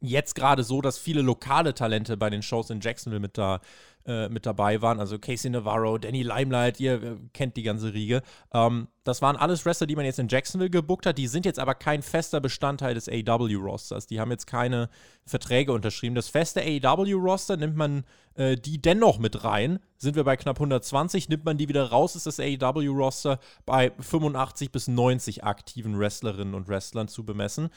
jetzt 0.00 0.34
gerade 0.34 0.64
so, 0.64 0.80
dass 0.80 0.98
viele 0.98 1.22
lokale 1.22 1.74
Talente 1.74 2.16
bei 2.16 2.30
den 2.30 2.42
Shows 2.42 2.70
in 2.70 2.80
Jacksonville 2.80 3.20
mit 3.20 3.38
da 3.38 3.60
äh, 4.06 4.28
mit 4.28 4.44
dabei 4.44 4.82
waren. 4.82 5.00
Also 5.00 5.18
Casey 5.18 5.50
Navarro, 5.50 5.96
Danny 5.96 6.22
Limelight, 6.22 6.78
ihr 6.78 7.02
äh, 7.02 7.16
kennt 7.32 7.56
die 7.56 7.62
ganze 7.62 7.94
Riege. 7.94 8.20
Ähm, 8.52 8.88
das 9.02 9.22
waren 9.22 9.36
alles 9.36 9.64
Wrestler, 9.64 9.86
die 9.86 9.96
man 9.96 10.04
jetzt 10.04 10.18
in 10.18 10.28
Jacksonville 10.28 10.68
gebuckt 10.68 11.06
hat. 11.06 11.16
Die 11.16 11.26
sind 11.26 11.46
jetzt 11.46 11.58
aber 11.58 11.74
kein 11.74 12.02
fester 12.02 12.40
Bestandteil 12.40 12.92
des 12.92 13.08
AW-Rosters. 13.08 14.06
Die 14.06 14.20
haben 14.20 14.30
jetzt 14.30 14.46
keine 14.46 14.90
Verträge 15.24 15.72
unterschrieben. 15.72 16.14
Das 16.14 16.28
feste 16.28 16.60
AW-Roster 16.60 17.56
nimmt 17.56 17.76
man 17.76 18.04
äh, 18.34 18.56
die 18.56 18.80
dennoch 18.82 19.18
mit 19.18 19.42
rein. 19.42 19.78
Sind 19.96 20.16
wir 20.16 20.24
bei 20.24 20.36
knapp 20.36 20.56
120, 20.56 21.30
nimmt 21.30 21.46
man 21.46 21.56
die 21.56 21.70
wieder 21.70 21.88
raus, 21.88 22.14
ist 22.14 22.26
das 22.26 22.40
AW-Roster 22.40 23.38
bei 23.64 23.90
85 23.98 24.70
bis 24.70 24.86
90 24.86 25.44
aktiven 25.44 25.98
Wrestlerinnen 25.98 26.52
und 26.52 26.68
Wrestlern 26.68 27.08
zu 27.08 27.24
bemessen 27.24 27.70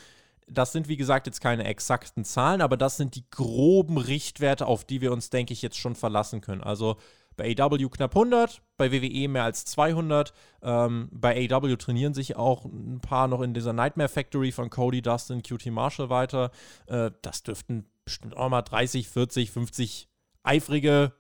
Das 0.50 0.72
sind, 0.72 0.88
wie 0.88 0.98
gesagt, 0.98 1.28
jetzt 1.28 1.42
keine 1.42 1.66
exakten 1.66 2.24
Zahlen, 2.24 2.62
aber 2.62 2.78
das 2.78 2.98
sind 2.98 3.16
die 3.16 3.30
groben 3.30 3.98
Richtwerte, 3.98 4.66
auf 4.66 4.86
die 4.86 5.02
wir 5.02 5.12
uns, 5.12 5.30
denke 5.30 5.54
ich, 5.54 5.62
jetzt 5.62 5.78
schon 5.78 5.96
verlassen 5.96 6.42
können. 6.42 6.64
Also 6.64 6.98
bei 7.38 7.56
AW 7.58 7.90
knapp 7.90 8.16
100, 8.16 8.62
bei 8.78 8.92
WWE 8.92 9.28
mehr 9.28 9.44
als 9.44 9.64
200. 9.66 10.34
Ähm, 10.64 11.08
bei 11.12 11.48
AW 11.50 11.76
trainieren 11.78 12.14
sich 12.14 12.36
auch 12.36 12.66
ein 12.66 13.00
paar 13.00 13.28
noch 13.28 13.42
in 13.42 13.54
dieser 13.54 13.74
Nightmare 13.74 14.10
Factory 14.10 14.52
von 14.52 14.70
Cody 14.70 15.02
Dustin, 15.02 15.44
QT 15.44 15.68
Marshall 15.68 16.10
weiter. 16.10 16.52
Äh, 16.88 17.12
das 17.22 17.44
dürften 17.44 17.86
bestimmt 18.04 18.36
auch 18.36 18.50
mal 18.50 18.64
30, 18.64 19.08
40, 19.08 19.52
50 19.52 20.10
eifrige 20.44 21.14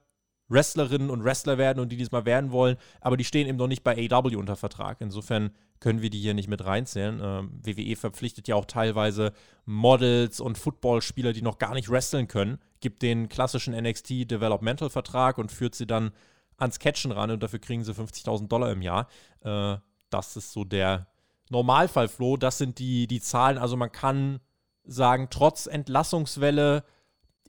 Wrestlerinnen 0.50 1.10
und 1.10 1.24
Wrestler 1.24 1.58
werden 1.58 1.80
und 1.80 1.92
die 1.92 1.98
diesmal 1.98 2.26
werden 2.26 2.52
wollen, 2.52 2.78
aber 3.02 3.18
die 3.18 3.26
stehen 3.26 3.48
eben 3.48 3.58
noch 3.58 3.68
nicht 3.68 3.84
bei 3.84 4.10
AW 4.10 4.36
unter 4.36 4.56
Vertrag. 4.56 5.02
Insofern 5.02 5.52
können 5.80 6.02
wir 6.02 6.10
die 6.10 6.20
hier 6.20 6.34
nicht 6.34 6.48
mit 6.48 6.66
reinzählen. 6.66 7.20
Ähm, 7.22 7.60
WWE 7.64 7.96
verpflichtet 7.96 8.48
ja 8.48 8.56
auch 8.56 8.66
teilweise 8.66 9.34
Models 9.66 10.40
und 10.40 10.58
Footballspieler, 10.58 11.34
die 11.34 11.42
noch 11.42 11.58
gar 11.60 11.74
nicht 11.74 11.90
wresteln 11.90 12.28
können, 12.28 12.60
gibt 12.80 13.02
den 13.02 13.30
klassischen 13.30 13.76
NXT 13.76 14.32
Developmental 14.32 14.90
Vertrag 14.90 15.38
und 15.38 15.52
führt 15.52 15.76
sie 15.76 15.88
dann 15.88 16.12
ans 16.58 16.80
Catchen 16.80 17.12
ran 17.12 17.32
und 17.32 17.44
dafür 17.44 17.60
kriegen 17.60 17.84
sie 17.84 17.94
50.000 17.94 18.48
Dollar 18.48 18.72
im 18.72 18.82
Jahr. 18.82 19.08
Äh, 19.42 19.78
das 20.10 20.38
ist 20.38 20.54
so 20.54 20.64
der 20.64 21.08
Normalfall, 21.50 22.08
Flo. 22.08 22.38
Das 22.38 22.58
sind 22.58 22.80
die, 22.80 23.08
die 23.08 23.22
Zahlen. 23.22 23.58
Also 23.58 23.78
man 23.78 23.92
kann 23.92 24.40
sagen, 24.84 25.28
trotz 25.30 25.68
Entlassungswelle 25.68 26.84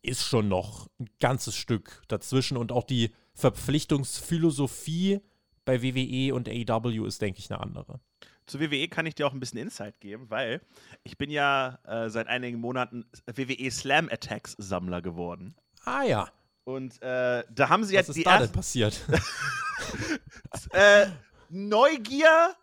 ist 0.02 0.24
schon 0.24 0.48
noch 0.48 0.88
ein 0.98 1.08
ganzes 1.20 1.54
Stück 1.54 2.02
dazwischen 2.08 2.56
und 2.56 2.72
auch 2.72 2.84
die 2.84 3.14
Verpflichtungsphilosophie 3.34 5.20
bei 5.64 5.82
WWE 5.82 6.34
und 6.34 6.48
AEW 6.48 7.06
ist, 7.06 7.20
denke 7.22 7.38
ich, 7.38 7.50
eine 7.50 7.60
andere. 7.60 8.00
Zu 8.46 8.60
WWE 8.60 8.88
kann 8.88 9.04
ich 9.04 9.14
dir 9.14 9.26
auch 9.26 9.34
ein 9.34 9.40
bisschen 9.40 9.58
Insight 9.58 10.00
geben, 10.00 10.30
weil 10.30 10.62
ich 11.02 11.18
bin 11.18 11.30
ja 11.30 11.78
äh, 11.84 12.08
seit 12.08 12.26
einigen 12.28 12.58
Monaten 12.58 13.04
WWE 13.26 13.70
Slam 13.70 14.08
Attacks 14.10 14.54
Sammler 14.58 15.02
geworden. 15.02 15.54
Ah 15.84 16.02
ja. 16.02 16.30
Und 16.64 17.00
äh, 17.02 17.44
da 17.50 17.68
haben 17.68 17.84
sie 17.84 17.94
Was 17.94 18.00
jetzt 18.00 18.08
ist 18.08 18.16
die 18.16 18.24
da 18.24 18.38
denn 18.38 18.52
passiert? 18.52 19.00
äh, 20.72 21.06
Neugier 21.50 22.54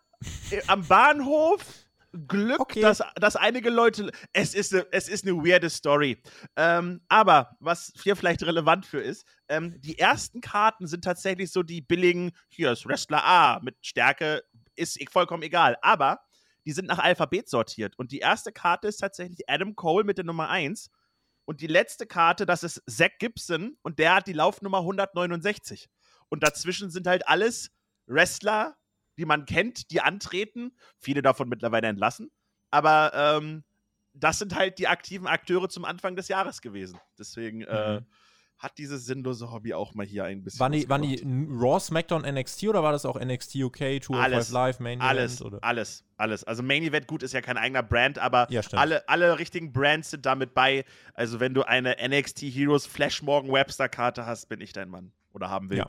äh, 0.50 0.62
am 0.66 0.84
Bahnhof. 0.86 1.60
Glück, 2.18 2.60
Okay. 2.60 2.80
dass, 2.80 3.02
dass 3.16 3.36
einige 3.36 3.70
Leute. 3.70 4.10
Es 4.32 4.54
ist 4.54 4.72
eine, 4.74 4.86
es 4.92 5.08
ist 5.08 5.24
eine 5.26 5.36
weirde 5.36 5.70
Story. 5.70 6.22
Ähm, 6.56 7.00
aber 7.08 7.56
was 7.60 7.92
hier 8.02 8.16
vielleicht 8.16 8.42
relevant 8.42 8.86
für 8.86 9.00
ist, 9.00 9.26
ähm, 9.48 9.80
die 9.80 9.98
ersten 9.98 10.40
Karten 10.40 10.86
sind 10.86 11.04
tatsächlich 11.04 11.50
so 11.52 11.62
die 11.62 11.80
billigen, 11.80 12.32
hier 12.48 12.72
ist 12.72 12.86
Wrestler 12.86 13.24
A 13.24 13.60
mit 13.62 13.76
Stärke, 13.84 14.42
ist 14.74 15.00
e- 15.00 15.06
vollkommen 15.10 15.42
egal. 15.42 15.76
Aber 15.82 16.20
die 16.64 16.72
sind 16.72 16.86
nach 16.88 16.98
Alphabet 16.98 17.48
sortiert. 17.48 17.98
Und 17.98 18.10
die 18.12 18.18
erste 18.18 18.50
Karte 18.52 18.88
ist 18.88 18.98
tatsächlich 18.98 19.48
Adam 19.48 19.76
Cole 19.76 20.04
mit 20.04 20.18
der 20.18 20.24
Nummer 20.24 20.48
1. 20.48 20.90
Und 21.44 21.60
die 21.60 21.68
letzte 21.68 22.06
Karte, 22.06 22.44
das 22.44 22.64
ist 22.64 22.82
Zach 22.90 23.10
Gibson 23.20 23.76
und 23.82 24.00
der 24.00 24.16
hat 24.16 24.26
die 24.26 24.32
Laufnummer 24.32 24.78
169. 24.78 25.88
Und 26.28 26.42
dazwischen 26.42 26.90
sind 26.90 27.06
halt 27.06 27.28
alles 27.28 27.70
Wrestler, 28.06 28.76
die 29.18 29.24
man 29.24 29.46
kennt, 29.46 29.90
die 29.90 30.00
antreten. 30.00 30.72
Viele 30.98 31.22
davon 31.22 31.48
mittlerweile 31.48 31.88
entlassen. 31.88 32.30
Aber 32.70 33.12
ähm, 33.14 33.64
das 34.12 34.38
sind 34.38 34.54
halt 34.54 34.78
die 34.78 34.88
aktiven 34.88 35.26
Akteure 35.26 35.68
zum 35.68 35.84
Anfang 35.84 36.16
des 36.16 36.28
Jahres 36.28 36.60
gewesen. 36.62 36.98
Deswegen 37.18 37.62
äh, 37.62 38.00
Mhm. 38.00 38.06
hat 38.58 38.78
dieses 38.78 39.04
sinnlose 39.04 39.50
Hobby 39.52 39.74
auch 39.74 39.92
mal 39.94 40.06
hier 40.06 40.24
ein 40.24 40.42
bisschen. 40.42 40.60
Waren 40.60 40.72
die, 40.72 40.88
waren 40.88 41.02
die 41.02 41.22
Raw, 41.50 41.78
SmackDown, 41.78 42.22
NXT 42.22 42.64
oder 42.68 42.82
war 42.82 42.92
das 42.92 43.04
auch 43.04 43.20
NXT 43.20 43.56
UK, 43.56 44.00
Tour 44.00 44.16
Alles. 44.16 44.46
of 44.48 44.52
Live, 44.54 44.80
Main 44.80 45.00
Alles, 45.02 45.40
Event? 45.40 45.46
Oder? 45.52 45.62
alles, 45.64 46.04
alles. 46.16 46.44
Also 46.44 46.62
Main 46.62 46.82
Event, 46.82 47.06
gut, 47.06 47.22
ist 47.22 47.32
ja 47.34 47.42
kein 47.42 47.58
eigener 47.58 47.82
Brand, 47.82 48.18
aber 48.18 48.46
Ja, 48.50 48.62
alle, 48.72 49.06
alle 49.08 49.38
richtigen 49.38 49.72
Brands 49.72 50.10
sind 50.10 50.24
damit 50.24 50.54
bei. 50.54 50.84
Also 51.12 51.38
wenn 51.38 51.52
du 51.52 51.62
eine 51.64 51.96
NXT 52.08 52.40
Heroes 52.44 52.86
Flash 52.86 53.22
Morgan 53.22 53.52
Webster 53.52 53.90
Karte 53.90 54.24
hast, 54.24 54.48
bin 54.48 54.62
ich 54.62 54.72
dein 54.72 54.88
Mann. 54.88 55.12
Oder 55.34 55.50
haben 55.50 55.70
Ja. 55.72 55.86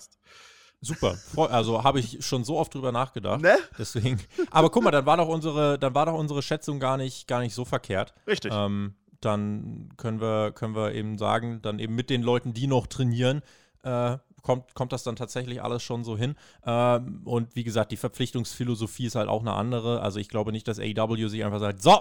Super. 0.82 1.18
Also 1.36 1.84
habe 1.84 2.00
ich 2.00 2.24
schon 2.26 2.44
so 2.44 2.58
oft 2.58 2.74
drüber 2.74 2.92
nachgedacht. 2.92 3.42
Ne? 3.42 3.58
Deswegen. 3.78 4.20
Aber 4.52 4.70
guck 4.70 4.84
mal, 4.84 4.92
dann 4.92 5.06
war 5.06 5.18
doch 5.18 5.28
unsere, 5.28 5.80
dann 5.80 5.96
war 5.96 6.06
doch 6.06 6.14
unsere 6.14 6.42
Schätzung 6.42 6.80
gar 6.80 6.98
nicht, 6.98 7.28
gar 7.28 7.40
nicht 7.40 7.56
so 7.56 7.66
verkehrt. 7.66 8.14
Richtig. 8.28 8.52
Ähm, 8.54 8.94
dann 9.22 9.90
können 9.98 10.22
wir, 10.22 10.52
können 10.52 10.76
wir 10.76 10.94
eben 10.94 11.18
sagen, 11.18 11.62
dann 11.62 11.80
eben 11.80 11.96
mit 11.96 12.10
den 12.10 12.22
Leuten, 12.22 12.54
die 12.54 12.68
noch 12.68 12.86
trainieren, 12.86 13.42
äh, 13.84 14.18
kommt, 14.44 14.76
kommt 14.76 14.94
das 14.94 15.04
dann 15.04 15.16
tatsächlich 15.16 15.62
alles 15.62 15.82
schon 15.82 16.04
so 16.04 16.16
hin. 16.16 16.36
Ähm, 16.66 17.22
und 17.26 17.56
wie 17.56 17.64
gesagt, 17.64 17.92
die 17.92 17.98
Verpflichtungsphilosophie 17.98 19.08
ist 19.08 19.16
halt 19.16 19.30
auch 19.30 19.42
eine 19.42 19.54
andere. 19.54 20.02
Also 20.02 20.20
ich 20.20 20.30
glaube 20.30 20.52
nicht, 20.52 20.68
dass 20.68 20.80
AEW 20.80 21.28
sich 21.28 21.44
einfach 21.44 21.60
sagt, 21.60 21.82
so, 21.82 22.00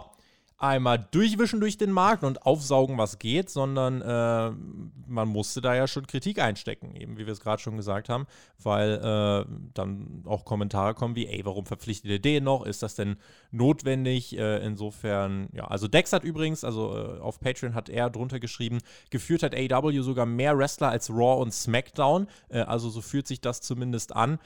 einmal 0.59 1.07
durchwischen 1.11 1.61
durch 1.61 1.77
den 1.77 1.92
Markt 1.92 2.25
und 2.25 2.47
aufsaugen, 2.47 2.97
was 2.97 3.19
geht, 3.19 3.51
sondern 3.51 4.01
äh, 4.01 4.51
man 5.07 5.29
musste 5.29 5.61
da 5.61 5.75
ja 5.75 5.87
schon 5.87 6.07
Kritik 6.07 6.38
einstecken, 6.38 6.95
eben 6.97 7.19
wie 7.19 7.27
wir 7.27 7.33
es 7.33 7.40
gerade 7.40 7.61
schon 7.61 7.77
gesagt 7.77 8.09
haben, 8.09 8.27
weil 8.62 8.92
äh, 8.92 9.51
dann 9.75 10.23
auch 10.25 10.45
Kommentare 10.45 10.95
kommen 10.95 11.14
wie, 11.14 11.27
ey, 11.27 11.45
warum 11.45 11.66
verpflichtet 11.66 12.11
ihr 12.11 12.19
den 12.21 12.45
noch? 12.45 12.64
Ist 12.64 12.83
das 12.83 12.95
denn 12.95 13.16
notwendig? 13.51 14.38
Äh, 14.38 14.64
insofern, 14.64 15.49
ja, 15.53 15.64
also 15.66 15.88
Dex 15.88 16.12
hat 16.12 16.25
übrigens, 16.25 16.64
also 16.64 16.97
äh, 16.97 17.21
auf 17.21 17.38
Patreon 17.38 17.75
hat 17.75 17.90
er 17.90 18.09
drunter 18.09 18.40
geschrieben, 18.40 18.79
geführt 19.11 19.42
hat 19.42 19.55
AEW 19.55 20.03
sogar 20.03 20.25
mehr 20.25 20.57
Wrestler 20.57 20.88
als 20.88 21.11
Raw 21.11 21.42
und 21.42 21.53
SmackDown, 21.53 22.29
äh, 22.49 22.61
also 22.61 22.88
so 22.88 23.03
fühlt 23.03 23.27
sich 23.27 23.42
das 23.42 23.61
zumindest 23.61 24.16
an 24.16 24.38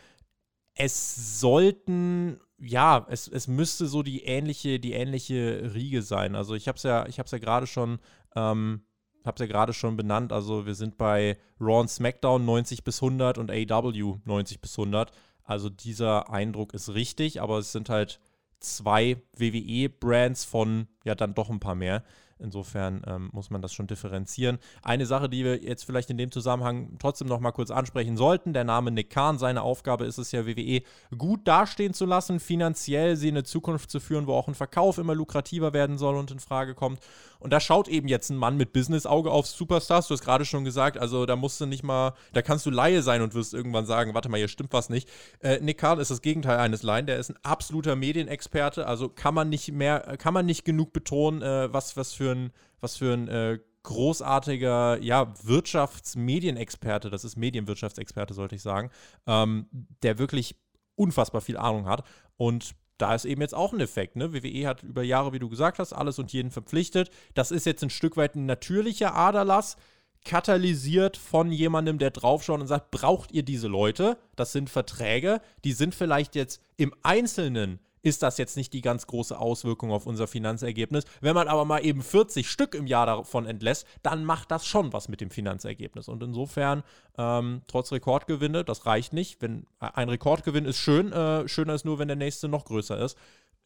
es 0.74 1.40
sollten, 1.40 2.40
ja, 2.58 3.06
es, 3.08 3.28
es 3.28 3.48
müsste 3.48 3.86
so 3.86 4.02
die 4.02 4.24
ähnliche, 4.24 4.80
die 4.80 4.92
ähnliche 4.92 5.72
Riege 5.74 6.02
sein. 6.02 6.34
Also 6.34 6.54
ich 6.54 6.68
habe 6.68 6.76
es 6.76 6.82
ja, 6.82 7.06
ich 7.06 7.18
habe 7.18 7.28
ja 7.30 7.38
gerade 7.38 7.66
schon, 7.66 7.98
ähm, 8.34 8.82
habe 9.24 9.34
es 9.36 9.40
ja 9.40 9.46
gerade 9.46 9.72
schon 9.72 9.96
benannt. 9.96 10.32
Also 10.32 10.66
wir 10.66 10.74
sind 10.74 10.96
bei 10.96 11.36
Raw 11.60 11.80
und 11.80 11.90
SmackDown 11.90 12.44
90 12.44 12.84
bis 12.84 13.02
100 13.02 13.38
und 13.38 13.50
AEW 13.50 14.18
90 14.24 14.60
bis 14.60 14.78
100. 14.78 15.12
Also 15.42 15.68
dieser 15.68 16.30
Eindruck 16.30 16.74
ist 16.74 16.94
richtig, 16.94 17.40
aber 17.42 17.58
es 17.58 17.72
sind 17.72 17.88
halt 17.88 18.20
zwei 18.60 19.16
WWE-Brands 19.36 20.44
von 20.44 20.86
ja 21.04 21.14
dann 21.14 21.34
doch 21.34 21.50
ein 21.50 21.60
paar 21.60 21.74
mehr. 21.74 22.04
Insofern 22.42 23.02
ähm, 23.06 23.30
muss 23.32 23.50
man 23.50 23.62
das 23.62 23.72
schon 23.72 23.86
differenzieren. 23.86 24.58
Eine 24.82 25.06
Sache, 25.06 25.28
die 25.28 25.44
wir 25.44 25.62
jetzt 25.62 25.84
vielleicht 25.84 26.10
in 26.10 26.18
dem 26.18 26.30
Zusammenhang 26.30 26.96
trotzdem 26.98 27.28
noch 27.28 27.40
mal 27.40 27.52
kurz 27.52 27.70
ansprechen 27.70 28.16
sollten: 28.16 28.52
der 28.52 28.64
Name 28.64 28.90
Nick 28.90 29.10
Khan. 29.10 29.38
Seine 29.38 29.62
Aufgabe 29.62 30.04
ist 30.04 30.18
es 30.18 30.32
ja, 30.32 30.46
WWE 30.46 30.82
gut 31.16 31.46
dastehen 31.46 31.94
zu 31.94 32.06
lassen, 32.06 32.40
finanziell 32.40 33.16
sie 33.16 33.28
in 33.28 33.34
eine 33.34 33.44
Zukunft 33.44 33.90
zu 33.90 34.00
führen, 34.00 34.26
wo 34.26 34.34
auch 34.34 34.48
ein 34.48 34.54
Verkauf 34.54 34.98
immer 34.98 35.14
lukrativer 35.14 35.72
werden 35.72 35.98
soll 35.98 36.16
und 36.16 36.30
in 36.30 36.40
Frage 36.40 36.74
kommt. 36.74 37.00
Und 37.38 37.52
da 37.52 37.60
schaut 37.60 37.88
eben 37.88 38.06
jetzt 38.06 38.30
ein 38.30 38.36
Mann 38.36 38.58
mit 38.58 38.72
Business-Auge 38.72 39.30
auf 39.30 39.46
Superstars. 39.46 40.08
Du 40.08 40.14
hast 40.14 40.22
gerade 40.22 40.44
schon 40.44 40.64
gesagt, 40.64 40.98
also 40.98 41.24
da 41.24 41.36
musst 41.36 41.60
du 41.60 41.66
nicht 41.66 41.82
mal, 41.82 42.12
da 42.34 42.42
kannst 42.42 42.66
du 42.66 42.70
Laie 42.70 43.02
sein 43.02 43.22
und 43.22 43.34
wirst 43.34 43.54
irgendwann 43.54 43.86
sagen: 43.86 44.14
Warte 44.14 44.28
mal, 44.28 44.36
hier 44.36 44.48
stimmt 44.48 44.72
was 44.72 44.90
nicht. 44.90 45.08
Äh, 45.40 45.60
Nick 45.60 45.78
Khan 45.78 45.98
ist 45.98 46.10
das 46.10 46.22
Gegenteil 46.22 46.58
eines 46.58 46.82
Laien. 46.82 47.06
Der 47.06 47.18
ist 47.18 47.30
ein 47.30 47.38
absoluter 47.42 47.96
Medienexperte. 47.96 48.86
Also 48.86 49.08
kann 49.08 49.34
man 49.34 49.48
nicht 49.48 49.72
mehr, 49.72 50.16
kann 50.18 50.34
man 50.34 50.46
nicht 50.46 50.64
genug 50.64 50.92
betonen, 50.92 51.42
äh, 51.42 51.72
was, 51.72 51.96
was 51.96 52.12
für 52.12 52.29
ein, 52.32 52.52
was 52.80 52.96
für 52.96 53.12
ein 53.12 53.28
äh, 53.28 53.58
großartiger, 53.82 54.98
ja, 55.02 55.32
Wirtschaftsmedienexperte, 55.42 57.10
das 57.10 57.24
ist 57.24 57.36
Medienwirtschaftsexperte, 57.36 58.34
sollte 58.34 58.56
ich 58.56 58.62
sagen, 58.62 58.90
ähm, 59.26 59.66
der 60.02 60.18
wirklich 60.18 60.56
unfassbar 60.96 61.40
viel 61.40 61.56
Ahnung 61.56 61.86
hat. 61.86 62.04
Und 62.36 62.74
da 62.98 63.14
ist 63.14 63.24
eben 63.24 63.40
jetzt 63.40 63.54
auch 63.54 63.72
ein 63.72 63.80
Effekt. 63.80 64.16
Ne? 64.16 64.34
WWE 64.34 64.66
hat 64.66 64.82
über 64.82 65.02
Jahre, 65.02 65.32
wie 65.32 65.38
du 65.38 65.48
gesagt 65.48 65.78
hast, 65.78 65.92
alles 65.92 66.18
und 66.18 66.32
jeden 66.32 66.50
verpflichtet. 66.50 67.10
Das 67.34 67.50
ist 67.50 67.64
jetzt 67.64 67.82
ein 67.82 67.90
Stück 67.90 68.16
weit 68.16 68.34
ein 68.34 68.46
natürlicher 68.46 69.14
Aderlass, 69.14 69.76
katalysiert 70.24 71.16
von 71.16 71.50
jemandem, 71.50 71.98
der 71.98 72.10
draufschaut 72.10 72.60
und 72.60 72.66
sagt, 72.66 72.90
braucht 72.90 73.32
ihr 73.32 73.42
diese 73.42 73.68
Leute? 73.68 74.18
Das 74.36 74.52
sind 74.52 74.68
Verträge, 74.68 75.40
die 75.64 75.72
sind 75.72 75.94
vielleicht 75.94 76.34
jetzt 76.34 76.60
im 76.76 76.94
Einzelnen 77.02 77.80
ist 78.02 78.22
das 78.22 78.38
jetzt 78.38 78.56
nicht 78.56 78.72
die 78.72 78.80
ganz 78.80 79.06
große 79.06 79.38
Auswirkung 79.38 79.90
auf 79.90 80.06
unser 80.06 80.26
Finanzergebnis. 80.26 81.04
Wenn 81.20 81.34
man 81.34 81.48
aber 81.48 81.64
mal 81.64 81.84
eben 81.84 82.02
40 82.02 82.48
Stück 82.48 82.74
im 82.74 82.86
Jahr 82.86 83.06
davon 83.06 83.46
entlässt, 83.46 83.86
dann 84.02 84.24
macht 84.24 84.50
das 84.50 84.66
schon 84.66 84.92
was 84.92 85.08
mit 85.08 85.20
dem 85.20 85.30
Finanzergebnis. 85.30 86.08
Und 86.08 86.22
insofern, 86.22 86.82
ähm, 87.18 87.62
trotz 87.66 87.92
Rekordgewinne, 87.92 88.64
das 88.64 88.86
reicht 88.86 89.12
nicht. 89.12 89.42
Wenn 89.42 89.66
ein 89.78 90.08
Rekordgewinn 90.08 90.64
ist 90.64 90.78
schön, 90.78 91.12
äh, 91.12 91.46
schöner 91.48 91.74
ist 91.74 91.84
nur, 91.84 91.98
wenn 91.98 92.08
der 92.08 92.16
nächste 92.16 92.48
noch 92.48 92.64
größer 92.64 92.98
ist. 92.98 93.16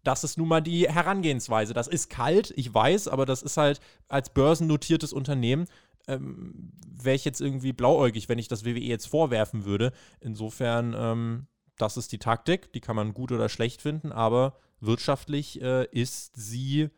Das 0.02 0.22
ist 0.22 0.36
nun 0.36 0.48
mal 0.48 0.60
die 0.60 0.88
Herangehensweise. 0.88 1.72
Das 1.72 1.88
ist 1.88 2.10
kalt, 2.10 2.52
ich 2.56 2.72
weiß, 2.72 3.08
aber 3.08 3.24
das 3.24 3.42
ist 3.42 3.56
halt 3.56 3.80
als 4.08 4.30
börsennotiertes 4.30 5.12
Unternehmen 5.12 5.66
ähm, 6.06 6.72
wäre 7.02 7.16
ich 7.16 7.24
jetzt 7.24 7.40
irgendwie 7.40 7.72
blauäugig, 7.72 8.28
wenn 8.28 8.38
ich 8.38 8.48
das 8.48 8.64
WWE 8.64 8.80
jetzt 8.80 9.06
vorwerfen 9.06 9.64
würde. 9.64 9.92
Insofern, 10.20 10.94
ähm, 10.96 11.46
das 11.78 11.96
ist 11.96 12.12
die 12.12 12.18
Taktik, 12.18 12.72
die 12.72 12.80
kann 12.80 12.96
man 12.96 13.14
gut 13.14 13.32
oder 13.32 13.48
schlecht 13.48 13.82
finden, 13.82 14.12
aber 14.12 14.56
wirtschaftlich 14.80 15.60
äh, 15.60 15.86
ist 15.90 16.32
sie 16.36 16.90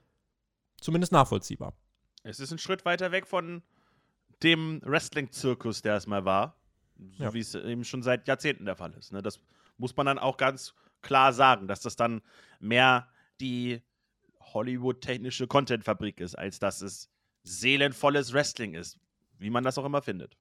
zumindest 0.80 1.12
nachvollziehbar. 1.12 1.74
Es 2.22 2.40
ist 2.40 2.50
ein 2.52 2.58
Schritt 2.58 2.84
weiter 2.84 3.12
weg 3.12 3.26
von 3.26 3.62
dem 4.42 4.80
Wrestling-Zirkus, 4.84 5.82
der 5.82 5.96
es 5.96 6.06
mal 6.06 6.24
war. 6.24 6.56
So 7.18 7.24
Ja. 7.24 7.34
wie 7.34 7.40
es 7.40 7.54
eben 7.54 7.84
schon 7.84 8.02
seit 8.02 8.26
Jahrzehnten 8.28 8.64
der 8.64 8.76
Fall 8.76 8.92
ist. 8.94 9.12
Ne? 9.12 9.22
Das 9.22 9.40
muss 9.78 9.96
man 9.96 10.06
dann 10.06 10.18
auch 10.18 10.36
ganz 10.36 10.74
klar 11.02 11.32
sagen, 11.32 11.68
dass 11.68 11.80
das 11.80 11.96
dann 11.96 12.22
mehr 12.58 13.08
die 13.40 13.82
Hollywood-technische 14.40 15.46
Content-Fabrik 15.46 16.20
ist, 16.20 16.34
als 16.36 16.58
dass 16.58 16.80
es 16.80 17.10
seelenvolles 17.44 18.32
Wrestling 18.32 18.74
ist. 18.74 18.98
Wie 19.38 19.50
man 19.50 19.62
das 19.64 19.76
auch 19.78 19.84
immer 19.84 20.00
findet. 20.02 20.36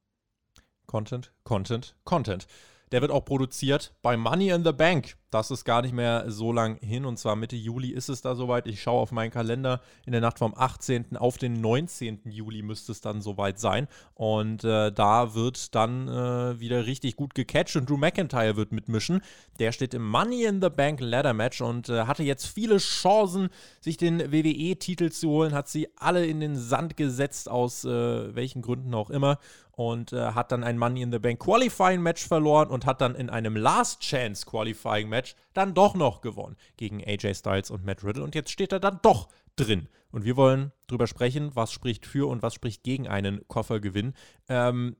Content, 0.87 1.33
Content, 1.43 1.95
Content. 2.05 2.47
Der 2.95 3.01
wird 3.01 3.11
auch 3.11 3.25
produziert 3.25 3.93
bei 4.01 4.15
Money 4.15 4.51
in 4.51 4.63
the 4.63 4.71
Bank. 4.71 5.17
Das 5.35 5.51
ist 5.51 5.65
gar 5.65 5.81
nicht 5.81 5.93
mehr 5.93 6.31
so 6.31 6.53
lang 6.53 6.77
hin 6.79 7.03
und 7.03 7.19
zwar 7.19 7.35
Mitte 7.35 7.57
Juli 7.57 7.89
ist 7.89 8.07
es 8.07 8.21
da 8.21 8.35
soweit. 8.35 8.67
Ich 8.67 8.81
schaue 8.81 9.01
auf 9.01 9.11
meinen 9.11 9.31
Kalender. 9.31 9.81
In 10.05 10.13
der 10.13 10.21
Nacht 10.21 10.39
vom 10.39 10.53
18. 10.55 11.17
auf 11.17 11.37
den 11.37 11.59
19. 11.59 12.21
Juli 12.23 12.61
müsste 12.61 12.93
es 12.93 13.01
dann 13.01 13.19
soweit 13.19 13.59
sein. 13.59 13.89
Und 14.13 14.63
äh, 14.63 14.93
da 14.93 15.35
wird 15.35 15.75
dann 15.75 16.07
äh, 16.07 16.57
wieder 16.61 16.85
richtig 16.85 17.17
gut 17.17 17.35
gecatcht 17.35 17.75
und 17.75 17.89
Drew 17.89 17.97
McIntyre 17.97 18.55
wird 18.55 18.71
mitmischen. 18.71 19.19
Der 19.59 19.73
steht 19.73 19.93
im 19.93 20.07
Money 20.07 20.45
in 20.45 20.61
the 20.61 20.69
Bank 20.69 21.01
Ladder 21.01 21.33
Match 21.33 21.59
und 21.59 21.89
äh, 21.89 22.05
hatte 22.05 22.23
jetzt 22.23 22.47
viele 22.47 22.77
Chancen, 22.77 23.49
sich 23.81 23.97
den 23.97 24.31
WWE-Titel 24.31 25.11
zu 25.11 25.27
holen. 25.27 25.53
Hat 25.53 25.67
sie 25.67 25.89
alle 25.97 26.25
in 26.25 26.39
den 26.39 26.55
Sand 26.55 26.95
gesetzt, 26.95 27.49
aus 27.51 27.83
äh, 27.83 28.33
welchen 28.33 28.61
Gründen 28.61 28.93
auch 28.93 29.09
immer 29.09 29.37
und 29.75 30.13
äh, 30.13 30.31
hat 30.31 30.51
dann 30.51 30.63
ein 30.63 30.77
Money 30.77 31.01
in 31.01 31.11
the 31.11 31.19
Bank 31.19 31.39
Qualifying 31.39 32.01
Match 32.01 32.25
verloren 32.25 32.69
und 32.69 32.85
hat 32.85 33.01
dann 33.01 33.15
in 33.15 33.29
einem 33.29 33.55
Last 33.55 34.01
Chance 34.01 34.45
Qualifying 34.45 35.09
Match 35.09 35.24
dann 35.53 35.73
doch 35.73 35.95
noch 35.95 36.21
gewonnen 36.21 36.55
gegen 36.77 37.03
AJ 37.03 37.35
Styles 37.35 37.71
und 37.71 37.85
Matt 37.85 38.03
Riddle 38.03 38.23
und 38.23 38.35
jetzt 38.35 38.51
steht 38.51 38.71
er 38.71 38.79
dann 38.79 38.99
doch 39.01 39.29
drin. 39.55 39.87
Und 40.11 40.25
wir 40.25 40.37
wollen 40.37 40.71
drüber 40.87 41.07
sprechen, 41.07 41.55
was 41.55 41.71
spricht 41.71 42.05
für 42.05 42.27
und 42.27 42.41
was 42.41 42.53
spricht 42.53 42.83
gegen 42.83 43.07
einen 43.07 43.47
Koffergewinn. 43.47 44.13
Ähm, 44.47 44.95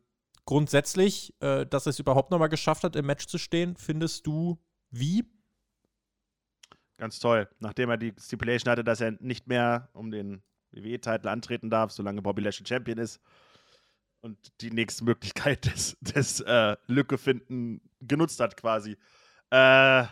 grundsätzlich, 0.46 1.34
äh, 1.42 1.66
dass 1.66 1.86
er 1.86 1.92
es 1.92 2.00
überhaupt 2.00 2.32
nochmal 2.32 2.50
geschafft 2.50 2.84
hat, 2.84 2.96
im 2.96 3.06
Match 3.06 3.28
zu 3.28 3.38
stehen, 3.38 3.76
findest 3.76 4.26
du 4.28 4.60
wie? 4.92 5.26
Ganz 6.98 7.20
toll. 7.20 7.50
Nachdem 7.60 7.90
er 7.90 7.98
die 7.98 8.14
Stipulation 8.20 8.72
hatte, 8.72 8.84
dass 8.84 9.02
er 9.02 9.12
nicht 9.20 9.48
mehr 9.48 9.90
um 9.94 10.12
den 10.12 10.42
WWE-Titel 10.72 11.28
antreten 11.28 11.70
darf, 11.70 11.92
solange 11.92 12.22
Bobby 12.22 12.42
Lashley 12.42 12.66
Champion 12.66 12.98
ist, 12.98 13.20
und 14.22 14.38
die 14.62 14.72
nächste 14.72 15.04
Möglichkeit 15.04 15.66
des, 15.66 15.98
des 16.02 16.42
äh, 16.42 16.76
Lücke 16.88 17.18
finden 17.18 17.80
genutzt 18.02 18.40
hat, 18.40 18.58
quasi. 18.58 18.98
Äh, 19.56 20.08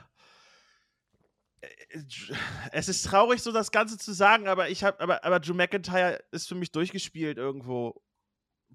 es 2.71 2.87
ist 2.87 3.05
traurig, 3.05 3.41
so 3.41 3.51
das 3.51 3.71
Ganze 3.71 3.97
zu 3.97 4.13
sagen, 4.13 4.47
aber 4.47 4.69
ich 4.69 4.83
habe, 4.83 4.99
aber, 5.01 5.23
aber 5.25 5.39
Drew 5.41 5.53
McIntyre 5.53 6.23
ist 6.31 6.47
für 6.47 6.55
mich 6.55 6.71
durchgespielt 6.71 7.37
irgendwo. 7.37 8.01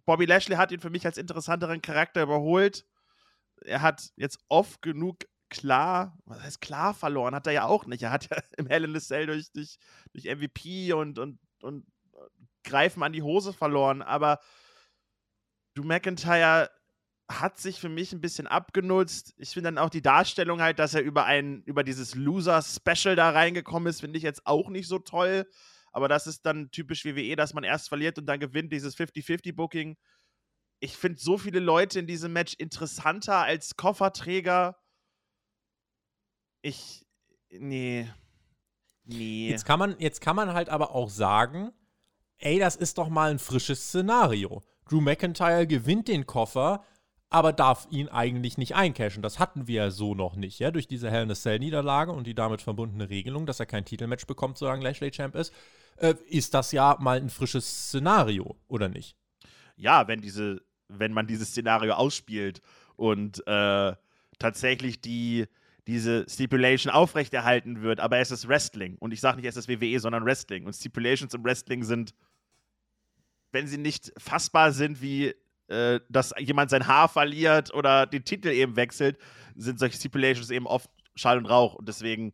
Bobby 0.05 0.27
Lashley 0.27 0.57
hat 0.57 0.71
ihn 0.71 0.81
für 0.81 0.91
mich 0.91 1.07
als 1.07 1.17
interessanteren 1.17 1.81
Charakter 1.81 2.23
überholt. 2.23 2.85
Er 3.63 3.81
hat 3.81 4.11
jetzt 4.17 4.39
oft 4.49 4.83
genug 4.83 5.25
klar, 5.49 6.19
was 6.27 6.43
heißt 6.43 6.61
klar 6.61 6.93
verloren, 6.93 7.35
hat 7.35 7.47
er 7.47 7.55
ja 7.55 7.65
auch 7.65 7.87
nicht. 7.87 8.03
Er 8.03 8.11
hat 8.11 8.29
ja 8.31 8.37
im 8.59 8.67
Hell 8.67 8.85
in 8.85 8.95
the 8.95 9.01
Cell 9.01 9.27
durch, 9.27 9.51
durch, 9.53 9.79
durch 10.13 10.25
MVP 10.25 10.93
und, 10.93 11.19
und, 11.19 11.41
und 11.63 11.87
Greifen 12.63 13.03
an 13.03 13.15
die 13.15 13.23
Hose 13.23 13.55
verloren, 13.55 14.03
aber 14.03 14.39
Drew 15.75 15.85
McIntyre 15.85 16.71
hat 17.29 17.59
sich 17.59 17.79
für 17.79 17.91
mich 17.91 18.13
ein 18.13 18.21
bisschen 18.21 18.47
abgenutzt. 18.47 19.35
Ich 19.37 19.51
finde 19.51 19.69
dann 19.69 19.79
auch 19.79 19.91
die 19.91 20.03
Darstellung 20.03 20.63
halt, 20.63 20.79
dass 20.79 20.95
er 20.95 21.03
über 21.03 21.27
ein, 21.27 21.63
über 21.65 21.85
dieses 21.85 22.15
Loser-Special 22.15 23.17
da 23.17 23.31
reingekommen 23.31 23.89
ist, 23.89 24.01
finde 24.01 24.17
ich 24.17 24.23
jetzt 24.23 24.47
auch 24.47 24.71
nicht 24.71 24.89
so 24.89 24.99
toll. 24.99 25.47
Aber 25.93 26.09
das 26.09 26.27
ist 26.27 26.47
dann 26.47 26.71
typisch 26.71 27.05
WWE, 27.05 27.37
dass 27.37 27.55
man 27.55 27.65
erst 27.65 27.89
verliert 27.89 28.19
und 28.19 28.27
dann 28.27 28.41
gewinnt, 28.41 28.73
dieses 28.73 28.97
50-50-Booking. 28.97 29.97
Ich 30.81 30.97
finde 30.97 31.21
so 31.21 31.37
viele 31.37 31.61
Leute 31.61 31.99
in 31.99 32.07
diesem 32.07 32.33
Match 32.33 32.55
interessanter 32.55 33.39
als 33.39 33.77
Kofferträger. 33.77 34.79
Ich. 36.63 37.07
Nee. 37.51 38.11
Nee. 39.05 39.51
Jetzt 39.51 39.65
kann 39.65 39.79
man, 39.79 39.99
jetzt 39.99 40.21
kann 40.21 40.37
man 40.37 40.53
halt 40.53 40.69
aber 40.69 40.95
auch 40.95 41.11
sagen, 41.11 41.73
ey, 42.39 42.59
das 42.59 42.77
ist 42.77 42.99
doch 42.99 43.09
mal 43.09 43.31
ein 43.31 43.39
frisches 43.39 43.89
Szenario. 43.89 44.63
Drew 44.89 45.01
McIntyre 45.01 45.67
gewinnt 45.67 46.09
den 46.09 46.27
Koffer, 46.27 46.85
aber 47.31 47.53
darf 47.53 47.87
ihn 47.91 48.09
eigentlich 48.09 48.57
nicht 48.57 48.75
eincashen. 48.75 49.23
Das 49.23 49.39
hatten 49.39 49.67
wir 49.67 49.75
ja 49.75 49.91
so 49.91 50.15
noch 50.15 50.37
nicht, 50.37 50.59
ja, 50.59 50.71
durch 50.71 50.89
diese 50.89 51.11
Hell 51.11 51.25
in 51.25 51.31
a 51.31 51.35
Cell 51.35 51.59
Niederlage 51.59 52.13
und 52.13 52.27
die 52.27 52.35
damit 52.35 52.63
verbundene 52.63 53.11
Regelung, 53.11 53.47
dass 53.47 53.61
er 53.61 53.67
kein 53.67 53.85
Titelmatch 53.85 54.27
bekommt, 54.27 54.59
solange 54.59 54.83
Lashley 54.83 55.11
Champ 55.11 55.35
ist, 55.35 55.53
äh, 55.97 56.15
ist 56.29 56.55
das 56.55 56.73
ja 56.73 56.97
mal 57.01 57.19
ein 57.19 57.31
frisches 57.31 57.67
Szenario, 57.67 58.57
oder 58.69 58.89
nicht? 58.89 59.17
Ja, 59.77 60.09
wenn 60.09 60.21
diese, 60.21 60.63
wenn 60.89 61.13
man 61.13 61.27
dieses 61.27 61.49
Szenario 61.51 61.95
ausspielt 61.95 62.61
und 62.97 63.47
äh, 63.47 63.93
tatsächlich 64.39 65.01
die 65.01 65.47
diese 65.87 66.27
Stipulation 66.29 66.93
aufrechterhalten 66.93 67.81
wird, 67.81 67.99
aber 67.99 68.19
es 68.19 68.31
ist 68.31 68.47
Wrestling 68.47 68.97
und 68.99 69.13
ich 69.13 69.23
sage 69.23 69.39
nicht, 69.39 69.47
es 69.47 69.57
ist 69.57 69.69
WWE, 69.69 69.99
sondern 70.01 70.23
Wrestling 70.27 70.67
und 70.67 70.75
Stipulations 70.75 71.33
im 71.33 71.43
Wrestling 71.43 71.83
sind 71.83 72.15
wenn 73.53 73.67
sie 73.67 73.79
nicht 73.79 74.13
fassbar 74.19 74.73
sind, 74.73 75.01
wie 75.01 75.35
äh, 75.69 76.01
dass 76.09 76.35
jemand 76.39 76.71
sein 76.71 76.87
Haar 76.87 77.09
verliert 77.09 77.73
oder 77.73 78.07
den 78.07 78.25
Titel 78.25 78.49
eben 78.49 78.77
wechselt, 78.77 79.19
sind 79.55 79.79
solche 79.79 79.97
Stipulations 79.97 80.51
eben 80.51 80.67
oft 80.67 80.91
Schall 81.15 81.39
und 81.39 81.47
Rauch. 81.47 81.75
Und 81.75 81.89
deswegen 81.89 82.33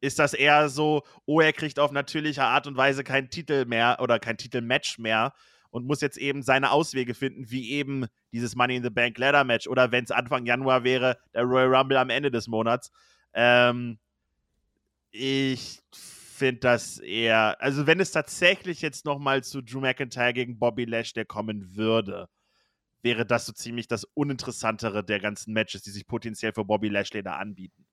ist 0.00 0.18
das 0.18 0.34
eher 0.34 0.68
so, 0.68 1.02
oh, 1.26 1.40
er 1.40 1.52
kriegt 1.52 1.78
auf 1.78 1.92
natürliche 1.92 2.44
Art 2.44 2.66
und 2.66 2.76
Weise 2.76 3.04
keinen 3.04 3.30
Titel 3.30 3.64
mehr 3.64 3.98
oder 4.00 4.18
kein 4.18 4.36
Titelmatch 4.36 4.98
mehr 4.98 5.32
und 5.70 5.86
muss 5.86 6.00
jetzt 6.00 6.18
eben 6.18 6.42
seine 6.42 6.70
Auswege 6.70 7.14
finden, 7.14 7.50
wie 7.50 7.72
eben 7.72 8.06
dieses 8.32 8.56
Money 8.56 8.76
in 8.76 8.82
the 8.82 8.90
Bank 8.90 9.18
Ladder 9.18 9.44
Match 9.44 9.66
oder 9.66 9.92
wenn 9.92 10.04
es 10.04 10.10
Anfang 10.10 10.46
Januar 10.46 10.84
wäre, 10.84 11.18
der 11.34 11.42
Royal 11.42 11.74
Rumble 11.74 11.98
am 11.98 12.10
Ende 12.10 12.30
des 12.30 12.48
Monats. 12.48 12.90
Ähm, 13.34 13.98
ich 15.10 15.80
finde 15.92 16.60
das 16.60 16.98
eher, 16.98 17.60
also 17.60 17.86
wenn 17.86 18.00
es 18.00 18.12
tatsächlich 18.12 18.80
jetzt 18.80 19.04
nochmal 19.04 19.42
zu 19.42 19.62
Drew 19.62 19.80
McIntyre 19.80 20.32
gegen 20.32 20.58
Bobby 20.58 20.84
Lashley 20.84 21.24
kommen 21.24 21.74
würde, 21.76 22.28
wäre 23.08 23.24
das 23.24 23.46
so 23.46 23.52
ziemlich 23.52 23.88
das 23.88 24.04
Uninteressantere 24.04 25.02
der 25.02 25.18
ganzen 25.18 25.54
Matches, 25.54 25.80
die 25.80 25.90
sich 25.90 26.06
potenziell 26.06 26.52
für 26.52 26.66
Bobby 26.66 26.88
Lashley 26.88 27.22
da 27.22 27.36
anbieten. 27.36 27.86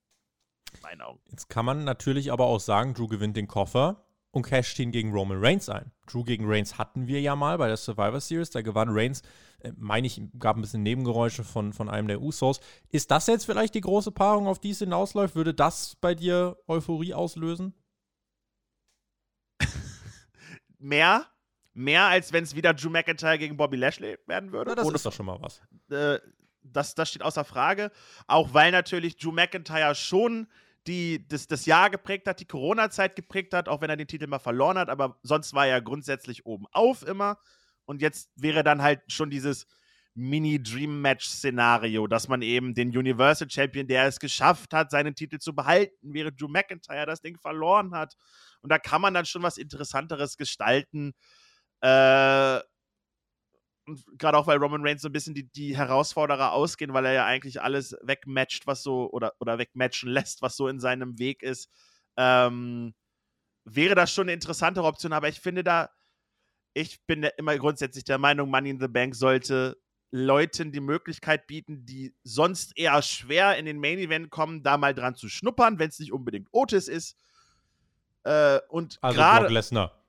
In 0.74 0.82
meinen 0.82 1.02
Augen. 1.02 1.22
Jetzt 1.32 1.48
kann 1.48 1.64
man 1.64 1.86
natürlich 1.86 2.34
aber 2.34 2.48
auch 2.48 2.60
sagen, 2.60 2.94
Drew 2.94 3.08
gewinnt 3.08 3.38
den 3.38 3.48
Koffer 3.48 4.06
und 4.32 4.44
casht 4.44 4.78
ihn 4.80 4.92
gegen 4.92 5.14
Roman 5.14 5.38
Reigns 5.40 5.70
ein. 5.70 5.94
Drew 6.06 6.26
gegen 6.26 6.44
Reigns 6.46 6.78
hatten 6.78 7.08
wir 7.08 7.22
ja 7.22 7.38
mal 7.38 7.58
bei 7.58 7.68
der 7.68 7.78
Survivor 7.78 8.20
Series. 8.20 8.50
Da 8.50 8.62
gewann 8.62 8.90
Reigns, 8.90 9.22
äh, 9.60 9.72
meine 9.78 10.06
ich, 10.06 10.22
gab 10.38 10.58
ein 10.58 10.62
bisschen 10.62 10.84
Nebengeräusche 10.84 11.46
von, 11.46 11.72
von 11.72 11.88
einem 11.88 12.10
der 12.10 12.22
Usos. 12.22 12.60
Ist 12.90 13.10
das 13.10 13.28
jetzt 13.28 13.46
vielleicht 13.46 13.74
die 13.74 13.82
große 13.82 14.12
Paarung, 14.12 14.48
auf 14.48 14.60
die 14.60 14.72
es 14.72 14.80
hinausläuft? 14.80 15.36
Würde 15.36 15.54
das 15.54 15.96
bei 16.02 16.14
dir 16.14 16.58
Euphorie 16.68 17.14
auslösen? 17.14 17.74
mehr. 20.78 21.26
Mehr, 21.76 22.06
als 22.06 22.34
wenn 22.34 22.44
es 22.44 22.56
wieder 22.56 22.74
Drew 22.74 22.90
McIntyre 22.90 23.38
gegen 23.38 23.58
Bobby 23.58 23.76
Lashley 23.76 24.18
werden 24.26 24.52
würde. 24.52 24.72
Na, 24.72 24.76
das 24.76 24.86
Ohne, 24.86 24.96
ist 24.96 25.06
doch 25.06 25.14
schon 25.14 25.26
mal 25.26 25.40
was. 25.42 25.62
Äh, 25.92 26.20
das, 26.64 26.96
das 26.96 27.10
steht 27.10 27.22
außer 27.22 27.44
Frage. 27.44 27.92
Auch 28.28 28.54
weil 28.54 28.72
natürlich 28.72 29.18
Drew 29.18 29.32
McIntyre 29.32 29.94
schon 29.94 30.48
die, 30.88 31.28
das, 31.28 31.48
das 31.48 31.66
Jahr 31.66 31.90
geprägt 31.90 32.28
hat, 32.28 32.40
die 32.40 32.46
Corona-Zeit 32.46 33.16
geprägt 33.16 33.54
hat, 33.54 33.68
auch 33.68 33.82
wenn 33.82 33.90
er 33.90 33.98
den 33.98 34.08
Titel 34.08 34.28
mal 34.28 34.40
verloren 34.40 34.78
hat, 34.78 34.90
aber 34.90 35.20
sonst 35.24 35.54
war 35.54 35.68
er 35.68 35.82
grundsätzlich 35.82 36.46
oben 36.46 36.66
auf 36.72 37.06
immer. 37.06 37.40
Und 37.86 38.02
jetzt 38.02 38.32
wäre 38.36 38.64
dann 38.64 38.82
halt 38.82 39.02
schon 39.12 39.30
dieses 39.30 39.68
Mini-Dream-Match-Szenario, 40.16 42.08
dass 42.08 42.28
man 42.28 42.42
eben 42.42 42.74
den 42.74 42.96
Universal 42.96 43.50
Champion, 43.50 43.88
der 43.88 44.06
es 44.06 44.20
geschafft 44.20 44.74
hat, 44.74 44.90
seinen 44.90 45.14
Titel 45.14 45.40
zu 45.40 45.54
behalten, 45.54 46.14
während 46.14 46.40
Drew 46.40 46.48
McIntyre 46.48 47.06
das 47.06 47.22
Ding 47.22 47.38
verloren 47.38 47.94
hat. 47.94 48.16
Und 48.62 48.72
da 48.72 48.80
kann 48.80 49.02
man 49.02 49.14
dann 49.14 49.26
schon 49.26 49.44
was 49.44 49.58
Interessanteres 49.58 50.38
gestalten. 50.38 51.14
Äh, 51.86 52.62
gerade 54.18 54.38
auch, 54.38 54.48
weil 54.48 54.58
Roman 54.58 54.82
Reigns 54.82 55.04
so 55.04 55.10
ein 55.10 55.12
bisschen 55.12 55.36
die, 55.36 55.52
die 55.52 55.78
Herausforderer 55.78 56.52
ausgehen, 56.52 56.94
weil 56.94 57.06
er 57.06 57.14
ja 57.14 57.26
eigentlich 57.26 57.62
alles 57.62 57.96
wegmatcht, 58.02 58.66
was 58.66 58.82
so, 58.82 59.12
oder, 59.12 59.34
oder 59.40 59.60
wegmatchen 59.60 60.10
lässt, 60.10 60.42
was 60.42 60.58
so 60.58 60.68
in 60.68 60.80
seinem 60.80 61.20
Weg 61.20 61.44
ist. 61.44 61.70
Ähm, 62.18 62.96
wäre 63.66 63.94
das 63.94 64.12
schon 64.12 64.24
eine 64.24 64.34
interessantere 64.34 64.86
Option, 64.86 65.14
aber 65.14 65.28
ich 65.30 65.40
finde 65.40 65.64
da, 65.64 65.92
ich 66.74 67.06
bin 67.06 67.24
immer 67.38 67.56
grundsätzlich 67.58 68.04
der 68.04 68.18
Meinung, 68.18 68.50
Money 68.50 68.72
in 68.72 68.80
the 68.80 68.88
Bank 68.88 69.14
sollte 69.14 69.78
Leuten 70.10 70.72
die 70.72 70.80
Möglichkeit 70.80 71.46
bieten, 71.46 71.86
die 71.86 72.16
sonst 72.24 72.76
eher 72.78 73.00
schwer 73.04 73.58
in 73.58 73.66
den 73.66 73.80
Main 73.80 74.00
Event 74.00 74.32
kommen, 74.32 74.64
da 74.64 74.78
mal 74.78 74.96
dran 74.96 75.16
zu 75.16 75.30
schnuppern, 75.30 75.78
wenn 75.78 75.90
es 75.90 76.00
nicht 76.00 76.14
unbedingt 76.14 76.48
Otis 76.52 76.88
ist. 76.88 77.16
Äh, 78.24 78.60
und 78.70 78.98
also 79.02 79.20
Brock 79.22 79.52
Lesnar. 79.52 80.05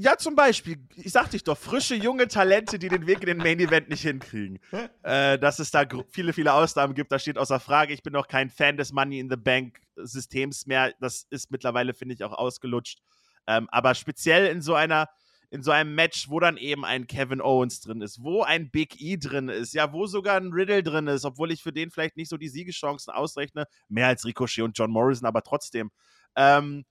Ja, 0.00 0.16
zum 0.16 0.36
Beispiel, 0.36 0.78
ich 0.94 1.10
sag 1.10 1.32
dich 1.32 1.42
doch, 1.42 1.58
frische, 1.58 1.96
junge 1.96 2.28
Talente, 2.28 2.78
die 2.78 2.88
den 2.88 3.08
Weg 3.08 3.18
in 3.18 3.26
den 3.26 3.38
Main 3.38 3.58
Event 3.58 3.88
nicht 3.88 4.02
hinkriegen. 4.02 4.60
äh, 5.02 5.40
dass 5.40 5.58
es 5.58 5.72
da 5.72 5.84
viele, 6.08 6.32
viele 6.32 6.52
Ausnahmen 6.52 6.94
gibt, 6.94 7.10
das 7.10 7.22
steht 7.22 7.36
außer 7.36 7.58
Frage. 7.58 7.94
Ich 7.94 8.04
bin 8.04 8.12
noch 8.12 8.28
kein 8.28 8.48
Fan 8.48 8.76
des 8.76 8.92
Money 8.92 9.18
in 9.18 9.28
the 9.28 9.36
Bank 9.36 9.80
Systems 9.96 10.66
mehr. 10.66 10.94
Das 11.00 11.26
ist 11.30 11.50
mittlerweile, 11.50 11.94
finde 11.94 12.14
ich, 12.14 12.22
auch 12.22 12.32
ausgelutscht. 12.32 13.00
Ähm, 13.48 13.66
aber 13.72 13.96
speziell 13.96 14.46
in 14.46 14.62
so 14.62 14.76
einer, 14.76 15.08
in 15.50 15.64
so 15.64 15.72
einem 15.72 15.96
Match, 15.96 16.30
wo 16.30 16.38
dann 16.38 16.58
eben 16.58 16.84
ein 16.84 17.08
Kevin 17.08 17.40
Owens 17.40 17.80
drin 17.80 18.00
ist, 18.00 18.22
wo 18.22 18.44
ein 18.44 18.70
Big 18.70 19.00
E 19.00 19.16
drin 19.16 19.48
ist, 19.48 19.74
ja, 19.74 19.92
wo 19.92 20.06
sogar 20.06 20.36
ein 20.36 20.52
Riddle 20.52 20.84
drin 20.84 21.08
ist, 21.08 21.24
obwohl 21.24 21.50
ich 21.50 21.64
für 21.64 21.72
den 21.72 21.90
vielleicht 21.90 22.16
nicht 22.16 22.28
so 22.28 22.36
die 22.36 22.48
Siegeschancen 22.48 23.12
ausrechne, 23.12 23.64
mehr 23.88 24.06
als 24.06 24.24
Ricochet 24.24 24.62
und 24.62 24.78
John 24.78 24.92
Morrison, 24.92 25.26
aber 25.26 25.42
trotzdem. 25.42 25.90
Ähm, 26.36 26.84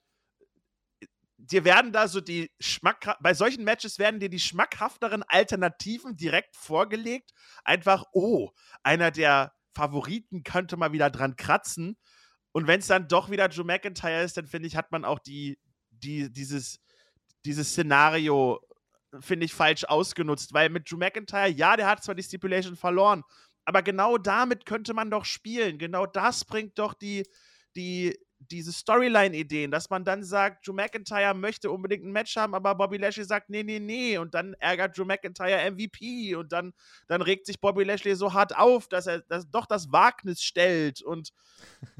dir 1.38 1.63
werden 1.63 1.91
da 1.91 2.07
so 2.07 2.19
die 2.19 2.51
Schmack, 2.59 3.15
bei 3.21 3.33
solchen 3.33 3.63
Matches 3.63 3.99
werden 3.99 4.19
dir 4.19 4.29
die 4.29 4.39
schmackhafteren 4.39 5.23
Alternativen 5.23 6.17
direkt 6.17 6.55
vorgelegt. 6.55 7.31
Einfach, 7.63 8.05
oh, 8.11 8.49
einer 8.83 9.11
der 9.11 9.53
Favoriten 9.75 10.43
könnte 10.43 10.77
mal 10.77 10.91
wieder 10.91 11.09
dran 11.09 11.35
kratzen. 11.35 11.97
Und 12.51 12.65
wenn 12.65 12.79
es 12.79 12.88
dann 12.88 13.07
doch 13.07 13.29
wieder 13.29 13.49
Drew 13.49 13.63
McIntyre 13.63 14.23
ist, 14.23 14.38
dann 14.38 14.47
finde 14.47 14.67
ich, 14.67 14.75
hat 14.75 14.91
man 14.91 15.05
auch 15.05 15.19
die, 15.19 15.59
die, 15.91 16.31
dieses, 16.31 16.79
dieses 17.45 17.69
Szenario, 17.69 18.59
finde 19.19 19.45
ich, 19.45 19.53
falsch 19.53 19.83
ausgenutzt. 19.83 20.53
Weil 20.53 20.69
mit 20.69 20.89
Drew 20.89 20.97
McIntyre, 20.97 21.49
ja, 21.49 21.77
der 21.77 21.88
hat 21.88 22.03
zwar 22.03 22.15
die 22.15 22.23
Stipulation 22.23 22.75
verloren, 22.75 23.23
aber 23.65 23.83
genau 23.83 24.17
damit 24.17 24.65
könnte 24.65 24.95
man 24.95 25.11
doch 25.11 25.25
spielen. 25.25 25.77
Genau 25.77 26.07
das 26.07 26.45
bringt 26.45 26.79
doch 26.79 26.95
die, 26.95 27.23
die, 27.75 28.17
diese 28.39 28.71
Storyline-Ideen, 28.71 29.71
dass 29.71 29.89
man 29.89 30.03
dann 30.03 30.23
sagt, 30.23 30.67
Drew 30.67 30.73
McIntyre 30.73 31.33
möchte 31.33 31.71
unbedingt 31.71 32.05
ein 32.05 32.11
Match 32.11 32.35
haben, 32.35 32.53
aber 32.53 32.75
Bobby 32.75 32.97
Lashley 32.97 33.23
sagt, 33.23 33.49
nee, 33.49 33.63
nee, 33.63 33.79
nee. 33.79 34.17
Und 34.17 34.33
dann 34.33 34.53
ärgert 34.55 34.97
Drew 34.97 35.05
McIntyre 35.05 35.71
MVP 35.71 36.35
und 36.35 36.51
dann, 36.51 36.73
dann 37.07 37.21
regt 37.21 37.45
sich 37.45 37.59
Bobby 37.59 37.83
Lashley 37.83 38.15
so 38.15 38.33
hart 38.33 38.55
auf, 38.55 38.88
dass 38.88 39.07
er 39.07 39.21
dass 39.21 39.49
doch 39.49 39.65
das 39.65 39.91
Wagnis 39.91 40.41
stellt. 40.41 41.01
Und, 41.01 41.33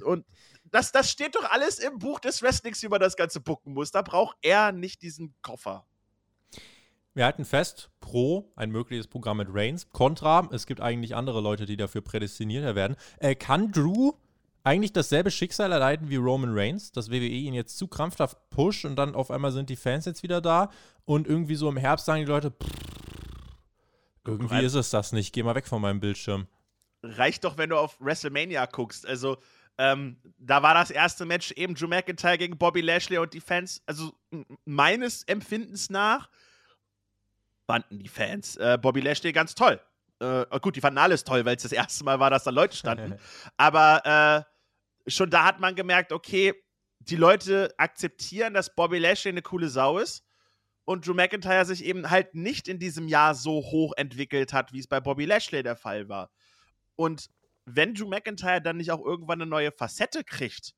und 0.04 0.26
das, 0.66 0.92
das 0.92 1.10
steht 1.10 1.36
doch 1.36 1.50
alles 1.50 1.80
im 1.80 2.00
Buch 2.00 2.20
des 2.20 2.42
Wrestlings, 2.42 2.82
wie 2.84 2.88
man 2.88 3.00
das 3.00 3.16
Ganze 3.16 3.42
bucken 3.42 3.74
muss. 3.74 3.92
Da 3.92 4.02
braucht 4.02 4.38
er 4.42 4.72
nicht 4.72 5.02
diesen 5.02 5.34
Koffer. 5.42 5.86
Wir 7.14 7.26
halten 7.26 7.46
fest, 7.46 7.90
pro 8.00 8.52
ein 8.56 8.70
mögliches 8.70 9.08
Programm 9.08 9.38
mit 9.38 9.48
Reigns, 9.52 9.90
contra, 9.90 10.48
es 10.52 10.68
gibt 10.68 10.82
eigentlich 10.82 11.16
andere 11.16 11.42
Leute, 11.42 11.66
die 11.66 11.76
dafür 11.76 12.02
prädestiniert 12.02 12.76
werden. 12.76 12.96
Äh, 13.18 13.34
kann 13.34 13.72
Drew 13.72 14.12
eigentlich 14.68 14.92
dasselbe 14.92 15.32
Schicksal 15.32 15.72
erleiden 15.72 16.10
wie 16.10 16.18
Roman 16.18 16.52
Reigns, 16.54 16.92
dass 16.92 17.10
WWE 17.10 17.26
ihn 17.26 17.54
jetzt 17.54 17.78
zu 17.78 17.88
krampfhaft 17.88 18.50
pusht 18.50 18.84
und 18.84 18.98
dann 18.98 19.16
auf 19.16 19.32
einmal 19.32 19.52
sind 19.54 19.70
die 19.70 19.78
Fans 19.78 20.06
jetzt 20.06 20.24
wieder 20.24 20.42
da 20.42 20.70
und 21.06 21.26
irgendwie 21.26 21.56
so 21.56 21.70
im 21.70 21.78
Herbst 21.78 22.06
sagen 22.06 22.26
die 22.26 22.30
Leute, 22.30 22.52
pff, 22.52 22.70
irgendwie 24.26 24.66
ist 24.66 24.74
es 24.74 24.90
das 24.90 25.14
nicht, 25.14 25.34
geh 25.34 25.42
mal 25.42 25.56
weg 25.56 25.68
von 25.68 25.82
meinem 25.82 26.02
Bildschirm. 26.02 26.48
Reicht 27.02 27.46
doch, 27.46 27.58
wenn 27.58 27.70
du 27.70 27.78
auf 27.78 27.96
WrestleMania 28.02 28.66
guckst. 28.66 29.08
Also, 29.08 29.38
ähm, 29.78 30.18
da 30.38 30.62
war 30.64 30.74
das 30.74 30.92
erste 30.92 31.26
Match 31.26 31.52
eben 31.52 31.74
Drew 31.74 31.88
McIntyre 31.88 32.38
gegen 32.38 32.58
Bobby 32.58 32.82
Lashley 32.82 33.20
und 33.20 33.34
die 33.34 33.40
Fans, 33.40 33.82
also 33.86 34.12
meines 34.66 35.24
Empfindens 35.24 35.90
nach, 35.90 36.30
fanden 37.68 38.00
die 38.00 38.10
Fans 38.10 38.58
äh, 38.58 38.78
Bobby 38.82 39.00
Lashley 39.00 39.32
ganz 39.32 39.56
toll. 39.56 39.80
Äh, 40.20 40.46
gut, 40.60 40.76
die 40.76 40.82
fanden 40.82 40.98
alles 40.98 41.24
toll, 41.24 41.46
weil 41.46 41.56
es 41.56 41.64
das 41.64 41.72
erste 41.72 42.04
Mal 42.04 42.20
war, 42.20 42.30
dass 42.30 42.44
da 42.44 42.50
Leute 42.50 42.76
standen. 42.76 43.18
Aber 43.58 44.46
äh, 44.46 44.57
schon 45.08 45.30
da 45.30 45.46
hat 45.46 45.60
man 45.60 45.76
gemerkt, 45.76 46.12
okay, 46.12 46.54
die 47.00 47.16
Leute 47.16 47.74
akzeptieren, 47.78 48.54
dass 48.54 48.76
Bobby 48.76 49.00
Lashley 49.00 49.32
eine 49.32 49.42
coole 49.42 49.70
Sau 49.70 49.98
ist 49.98 50.24
und 50.86 51.06
Drew 51.06 51.14
McIntyre 51.14 51.66
sich 51.66 51.84
eben 51.84 52.10
halt 52.10 52.36
nicht 52.36 52.68
in 52.68 52.80
diesem 52.80 53.08
Jahr 53.08 53.36
so 53.36 53.52
hoch 53.52 53.94
entwickelt 53.98 54.54
hat, 54.54 54.74
wie 54.74 54.80
es 54.80 54.88
bei 54.88 55.00
Bobby 55.00 55.26
Lashley 55.26 55.64
der 55.64 55.76
Fall 55.76 56.10
war. 56.10 56.32
Und 56.96 57.30
wenn 57.66 57.94
Drew 57.94 58.08
McIntyre 58.08 58.62
dann 58.62 58.78
nicht 58.78 58.92
auch 58.92 59.04
irgendwann 59.04 59.42
eine 59.42 59.50
neue 59.50 59.72
Facette 59.72 60.24
kriegt, 60.24 60.74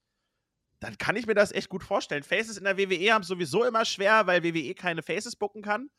dann 0.80 0.98
kann 0.98 1.16
ich 1.16 1.28
mir 1.28 1.36
das 1.36 1.52
echt 1.52 1.70
gut 1.70 1.84
vorstellen. 1.84 2.24
Faces 2.24 2.58
in 2.58 2.64
der 2.64 2.78
WWE 2.78 3.14
haben 3.14 3.24
sowieso 3.24 3.64
immer 3.66 3.86
schwer, 3.86 4.28
weil 4.28 4.44
WWE 4.44 4.74
keine 4.74 5.04
Faces 5.04 5.36
bucken 5.36 5.62
kann. 5.62 5.90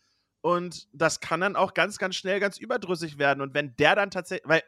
Und 0.40 0.88
das 0.92 1.20
kann 1.20 1.40
dann 1.40 1.54
auch 1.54 1.74
ganz, 1.74 1.98
ganz 1.98 2.16
schnell 2.16 2.40
ganz 2.40 2.56
überdrüssig 2.56 3.18
werden. 3.18 3.42
Und 3.42 3.54
wenn 3.54 3.76
der 3.76 3.94
dann 3.94 4.10
tatsächlich, 4.10 4.48
weil 4.48 4.62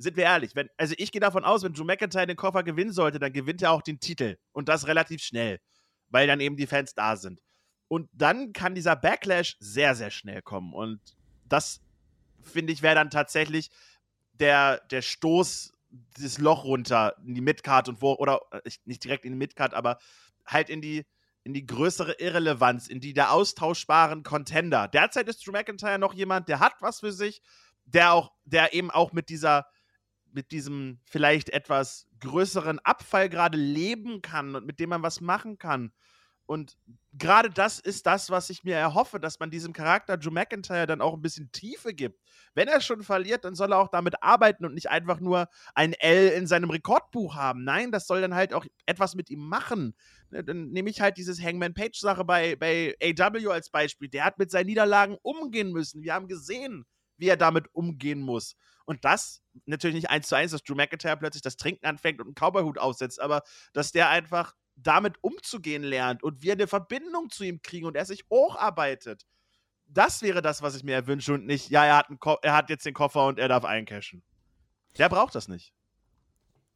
sind 0.00 0.16
wir 0.16 0.24
ehrlich, 0.24 0.54
wenn, 0.54 0.68
also 0.78 0.94
ich 0.96 1.12
gehe 1.12 1.20
davon 1.20 1.44
aus, 1.44 1.62
wenn 1.62 1.74
Drew 1.74 1.84
McIntyre 1.84 2.26
den 2.26 2.36
Koffer 2.36 2.62
gewinnen 2.62 2.92
sollte, 2.92 3.18
dann 3.18 3.32
gewinnt 3.32 3.60
er 3.60 3.72
auch 3.72 3.82
den 3.82 4.00
Titel. 4.00 4.38
Und 4.52 4.68
das 4.68 4.86
relativ 4.86 5.22
schnell, 5.22 5.60
weil 6.08 6.26
dann 6.26 6.40
eben 6.40 6.56
die 6.56 6.66
Fans 6.66 6.94
da 6.94 7.16
sind. 7.16 7.40
Und 7.88 8.08
dann 8.12 8.52
kann 8.52 8.74
dieser 8.74 8.96
Backlash 8.96 9.56
sehr, 9.60 9.94
sehr 9.94 10.10
schnell 10.10 10.42
kommen. 10.42 10.72
Und 10.72 11.00
das, 11.44 11.80
finde 12.42 12.72
ich, 12.72 12.82
wäre 12.82 12.94
dann 12.94 13.10
tatsächlich 13.10 13.70
der, 14.32 14.78
der 14.90 15.02
Stoß, 15.02 15.74
das 16.18 16.38
Loch 16.38 16.64
runter 16.64 17.16
in 17.26 17.34
die 17.34 17.40
Midcard 17.40 17.88
und 17.88 18.00
wo, 18.00 18.14
oder 18.14 18.40
äh, 18.52 18.70
nicht 18.84 19.04
direkt 19.04 19.24
in 19.24 19.32
die 19.32 19.38
Midcard, 19.38 19.74
aber 19.74 19.98
halt 20.46 20.70
in 20.70 20.80
die, 20.80 21.04
in 21.42 21.52
die 21.52 21.66
größere 21.66 22.12
Irrelevanz, 22.20 22.86
in 22.86 23.00
die 23.00 23.12
der 23.12 23.32
austauschbaren 23.32 24.22
Contender. 24.22 24.88
Derzeit 24.88 25.28
ist 25.28 25.44
Drew 25.44 25.52
McIntyre 25.52 25.98
noch 25.98 26.14
jemand, 26.14 26.48
der 26.48 26.60
hat 26.60 26.74
was 26.80 27.00
für 27.00 27.12
sich, 27.12 27.42
der 27.84 28.12
auch, 28.12 28.30
der 28.44 28.72
eben 28.72 28.90
auch 28.90 29.12
mit 29.12 29.28
dieser, 29.28 29.66
mit 30.32 30.52
diesem 30.52 31.00
vielleicht 31.04 31.50
etwas 31.50 32.06
größeren 32.20 32.78
Abfall 32.80 33.28
gerade 33.28 33.58
leben 33.58 34.22
kann 34.22 34.54
und 34.54 34.66
mit 34.66 34.80
dem 34.80 34.90
man 34.90 35.02
was 35.02 35.20
machen 35.20 35.58
kann. 35.58 35.92
Und 36.50 36.76
gerade 37.12 37.48
das 37.48 37.78
ist 37.78 38.06
das, 38.06 38.28
was 38.28 38.50
ich 38.50 38.64
mir 38.64 38.74
erhoffe, 38.74 39.20
dass 39.20 39.38
man 39.38 39.52
diesem 39.52 39.72
Charakter 39.72 40.16
Joe 40.16 40.32
McIntyre 40.32 40.88
dann 40.88 41.00
auch 41.00 41.14
ein 41.14 41.22
bisschen 41.22 41.52
Tiefe 41.52 41.94
gibt. 41.94 42.20
Wenn 42.54 42.66
er 42.66 42.80
schon 42.80 43.04
verliert, 43.04 43.44
dann 43.44 43.54
soll 43.54 43.72
er 43.72 43.78
auch 43.78 43.86
damit 43.86 44.20
arbeiten 44.20 44.64
und 44.64 44.74
nicht 44.74 44.90
einfach 44.90 45.20
nur 45.20 45.48
ein 45.76 45.92
L 45.92 46.30
in 46.30 46.48
seinem 46.48 46.70
Rekordbuch 46.70 47.36
haben. 47.36 47.62
Nein, 47.62 47.92
das 47.92 48.08
soll 48.08 48.20
dann 48.20 48.34
halt 48.34 48.52
auch 48.52 48.66
etwas 48.84 49.14
mit 49.14 49.30
ihm 49.30 49.46
machen. 49.46 49.94
Ne, 50.30 50.42
dann 50.42 50.70
nehme 50.70 50.90
ich 50.90 51.00
halt 51.00 51.18
dieses 51.18 51.40
Hangman 51.40 51.72
Page-Sache 51.72 52.24
bei, 52.24 52.56
bei 52.56 52.96
AW 53.00 53.52
als 53.52 53.70
Beispiel. 53.70 54.08
Der 54.08 54.24
hat 54.24 54.38
mit 54.40 54.50
seinen 54.50 54.66
Niederlagen 54.66 55.18
umgehen 55.22 55.70
müssen. 55.70 56.02
Wir 56.02 56.14
haben 56.14 56.26
gesehen, 56.26 56.84
wie 57.16 57.28
er 57.28 57.36
damit 57.36 57.72
umgehen 57.74 58.22
muss. 58.22 58.56
Und 58.90 59.04
das 59.04 59.40
natürlich 59.66 59.94
nicht 59.94 60.10
eins 60.10 60.26
zu 60.26 60.34
eins, 60.34 60.50
dass 60.50 60.64
Drew 60.64 60.74
McIntyre 60.74 61.16
plötzlich 61.16 61.42
das 61.42 61.56
Trinken 61.56 61.86
anfängt 61.86 62.18
und 62.18 62.26
einen 62.26 62.34
Cowboyhut 62.34 62.76
aufsetzt, 62.76 63.20
aber 63.20 63.44
dass 63.72 63.92
der 63.92 64.08
einfach 64.08 64.56
damit 64.74 65.14
umzugehen 65.20 65.84
lernt 65.84 66.24
und 66.24 66.42
wir 66.42 66.54
eine 66.54 66.66
Verbindung 66.66 67.30
zu 67.30 67.44
ihm 67.44 67.62
kriegen 67.62 67.86
und 67.86 67.96
er 67.96 68.04
sich 68.04 68.24
hocharbeitet. 68.28 69.28
Das 69.86 70.22
wäre 70.22 70.42
das, 70.42 70.60
was 70.60 70.74
ich 70.74 70.82
mir 70.82 71.06
wünsche 71.06 71.34
und 71.34 71.46
nicht, 71.46 71.70
ja, 71.70 71.84
er 71.84 71.98
hat, 71.98 72.08
er 72.42 72.52
hat 72.52 72.68
jetzt 72.68 72.84
den 72.84 72.92
Koffer 72.92 73.28
und 73.28 73.38
er 73.38 73.46
darf 73.46 73.64
eincashen. 73.64 74.24
Der 74.98 75.08
braucht 75.08 75.36
das 75.36 75.46
nicht. 75.46 75.72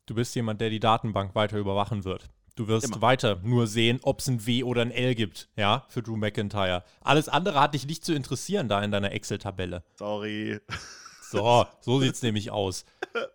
Du 0.07 0.15
bist 0.15 0.37
jemand, 0.37 0.61
der 0.61 0.71
die 0.71 0.79
Datenbank 0.79 1.35
weiter 1.35 1.59
überwachen 1.59 2.05
wird. 2.05 2.31
Du 2.55 2.69
wirst 2.69 2.87
Immer. 2.87 3.03
weiter 3.03 3.41
nur 3.43 3.67
sehen, 3.67 3.99
ob 4.05 4.21
es 4.21 4.29
ein 4.29 4.47
W 4.47 4.63
oder 4.63 4.83
ein 4.83 4.93
L 4.93 5.17
gibt, 5.17 5.49
ja, 5.57 5.85
für 5.89 6.01
Drew 6.01 6.17
McIntyre. 6.17 6.85
Alles 7.01 7.29
andere 7.29 7.61
hat 7.61 7.75
dich 7.75 7.89
nicht 7.89 8.05
zu 8.05 8.15
interessieren 8.15 8.69
da 8.69 8.81
in 8.85 8.93
deiner 8.93 9.11
Excel-Tabelle. 9.11 9.83
Sorry. 9.97 10.61
So, 11.31 11.67
so 11.81 12.01
sieht 12.01 12.15
es 12.15 12.23
nämlich 12.23 12.51
aus. 12.51 12.85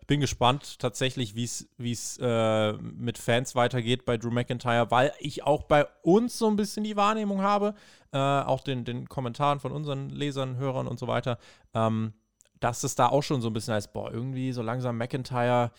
Ich 0.00 0.06
bin 0.06 0.20
gespannt 0.20 0.78
tatsächlich, 0.78 1.34
wie 1.34 1.44
es 1.92 2.18
äh, 2.20 2.72
mit 2.72 3.18
Fans 3.18 3.54
weitergeht 3.54 4.04
bei 4.04 4.16
Drew 4.16 4.30
McIntyre, 4.30 4.90
weil 4.90 5.12
ich 5.18 5.42
auch 5.44 5.64
bei 5.64 5.86
uns 6.02 6.38
so 6.38 6.48
ein 6.48 6.56
bisschen 6.56 6.84
die 6.84 6.96
Wahrnehmung 6.96 7.42
habe, 7.42 7.74
äh, 8.12 8.18
auch 8.18 8.60
den, 8.60 8.84
den 8.84 9.08
Kommentaren 9.08 9.60
von 9.60 9.72
unseren 9.72 10.10
Lesern, 10.10 10.56
Hörern 10.56 10.86
und 10.86 10.98
so 10.98 11.06
weiter, 11.06 11.38
ähm, 11.74 12.12
dass 12.58 12.84
es 12.84 12.94
da 12.94 13.08
auch 13.08 13.22
schon 13.22 13.40
so 13.40 13.48
ein 13.48 13.52
bisschen 13.52 13.74
heißt, 13.74 13.92
boah, 13.92 14.12
irgendwie 14.12 14.52
so 14.52 14.62
langsam 14.62 14.98
McIntyre 14.98 15.70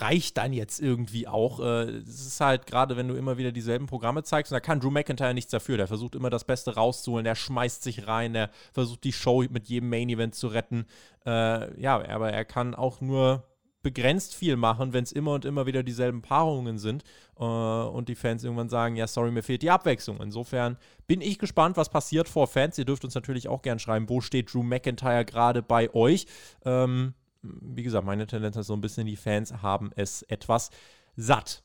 reicht 0.00 0.36
dann 0.38 0.52
jetzt 0.52 0.80
irgendwie 0.80 1.28
auch. 1.28 1.60
Äh, 1.60 1.90
es 1.98 2.26
ist 2.26 2.40
halt 2.40 2.66
gerade, 2.66 2.96
wenn 2.96 3.08
du 3.08 3.14
immer 3.14 3.36
wieder 3.38 3.52
dieselben 3.52 3.86
Programme 3.86 4.22
zeigst, 4.22 4.52
und 4.52 4.56
da 4.56 4.60
kann 4.60 4.80
Drew 4.80 4.90
McIntyre 4.90 5.34
nichts 5.34 5.50
dafür. 5.50 5.76
Der 5.76 5.86
versucht 5.86 6.14
immer 6.14 6.30
das 6.30 6.44
Beste 6.44 6.74
rauszuholen, 6.74 7.24
der 7.24 7.34
schmeißt 7.34 7.82
sich 7.82 8.06
rein, 8.06 8.32
der 8.32 8.50
versucht 8.72 9.04
die 9.04 9.12
Show 9.12 9.44
mit 9.50 9.68
jedem 9.68 9.90
Main 9.90 10.08
Event 10.08 10.34
zu 10.34 10.48
retten. 10.48 10.86
Äh, 11.26 11.80
ja, 11.80 12.02
aber 12.08 12.32
er 12.32 12.44
kann 12.44 12.74
auch 12.74 13.00
nur 13.00 13.44
begrenzt 13.84 14.34
viel 14.34 14.56
machen, 14.56 14.92
wenn 14.92 15.04
es 15.04 15.12
immer 15.12 15.34
und 15.34 15.44
immer 15.44 15.66
wieder 15.66 15.82
dieselben 15.82 16.22
Paarungen 16.22 16.78
sind 16.78 17.04
äh, 17.38 17.44
und 17.44 18.08
die 18.08 18.14
Fans 18.16 18.42
irgendwann 18.42 18.70
sagen, 18.70 18.96
ja, 18.96 19.06
sorry, 19.06 19.30
mir 19.30 19.42
fehlt 19.42 19.62
die 19.62 19.70
Abwechslung. 19.70 20.20
Insofern 20.20 20.78
bin 21.06 21.20
ich 21.20 21.38
gespannt, 21.38 21.76
was 21.76 21.90
passiert 21.90 22.28
vor 22.28 22.48
Fans. 22.48 22.78
Ihr 22.78 22.86
dürft 22.86 23.04
uns 23.04 23.14
natürlich 23.14 23.46
auch 23.46 23.62
gern 23.62 23.78
schreiben, 23.78 24.08
wo 24.08 24.20
steht 24.20 24.52
Drew 24.52 24.62
McIntyre 24.62 25.24
gerade 25.24 25.62
bei 25.62 25.92
euch. 25.94 26.26
Ähm, 26.64 27.14
wie 27.44 27.82
gesagt, 27.82 28.06
meine 28.06 28.26
Tendenz 28.26 28.56
ist 28.56 28.66
so 28.66 28.74
ein 28.74 28.80
bisschen, 28.80 29.06
die 29.06 29.16
Fans 29.16 29.52
haben 29.62 29.90
es 29.94 30.22
etwas 30.22 30.70
satt. 31.16 31.62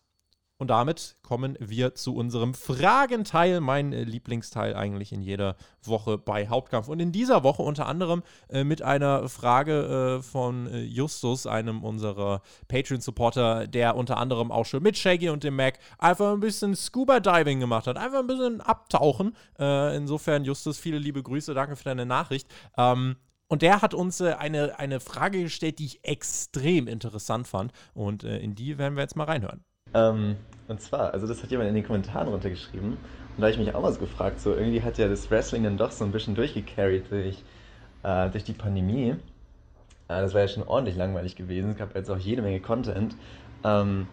Und 0.62 0.68
damit 0.68 1.16
kommen 1.22 1.56
wir 1.62 1.96
zu 1.96 2.14
unserem 2.14 2.54
Fragenteil, 2.54 3.62
mein 3.62 3.94
äh, 3.94 4.04
Lieblingsteil 4.04 4.76
eigentlich 4.76 5.14
in 5.14 5.22
jeder 5.22 5.56
Woche 5.82 6.18
bei 6.18 6.50
Hauptkampf. 6.50 6.90
Und 6.90 7.00
in 7.00 7.14
dieser 7.14 7.44
Woche 7.44 7.62
unter 7.62 7.86
anderem 7.86 8.24
äh, 8.50 8.66
mit 8.66 8.82
einer 8.82 9.30
Frage 9.30 10.20
äh, 10.20 10.22
von 10.22 10.68
äh, 10.68 10.82
Justus, 10.82 11.48
einem 11.48 11.86
unserer 11.86 12.42
Patreon-Supporter, 12.68 13.68
der 13.68 13.96
unter 13.96 14.18
anderem 14.18 14.52
auch 14.52 14.66
schon 14.66 14.84
mit 14.84 14.98
Shaggy 14.98 15.30
und 15.30 15.46
dem 15.46 15.56
Mac 15.56 15.80
einfach 15.98 16.34
ein 16.34 16.42
bisschen 16.42 16.76
Scuba-Diving 16.76 17.62
gemacht 17.62 17.88
hat. 17.88 17.96
Einfach 17.96 18.20
ein 18.20 18.28
bisschen 18.28 18.60
abtauchen. 18.60 19.38
Äh, 19.58 19.96
insofern, 19.96 20.44
Justus, 20.44 20.78
viele 20.78 20.98
liebe 20.98 21.24
Grüße, 21.24 21.54
danke 21.54 21.78
für 21.78 21.86
deine 21.86 22.06
Nachricht. 22.06 22.50
Ähm, 22.78 23.16
und 23.50 23.64
der 23.64 23.82
hat 23.82 23.94
uns 23.94 24.22
äh, 24.22 24.36
eine, 24.38 24.80
eine 24.80 25.00
Frage 25.00 25.42
gestellt, 25.42 25.80
die 25.80 25.86
ich 25.86 26.00
extrem 26.04 26.88
interessant 26.88 27.48
fand. 27.48 27.74
Und 27.94 28.24
äh, 28.24 28.38
in 28.38 28.56
die 28.56 28.78
werden 28.78 28.96
wir 28.96 29.02
jetzt 29.02 29.16
mal 29.16 29.26
reinhören. 29.26 29.64
Ähm, 29.94 30.38
und 30.68 30.82
zwar, 30.82 31.14
also 31.14 31.28
das 31.28 31.42
hat 31.42 31.50
jemand 31.50 31.68
in 31.68 31.76
den 31.76 31.84
Kommentaren 31.84 32.28
runtergeschrieben. 32.28 32.92
Und 32.92 32.98
da 33.38 33.44
habe 33.44 33.52
ich 33.52 33.58
mich 33.58 33.74
auch 33.74 33.82
mal 33.82 33.92
so 33.92 34.00
gefragt, 34.00 34.40
so 34.40 34.54
irgendwie 34.54 34.84
hat 34.84 35.00
ja 35.00 35.08
das 35.08 35.30
Wrestling 35.32 35.64
dann 35.64 35.78
doch 35.78 35.92
so 35.92 36.06
ein 36.06 36.12
bisschen 36.12 36.36
durchgecarried 36.36 37.10
durch, 37.10 37.44
äh, 38.04 38.30
durch 38.30 38.44
die 38.44 38.54
Pandemie. 38.54 39.10
Äh, 39.10 39.16
das 40.08 40.36
war 40.36 40.42
ja 40.42 40.48
schon 40.48 40.64
ordentlich 40.64 40.96
langweilig 40.96 41.36
gewesen. 41.36 41.72
Es 41.72 41.78
gab 41.78 41.96
jetzt 41.96 42.12
auch 42.12 42.20
jede 42.20 42.44
Menge 42.44 42.60
Content. 42.60 43.16
Ähm, 43.64 44.08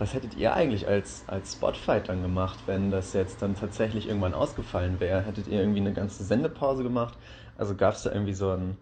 was 0.00 0.14
hättet 0.14 0.34
ihr 0.34 0.54
eigentlich 0.54 0.88
als, 0.88 1.24
als 1.26 1.52
Spotfight 1.52 2.08
dann 2.08 2.22
gemacht, 2.22 2.58
wenn 2.64 2.90
das 2.90 3.12
jetzt 3.12 3.42
dann 3.42 3.54
tatsächlich 3.54 4.08
irgendwann 4.08 4.32
ausgefallen 4.32 4.98
wäre? 4.98 5.20
Hättet 5.20 5.46
ihr 5.46 5.60
irgendwie 5.60 5.80
eine 5.80 5.92
ganze 5.92 6.24
Sendepause 6.24 6.82
gemacht? 6.82 7.18
Also 7.58 7.74
gab 7.74 7.92
es 7.92 8.04
da 8.04 8.10
irgendwie 8.10 8.32
so 8.32 8.50
einen 8.50 8.78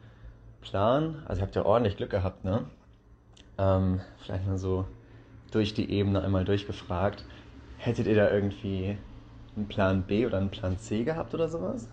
Plan? 0.60 1.24
Also 1.26 1.40
ihr 1.40 1.46
habt 1.46 1.56
ja 1.56 1.64
ordentlich 1.64 1.96
Glück 1.96 2.10
gehabt, 2.10 2.44
ne? 2.44 2.66
Ähm, 3.58 4.00
vielleicht 4.18 4.46
mal 4.46 4.58
so 4.58 4.86
durch 5.50 5.74
die 5.74 5.90
Ebene 5.90 6.22
einmal 6.22 6.44
durchgefragt. 6.44 7.24
Hättet 7.78 8.06
ihr 8.06 8.14
da 8.14 8.30
irgendwie 8.30 8.96
einen 9.56 9.66
Plan 9.66 10.04
B 10.04 10.24
oder 10.24 10.38
einen 10.38 10.50
Plan 10.50 10.78
C 10.78 11.02
gehabt 11.02 11.34
oder 11.34 11.48
sowas? 11.48 11.88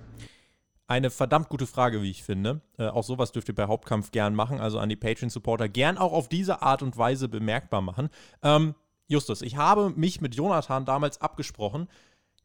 Eine 0.88 1.10
verdammt 1.10 1.50
gute 1.50 1.66
Frage, 1.66 2.04
wie 2.04 2.12
ich 2.12 2.22
finde. 2.22 2.62
Äh, 2.78 2.90
auch 2.90 3.04
sowas 3.04 3.32
dürft 3.32 3.50
ihr 3.50 3.56
bei 3.56 3.66
Hauptkampf 3.66 4.12
gern 4.12 4.36
machen, 4.36 4.60
also 4.60 4.78
an 4.78 4.90
die 4.90 4.96
Patreon-Supporter 4.96 5.68
gern 5.68 5.98
auch 5.98 6.14
auf 6.14 6.30
diese 6.30 6.62
Art 6.62 6.84
und 6.84 6.96
Weise 6.96 7.28
bemerkbar 7.28 7.82
machen. 7.82 8.10
Ähm, 8.44 8.76
Justus, 9.08 9.42
ich 9.42 9.56
habe 9.56 9.92
mich 9.92 10.22
mit 10.22 10.36
Jonathan 10.36 10.86
damals 10.86 11.22
abgesprochen. 11.22 11.88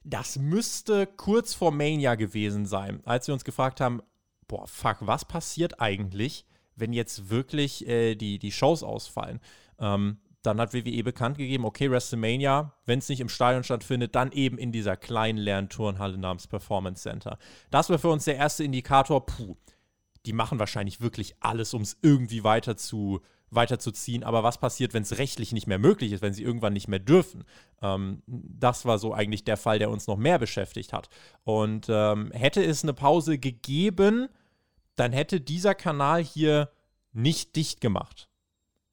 Das 0.05 0.39
müsste 0.39 1.07
kurz 1.07 1.55
vor 1.55 1.73
Mania 1.73 2.15
gewesen 2.15 2.67
sein, 2.67 3.01
als 3.05 3.27
wir 3.27 3.35
uns 3.35 3.45
gefragt 3.45 3.81
haben: 3.81 4.03
Boah, 4.49 4.67
fuck, 4.67 4.99
was 5.01 5.25
passiert 5.25 5.81
eigentlich, 5.81 6.47
wenn 6.77 6.93
jetzt 6.93 7.31
wirklich 7.31 7.87
äh, 7.87 8.15
die, 8.15 8.39
die 8.39 8.53
Shows 8.53 8.83
ausfallen? 8.83 9.41
Ähm, 9.79 10.19
dann 10.43 10.61
hat 10.61 10.73
WWE 10.73 11.03
bekannt 11.03 11.37
gegeben, 11.37 11.65
okay, 11.65 11.91
WrestleMania, 11.91 12.73
wenn 12.87 12.99
es 12.99 13.09
nicht 13.09 13.21
im 13.21 13.29
Stadion 13.29 13.63
stattfindet, 13.63 14.15
dann 14.15 14.33
eben 14.33 14.57
in 14.57 14.73
dieser 14.73 14.97
kleinen 14.97 15.39
Lernturnhalle 15.39 16.17
namens 16.17 16.47
Performance 16.47 17.03
Center. 17.03 17.39
Das 17.71 17.91
war 17.91 17.99
für 17.99 18.09
uns 18.09 18.25
der 18.25 18.37
erste 18.37 18.65
Indikator, 18.65 19.27
puh, 19.27 19.57
die 20.25 20.33
machen 20.33 20.59
wahrscheinlich 20.59 21.01
wirklich 21.01 21.35
alles, 21.41 21.75
um 21.75 21.83
es 21.83 21.99
irgendwie 22.01 22.43
weiter 22.43 22.77
zu, 22.77 23.21
weiterzuziehen. 23.51 24.25
Aber 24.25 24.43
was 24.43 24.59
passiert, 24.59 24.95
wenn 24.95 25.03
es 25.03 25.19
rechtlich 25.19 25.53
nicht 25.53 25.67
mehr 25.67 25.79
möglich 25.79 26.13
ist, 26.13 26.23
wenn 26.23 26.33
sie 26.33 26.43
irgendwann 26.43 26.73
nicht 26.73 26.89
mehr 26.89 26.99
dürfen? 26.99 27.45
Ähm, 27.83 28.23
das 28.27 28.85
war 28.85 28.99
so 28.99 29.13
eigentlich 29.13 29.45
der 29.45 29.57
Fall, 29.57 29.79
der 29.79 29.91
uns 29.91 30.07
noch 30.07 30.17
mehr 30.17 30.39
beschäftigt 30.39 30.93
hat. 30.93 31.09
Und 31.45 31.87
ähm, 31.89 32.31
hätte 32.33 32.65
es 32.65 32.83
eine 32.83 32.95
Pause 32.95 33.39
gegeben, 33.39 34.29
dann 34.97 35.13
hätte 35.13 35.41
dieser 35.41 35.75
Kanal 35.75 36.23
hier 36.23 36.71
nicht 37.13 37.57
dicht 37.57 37.81
gemacht. 37.81 38.30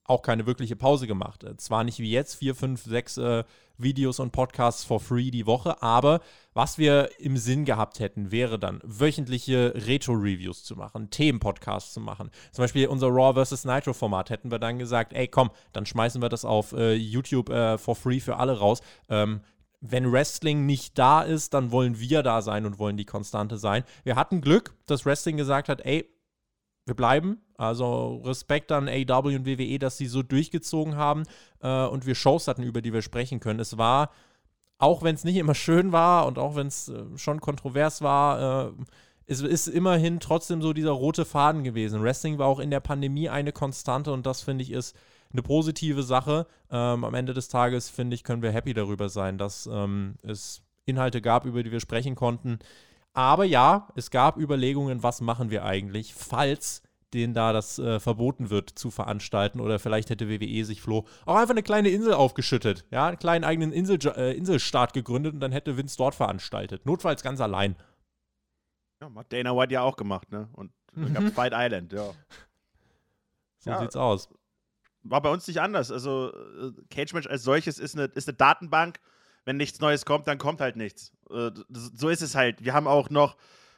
Auch 0.07 0.21
keine 0.21 0.45
wirkliche 0.45 0.75
Pause 0.75 1.05
gemacht. 1.05 1.43
Äh, 1.43 1.57
zwar 1.57 1.83
nicht 1.83 1.99
wie 1.99 2.11
jetzt, 2.11 2.35
vier, 2.35 2.55
fünf, 2.55 2.83
sechs 2.83 3.17
äh, 3.17 3.43
Videos 3.77 4.19
und 4.19 4.31
Podcasts 4.31 4.83
for 4.83 4.99
free 4.99 5.29
die 5.29 5.45
Woche, 5.45 5.81
aber 5.83 6.21
was 6.53 6.77
wir 6.77 7.09
im 7.19 7.37
Sinn 7.37 7.65
gehabt 7.65 7.99
hätten, 7.99 8.31
wäre 8.31 8.57
dann 8.57 8.81
wöchentliche 8.83 9.73
Retro-Reviews 9.75 10.63
zu 10.63 10.75
machen, 10.75 11.09
Themenpodcasts 11.11 11.93
zu 11.93 11.99
machen. 11.99 12.31
Zum 12.51 12.63
Beispiel 12.63 12.87
unser 12.87 13.09
Raw 13.09 13.45
vs. 13.45 13.65
Nitro-Format 13.65 14.29
hätten 14.31 14.49
wir 14.49 14.57
dann 14.59 14.79
gesagt, 14.79 15.13
ey 15.13 15.27
komm, 15.27 15.51
dann 15.73 15.85
schmeißen 15.85 16.21
wir 16.21 16.29
das 16.29 16.45
auf 16.45 16.73
äh, 16.73 16.93
YouTube 16.93 17.49
äh, 17.49 17.77
for 17.77 17.95
free 17.95 18.19
für 18.19 18.37
alle 18.37 18.57
raus. 18.57 18.81
Ähm, 19.09 19.41
wenn 19.79 20.11
Wrestling 20.11 20.65
nicht 20.65 20.97
da 20.97 21.21
ist, 21.21 21.53
dann 21.53 21.71
wollen 21.71 21.99
wir 21.99 22.23
da 22.23 22.41
sein 22.41 22.65
und 22.65 22.79
wollen 22.79 22.97
die 22.97 23.05
Konstante 23.05 23.57
sein. 23.57 23.83
Wir 24.03 24.15
hatten 24.15 24.41
Glück, 24.41 24.73
dass 24.87 25.05
Wrestling 25.05 25.37
gesagt 25.37 25.69
hat, 25.69 25.81
ey, 25.81 26.09
wir 26.85 26.95
bleiben. 26.95 27.41
Also 27.57 28.21
Respekt 28.23 28.71
an 28.71 28.87
AW 28.87 29.35
und 29.35 29.45
WWE, 29.47 29.79
dass 29.79 29.97
sie 29.97 30.05
so 30.05 30.21
durchgezogen 30.21 30.95
haben 30.95 31.23
äh, 31.61 31.85
und 31.85 32.05
wir 32.05 32.15
Shows 32.15 32.47
hatten, 32.47 32.63
über 32.63 32.81
die 32.81 32.93
wir 32.93 33.01
sprechen 33.01 33.39
können. 33.39 33.59
Es 33.59 33.77
war, 33.77 34.11
auch 34.77 35.01
wenn 35.01 35.15
es 35.15 35.23
nicht 35.23 35.37
immer 35.37 35.55
schön 35.55 35.91
war 35.91 36.27
und 36.27 36.37
auch 36.37 36.55
wenn 36.55 36.67
es 36.67 36.89
äh, 36.89 37.03
schon 37.15 37.41
kontrovers 37.41 38.01
war, 38.01 38.67
äh, 38.67 38.71
es 39.25 39.41
ist 39.41 39.67
immerhin 39.67 40.19
trotzdem 40.19 40.61
so 40.61 40.71
dieser 40.71 40.91
rote 40.91 41.25
Faden 41.25 41.63
gewesen. 41.63 42.01
Wrestling 42.01 42.37
war 42.37 42.47
auch 42.47 42.59
in 42.59 42.71
der 42.71 42.79
Pandemie 42.79 43.27
eine 43.27 43.51
Konstante 43.51 44.13
und 44.13 44.25
das 44.25 44.41
finde 44.41 44.63
ich 44.63 44.71
ist 44.71 44.95
eine 45.33 45.41
positive 45.41 46.03
Sache. 46.03 46.47
Ähm, 46.71 47.03
am 47.03 47.13
Ende 47.13 47.33
des 47.33 47.49
Tages, 47.49 47.89
finde 47.89 48.15
ich, 48.15 48.23
können 48.23 48.41
wir 48.41 48.51
happy 48.51 48.73
darüber 48.73 49.09
sein, 49.09 49.37
dass 49.37 49.67
ähm, 49.71 50.15
es 50.21 50.61
Inhalte 50.85 51.21
gab, 51.21 51.45
über 51.45 51.63
die 51.63 51.71
wir 51.71 51.81
sprechen 51.81 52.15
konnten. 52.15 52.59
Aber 53.13 53.43
ja, 53.43 53.89
es 53.95 54.11
gab 54.11 54.37
Überlegungen, 54.37 55.03
was 55.03 55.21
machen 55.21 55.49
wir 55.49 55.65
eigentlich, 55.65 56.13
falls 56.13 56.83
denen 57.13 57.33
da 57.33 57.53
das 57.53 57.79
äh, 57.79 57.99
verboten 57.99 58.49
wird 58.49 58.69
zu 58.69 58.91
veranstalten 58.91 59.59
oder 59.59 59.79
vielleicht 59.79 60.09
hätte 60.09 60.29
WWE 60.29 60.65
sich 60.65 60.81
Flo 60.81 61.05
auch 61.25 61.35
einfach 61.35 61.53
eine 61.53 61.63
kleine 61.63 61.89
Insel 61.89 62.13
aufgeschüttet, 62.13 62.85
ja, 62.91 63.07
einen 63.07 63.19
kleinen 63.19 63.43
eigenen 63.43 63.71
Insel, 63.71 63.99
äh, 64.15 64.35
Inselstaat 64.35 64.93
gegründet 64.93 65.33
und 65.33 65.39
dann 65.39 65.51
hätte 65.51 65.77
Vince 65.77 65.97
dort 65.97 66.15
veranstaltet. 66.15 66.85
Notfalls 66.85 67.23
ganz 67.23 67.39
allein. 67.39 67.75
Ja, 69.01 69.13
hat 69.15 69.31
Dana 69.31 69.55
White 69.55 69.73
ja 69.73 69.81
auch 69.81 69.95
gemacht, 69.95 70.31
ne? 70.31 70.49
Und 70.53 70.71
es 70.95 71.13
gab 71.13 71.23
Fight 71.33 71.53
Island, 71.55 71.93
ja. 71.93 72.11
So 73.59 73.71
ja, 73.71 73.79
sieht's 73.79 73.95
aus. 73.95 74.29
War 75.01 75.21
bei 75.21 75.31
uns 75.31 75.47
nicht 75.47 75.61
anders. 75.61 75.91
Also, 75.91 76.31
äh, 76.31 76.71
Cage 76.89 77.13
Match 77.13 77.27
als 77.27 77.43
solches 77.43 77.79
ist 77.79 77.95
eine, 77.95 78.05
ist 78.05 78.27
eine 78.27 78.37
Datenbank. 78.37 78.99
Wenn 79.45 79.57
nichts 79.57 79.79
Neues 79.79 80.05
kommt, 80.05 80.27
dann 80.27 80.37
kommt 80.37 80.61
halt 80.61 80.75
nichts. 80.75 81.11
Äh, 81.31 81.51
so 81.69 82.09
ist 82.09 82.21
es 82.21 82.35
halt. 82.35 82.63
Wir 82.63 82.73
haben 82.73 82.87
auch 82.87 83.09
noch 83.09 83.35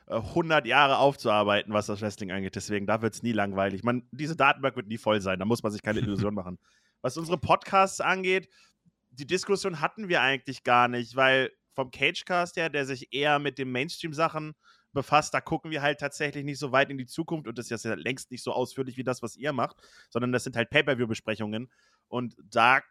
100 0.10 0.66
äh, 0.66 0.70
Jahre 0.70 0.98
aufzuarbeiten, 0.98 1.74
was 1.74 1.86
das 1.86 2.02
Wrestling 2.02 2.32
angeht. 2.32 2.56
Deswegen, 2.56 2.88
da 2.88 3.02
wird 3.02 3.14
es 3.14 3.24
nie 3.24 3.32
langweilig. 3.32 3.84
Man, 3.84 4.08
diese 4.12 4.36
Datenbank 4.36 4.76
wird 4.76 4.88
nie 4.88 4.98
voll 4.98 5.22
sein. 5.22 5.40
Da 5.40 5.46
muss 5.46 5.64
man 5.64 5.72
sich 5.72 5.82
keine 5.82 6.00
Illusion 6.00 6.34
machen. 6.34 6.58
Was 7.02 7.18
unsere 7.18 7.38
Podcasts 7.38 8.02
angeht, 8.02 8.50
die 9.12 9.28
Diskussion 9.28 9.82
hatten 9.82 10.10
wir 10.10 10.22
eigentlich 10.22 10.64
gar 10.64 10.88
nicht, 10.88 11.16
weil 11.16 11.52
vom 11.76 11.92
Cagecast 11.92 12.58
her, 12.58 12.70
der 12.70 12.86
sich 12.86 13.14
eher 13.14 13.40
mit 13.40 13.58
den 13.58 13.72
Mainstream-Sachen 13.72 14.54
befasst, 14.92 15.34
da 15.34 15.42
gucken 15.42 15.72
wir 15.72 15.82
halt 15.82 16.00
tatsächlich 16.00 16.44
nicht 16.44 16.60
so 16.60 16.72
weit 16.72 16.90
in 16.90 16.98
die 16.98 17.06
Zukunft 17.06 17.48
und 17.48 17.58
das 17.58 17.70
ist 17.70 17.86
ja 17.86 17.94
längst 17.94 18.32
nicht 18.32 18.44
so 18.44 18.52
ausführlich 18.52 18.98
wie 18.98 19.04
das, 19.04 19.22
was 19.22 19.36
ihr 19.36 19.54
macht, 19.54 19.78
sondern 20.10 20.32
das 20.32 20.44
sind 20.44 20.56
halt 20.56 20.70
Pay-Per-View-Besprechungen. 20.72 21.72
Und 22.08 22.36
da 22.44 22.82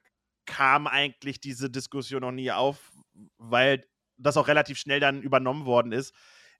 kam 0.46 0.86
eigentlich 0.86 1.40
diese 1.40 1.68
Diskussion 1.68 2.22
noch 2.22 2.32
nie 2.32 2.50
auf, 2.52 2.92
weil 3.36 3.84
das 4.16 4.36
auch 4.36 4.48
relativ 4.48 4.78
schnell 4.78 5.00
dann 5.00 5.22
übernommen 5.22 5.66
worden 5.66 5.92
ist. 5.92 6.14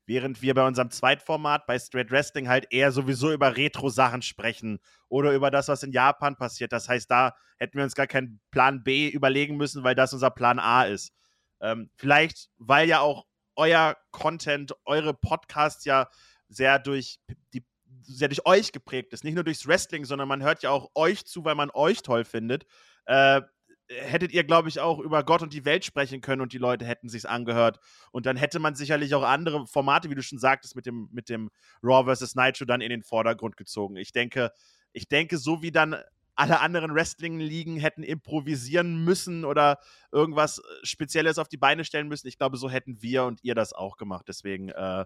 Während 0.09 0.41
wir 0.41 0.55
bei 0.55 0.67
unserem 0.67 0.91
Zweitformat 0.91 1.67
bei 1.67 1.79
Straight 1.79 2.11
Wrestling 2.11 2.49
halt 2.49 2.67
eher 2.71 2.93
sowieso 2.93 3.31
über 3.31 3.59
Retro-Sachen 3.59 4.23
sprechen 4.23 4.79
oder 5.11 5.35
über 5.35 5.51
das, 5.51 5.69
was 5.69 5.83
in 5.83 5.93
Japan 5.93 6.35
passiert. 6.35 6.73
Das 6.73 6.89
heißt, 6.89 7.11
da 7.11 7.37
hätten 7.59 7.77
wir 7.77 7.85
uns 7.85 7.95
gar 7.95 8.07
keinen 8.07 8.41
Plan 8.51 8.83
B 8.83 9.11
überlegen 9.11 9.59
müssen, 9.59 9.85
weil 9.85 9.95
das 9.95 10.15
unser 10.15 10.31
Plan 10.31 10.59
A 10.59 10.85
ist. 10.85 11.13
Ähm, 11.61 11.91
vielleicht, 11.95 12.49
weil 12.57 12.89
ja 12.89 13.01
auch 13.01 13.27
euer 13.55 13.99
Content, 14.11 14.75
eure 14.87 15.13
Podcasts 15.13 15.85
ja 15.85 16.09
sehr 16.49 16.79
durch 16.79 17.19
die 17.53 17.67
sehr 18.01 18.29
durch 18.29 18.47
euch 18.47 18.73
geprägt 18.73 19.13
ist. 19.13 19.25
Nicht 19.25 19.35
nur 19.35 19.45
durchs 19.45 19.67
Wrestling, 19.67 20.07
sondern 20.07 20.29
man 20.29 20.43
hört 20.43 20.63
ja 20.63 20.71
auch 20.71 20.91
euch 20.95 21.27
zu, 21.27 21.45
weil 21.45 21.55
man 21.55 21.71
euch 21.75 22.01
toll 22.03 22.25
findet. 22.25 22.65
Äh, 23.05 23.43
hättet 23.89 24.33
ihr, 24.33 24.45
glaube 24.45 24.69
ich, 24.69 24.81
auch 24.81 24.99
über 24.99 25.25
Gott 25.25 25.43
und 25.43 25.53
die 25.53 25.65
Welt 25.65 25.85
sprechen 25.85 26.21
können 26.21 26.43
und 26.43 26.53
die 26.53 26.59
Leute 26.59 26.85
hätten 26.85 27.09
sich's 27.09 27.25
angehört. 27.25 27.81
Und 28.13 28.27
dann 28.27 28.37
hätte 28.37 28.59
man 28.59 28.75
sicherlich 28.75 29.15
auch 29.15 29.23
andere 29.23 29.67
Formate, 29.67 30.11
wie 30.11 30.15
du 30.15 30.23
schon 30.23 30.39
sagtest, 30.39 30.77
mit 30.77 30.87
dem, 30.87 31.09
mit 31.11 31.29
dem 31.29 31.51
Raw 31.83 32.15
vs. 32.15 32.35
Nitro 32.35 32.65
dann 32.65 32.81
in 32.81 32.91
den 32.91 33.03
Vordergrund 33.03 33.57
gezogen. 33.57 33.97
Ich 33.97 34.13
denke, 34.13 34.53
ich 34.93 35.09
denke, 35.09 35.39
so 35.39 35.63
wie 35.63 35.73
dann 35.73 35.97
alle 36.35 36.61
anderen 36.61 36.95
Wrestling-Ligen 36.95 37.79
hätten 37.79 38.05
improvisieren 38.05 39.03
müssen 39.05 39.45
oder 39.45 39.79
irgendwas 40.13 40.63
Spezielles 40.85 41.39
auf 41.39 41.49
die 41.49 41.57
Beine 41.57 41.85
stellen 41.85 42.07
müssen. 42.07 42.29
Ich 42.29 42.39
glaube, 42.39 42.57
so 42.59 42.71
hätten 42.71 43.03
wir 43.03 43.25
und 43.25 43.43
ihr 43.43 43.57
das 43.57 43.73
auch 43.73 43.97
gemacht. 43.97 44.27
Deswegen 44.29 44.69
äh, 44.69 45.05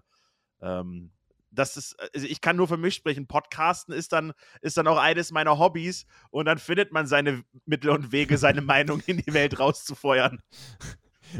ähm, 0.61 1.11
das 1.53 1.77
ist, 1.77 1.95
also 2.13 2.27
ich 2.27 2.41
kann 2.41 2.55
nur 2.55 2.67
für 2.67 2.77
mich 2.77 2.95
sprechen. 2.95 3.27
Podcasten 3.27 3.93
ist 3.93 4.11
dann, 4.11 4.33
ist 4.61 4.77
dann 4.77 4.87
auch 4.87 4.97
eines 4.97 5.31
meiner 5.31 5.59
Hobbys 5.59 6.05
und 6.31 6.45
dann 6.45 6.57
findet 6.57 6.91
man 6.91 7.07
seine 7.07 7.43
Mittel 7.65 7.89
und 7.91 8.11
Wege, 8.11 8.37
seine 8.37 8.61
Meinung 8.73 9.01
in 9.05 9.17
die 9.17 9.33
Welt 9.33 9.59
rauszufeuern. 9.59 10.41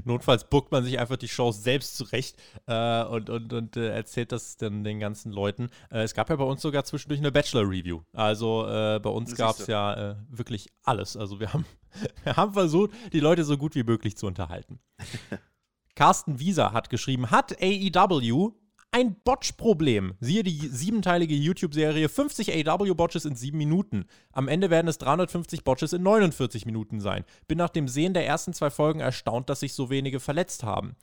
Notfalls 0.06 0.50
buckt 0.50 0.72
man 0.72 0.84
sich 0.84 1.00
einfach 1.00 1.18
die 1.18 1.28
Shows 1.28 1.64
selbst 1.64 1.98
zurecht 1.98 2.42
äh, 2.66 3.04
und, 3.04 3.30
und, 3.30 3.54
und 3.54 3.78
äh, 3.78 3.90
erzählt 3.90 4.32
das 4.32 4.58
dann 4.58 4.84
den 4.84 5.00
ganzen 5.00 5.32
Leuten. 5.32 5.70
Äh, 5.92 6.02
es 6.02 6.14
gab 6.14 6.30
ja 6.30 6.36
bei 6.36 6.44
uns 6.44 6.62
sogar 6.62 6.84
zwischendurch 6.84 7.20
eine 7.20 7.32
Bachelor-Review. 7.32 8.02
Also 8.14 8.68
äh, 8.68 9.00
bei 9.00 9.10
uns 9.10 9.36
gab 9.36 9.60
es 9.60 9.68
ja 9.68 10.12
äh, 10.12 10.16
wirklich 10.30 10.70
alles. 10.84 11.16
Also 11.16 11.40
wir 11.40 11.54
haben, 11.54 11.66
wir 12.24 12.36
haben 12.36 12.54
versucht, 12.54 12.92
die 13.12 13.20
Leute 13.20 13.44
so 13.44 13.58
gut 13.58 13.76
wie 13.76 13.84
möglich 13.84 14.18
zu 14.18 14.26
unterhalten. 14.26 14.80
Carsten 15.96 16.40
Wieser 16.40 16.74
hat 16.74 16.90
geschrieben, 16.90 17.30
hat 17.30 17.62
AEW 17.62 18.54
ein 18.94 19.16
Botch-Problem. 19.24 20.14
Siehe 20.20 20.44
die 20.44 20.68
siebenteilige 20.68 21.36
YouTube-Serie 21.36 22.08
50 22.08 22.68
AW-Botches 22.70 23.26
in 23.26 23.36
sieben 23.36 23.58
Minuten. 23.58 24.06
Am 24.32 24.48
Ende 24.48 24.70
werden 24.70 24.88
es 24.88 25.00
350 25.00 25.64
Botches 25.64 25.94
in 25.94 26.04
49 26.04 26.66
Minuten 26.66 27.02
sein. 27.02 27.26
Bin 27.48 27.58
nach 27.58 27.70
dem 27.70 27.88
Sehen 27.88 28.14
der 28.14 28.28
ersten 28.28 28.54
zwei 28.54 28.70
Folgen 28.70 29.00
erstaunt, 29.00 29.50
dass 29.50 29.62
sich 29.62 29.74
so 29.74 29.90
wenige 29.90 30.20
verletzt 30.20 30.64
haben. 30.64 30.96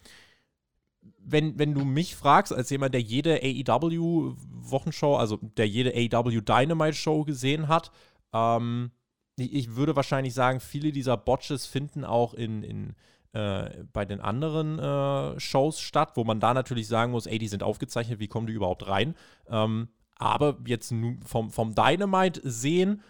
Wenn, 1.19 1.59
wenn 1.59 1.75
du 1.75 1.85
mich 1.85 2.15
fragst, 2.15 2.53
als 2.53 2.71
jemand, 2.71 2.95
der 2.95 3.03
jede 3.03 3.41
AEW-Wochenshow, 3.43 5.17
also 5.17 5.39
der 5.57 5.67
jede 5.67 5.93
AEW 5.93 6.41
Dynamite-Show 6.41 7.25
gesehen 7.25 7.67
hat, 7.67 7.91
ähm, 8.33 8.93
ich, 9.37 9.75
würde 9.75 9.97
wahrscheinlich 9.97 10.35
sagen, 10.35 10.61
viele 10.61 10.93
dieser 10.93 11.17
Botches 11.17 11.67
finden 11.67 12.05
auch 12.05 12.35
in, 12.35 12.63
in 12.63 12.95
äh, 13.33 13.85
bei 13.93 14.05
den 14.05 14.21
anderen 14.21 14.79
äh, 14.79 15.39
Shows 15.39 15.81
statt, 15.81 16.13
wo 16.15 16.25
man 16.25 16.41
da 16.41 16.55
natürlich 16.55 16.89
sagen 16.89 17.13
muss, 17.13 17.27
ey, 17.27 17.39
die 17.39 17.49
sind 17.49 17.63
aufgezeichnet, 17.63 18.19
wie 18.19 18.29
kommen 18.29 18.47
die 18.47 18.53
überhaupt 18.53 18.87
rein? 18.89 19.15
Ähm, 19.49 19.89
aber 20.17 20.59
jetzt 20.67 20.93
vom, 21.25 21.51
vom 21.51 21.75
Dynamite 21.75 22.41
sehen 22.45 23.03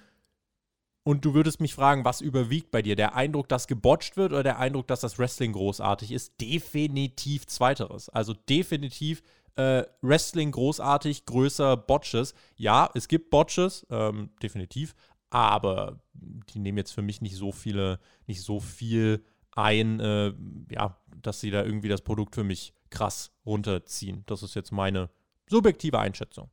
und 1.03 1.25
du 1.25 1.35
würdest 1.35 1.61
mich 1.61 1.75
fragen, 1.75 2.05
was 2.05 2.21
überwiegt 2.21 2.71
bei 2.71 2.83
dir? 2.83 2.95
Der 2.95 3.15
Eindruck, 3.15 3.49
dass 3.49 3.67
gebotcht 3.67 4.17
wird 4.17 4.33
oder 4.33 4.43
der 4.43 4.59
Eindruck, 4.59 4.87
dass 4.87 5.01
das 5.01 5.19
Wrestling 5.19 5.53
großartig 5.53 6.13
ist? 6.13 6.41
Definitiv 6.41 7.47
zweiteres. 7.47 8.11
Also 8.11 8.35
definitiv 8.35 9.23
äh, 9.57 9.85
Wrestling 10.03 10.53
großartig, 10.53 11.25
größer 11.25 11.77
Botches. 11.77 12.35
Ja, 12.57 12.91
es 12.95 13.09
gibt 13.09 13.31
Botches, 13.31 13.87
ähm, 13.91 14.31
definitiv, 14.43 14.95
aber 15.31 16.01
die 16.13 16.59
nehmen 16.59 16.79
jetzt 16.79 16.93
für 16.93 17.03
mich 17.03 17.21
nicht 17.21 17.37
so 17.37 17.51
viele, 17.51 17.99
nicht 18.27 18.43
so 18.43 18.61
viel 18.61 19.25
ein, 19.53 20.01
äh, 20.01 20.33
ja, 20.71 20.97
dass 21.17 21.41
sie 21.41 21.51
da 21.51 21.65
irgendwie 21.65 21.89
das 21.89 22.03
Produkt 22.03 22.35
für 22.35 22.45
mich 22.45 22.75
krass 22.91 23.33
runterziehen. 23.47 24.25
Das 24.27 24.43
ist 24.43 24.55
jetzt 24.55 24.73
meine 24.73 25.11
subjektive 25.49 25.99
Einschätzung. 25.99 26.51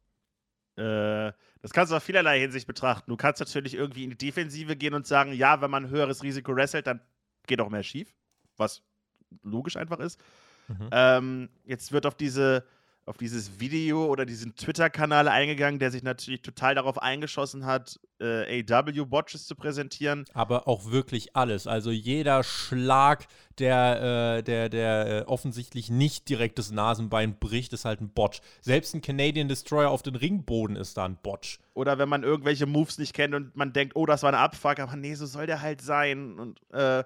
Äh, 0.76 1.32
das 1.62 1.74
kannst 1.74 1.92
du 1.92 1.96
auf 1.96 2.04
vielerlei 2.04 2.40
Hinsicht 2.40 2.68
betrachten. 2.68 3.10
Du 3.10 3.18
kannst 3.18 3.40
natürlich 3.40 3.74
irgendwie 3.74 4.04
in 4.04 4.12
die 4.12 4.18
Defensive 4.18 4.76
gehen 4.76 4.94
und 4.94 5.08
sagen, 5.08 5.34
ja, 5.34 5.62
wenn 5.62 5.72
man 5.72 5.86
ein 5.86 5.90
höheres 5.90 6.24
Risiko 6.24 6.56
wrestelt, 6.56 6.88
dann 6.88 7.02
geht 7.48 7.62
auch 7.62 7.70
mehr 7.70 7.84
schief, 7.84 8.14
was 8.58 8.84
logisch 9.44 9.78
einfach 9.78 10.00
ist. 10.00 10.20
Mhm. 10.68 10.90
Ähm, 10.92 11.50
jetzt 11.64 11.92
wird 11.92 12.06
auf 12.06 12.16
diese 12.16 12.66
auf 13.08 13.18
dieses 13.18 13.60
Video 13.62 14.06
oder 14.06 14.26
diesen 14.26 14.56
Twitter-Kanal 14.56 15.30
eingegangen, 15.30 15.80
der 15.80 15.92
sich 15.92 16.04
natürlich 16.04 16.42
total 16.42 16.76
darauf 16.76 17.02
eingeschossen 17.02 17.66
hat, 17.66 18.00
äh, 18.20 18.64
AW-Watches 18.70 19.48
zu 19.48 19.56
präsentieren. 19.56 20.26
Aber 20.34 20.68
auch 20.68 20.92
wirklich 20.92 21.34
alles. 21.36 21.68
Also 21.68 21.90
jeder 21.90 22.44
Schlag, 22.44 23.28
der, 23.60 24.38
äh, 24.40 24.44
der, 24.44 24.68
der 24.68 25.08
äh, 25.08 25.22
offensichtlich 25.22 25.90
nicht 25.90 26.28
direkt 26.28 26.60
das 26.60 26.72
Nasenbein 26.72 27.40
bricht, 27.40 27.72
ist 27.72 27.86
halt 27.86 28.02
ein 28.02 28.10
Botch. 28.10 28.42
Selbst 28.60 28.94
ein 28.94 29.02
Canadian 29.02 29.48
Destroyer 29.48 29.90
auf 29.90 30.04
den 30.04 30.16
Ringboden 30.16 30.76
ist 30.76 30.98
da 30.98 31.06
ein 31.06 31.16
Botch. 31.16 31.60
Oder 31.76 31.98
wenn 32.00 32.10
man 32.10 32.24
irgendwelche 32.24 32.66
Moves 32.66 32.98
nicht 32.98 33.14
kennt 33.14 33.34
und 33.34 33.56
man 33.56 33.72
denkt, 33.72 33.96
oh, 33.96 34.06
das 34.06 34.24
war 34.24 34.30
eine 34.30 34.40
Abfuck, 34.40 34.80
aber 34.80 34.98
nee, 34.98 35.14
so 35.14 35.26
soll 35.26 35.48
der 35.48 35.62
halt 35.62 35.82
sein. 35.82 36.38
Und 36.38 36.60
äh, 36.74 37.06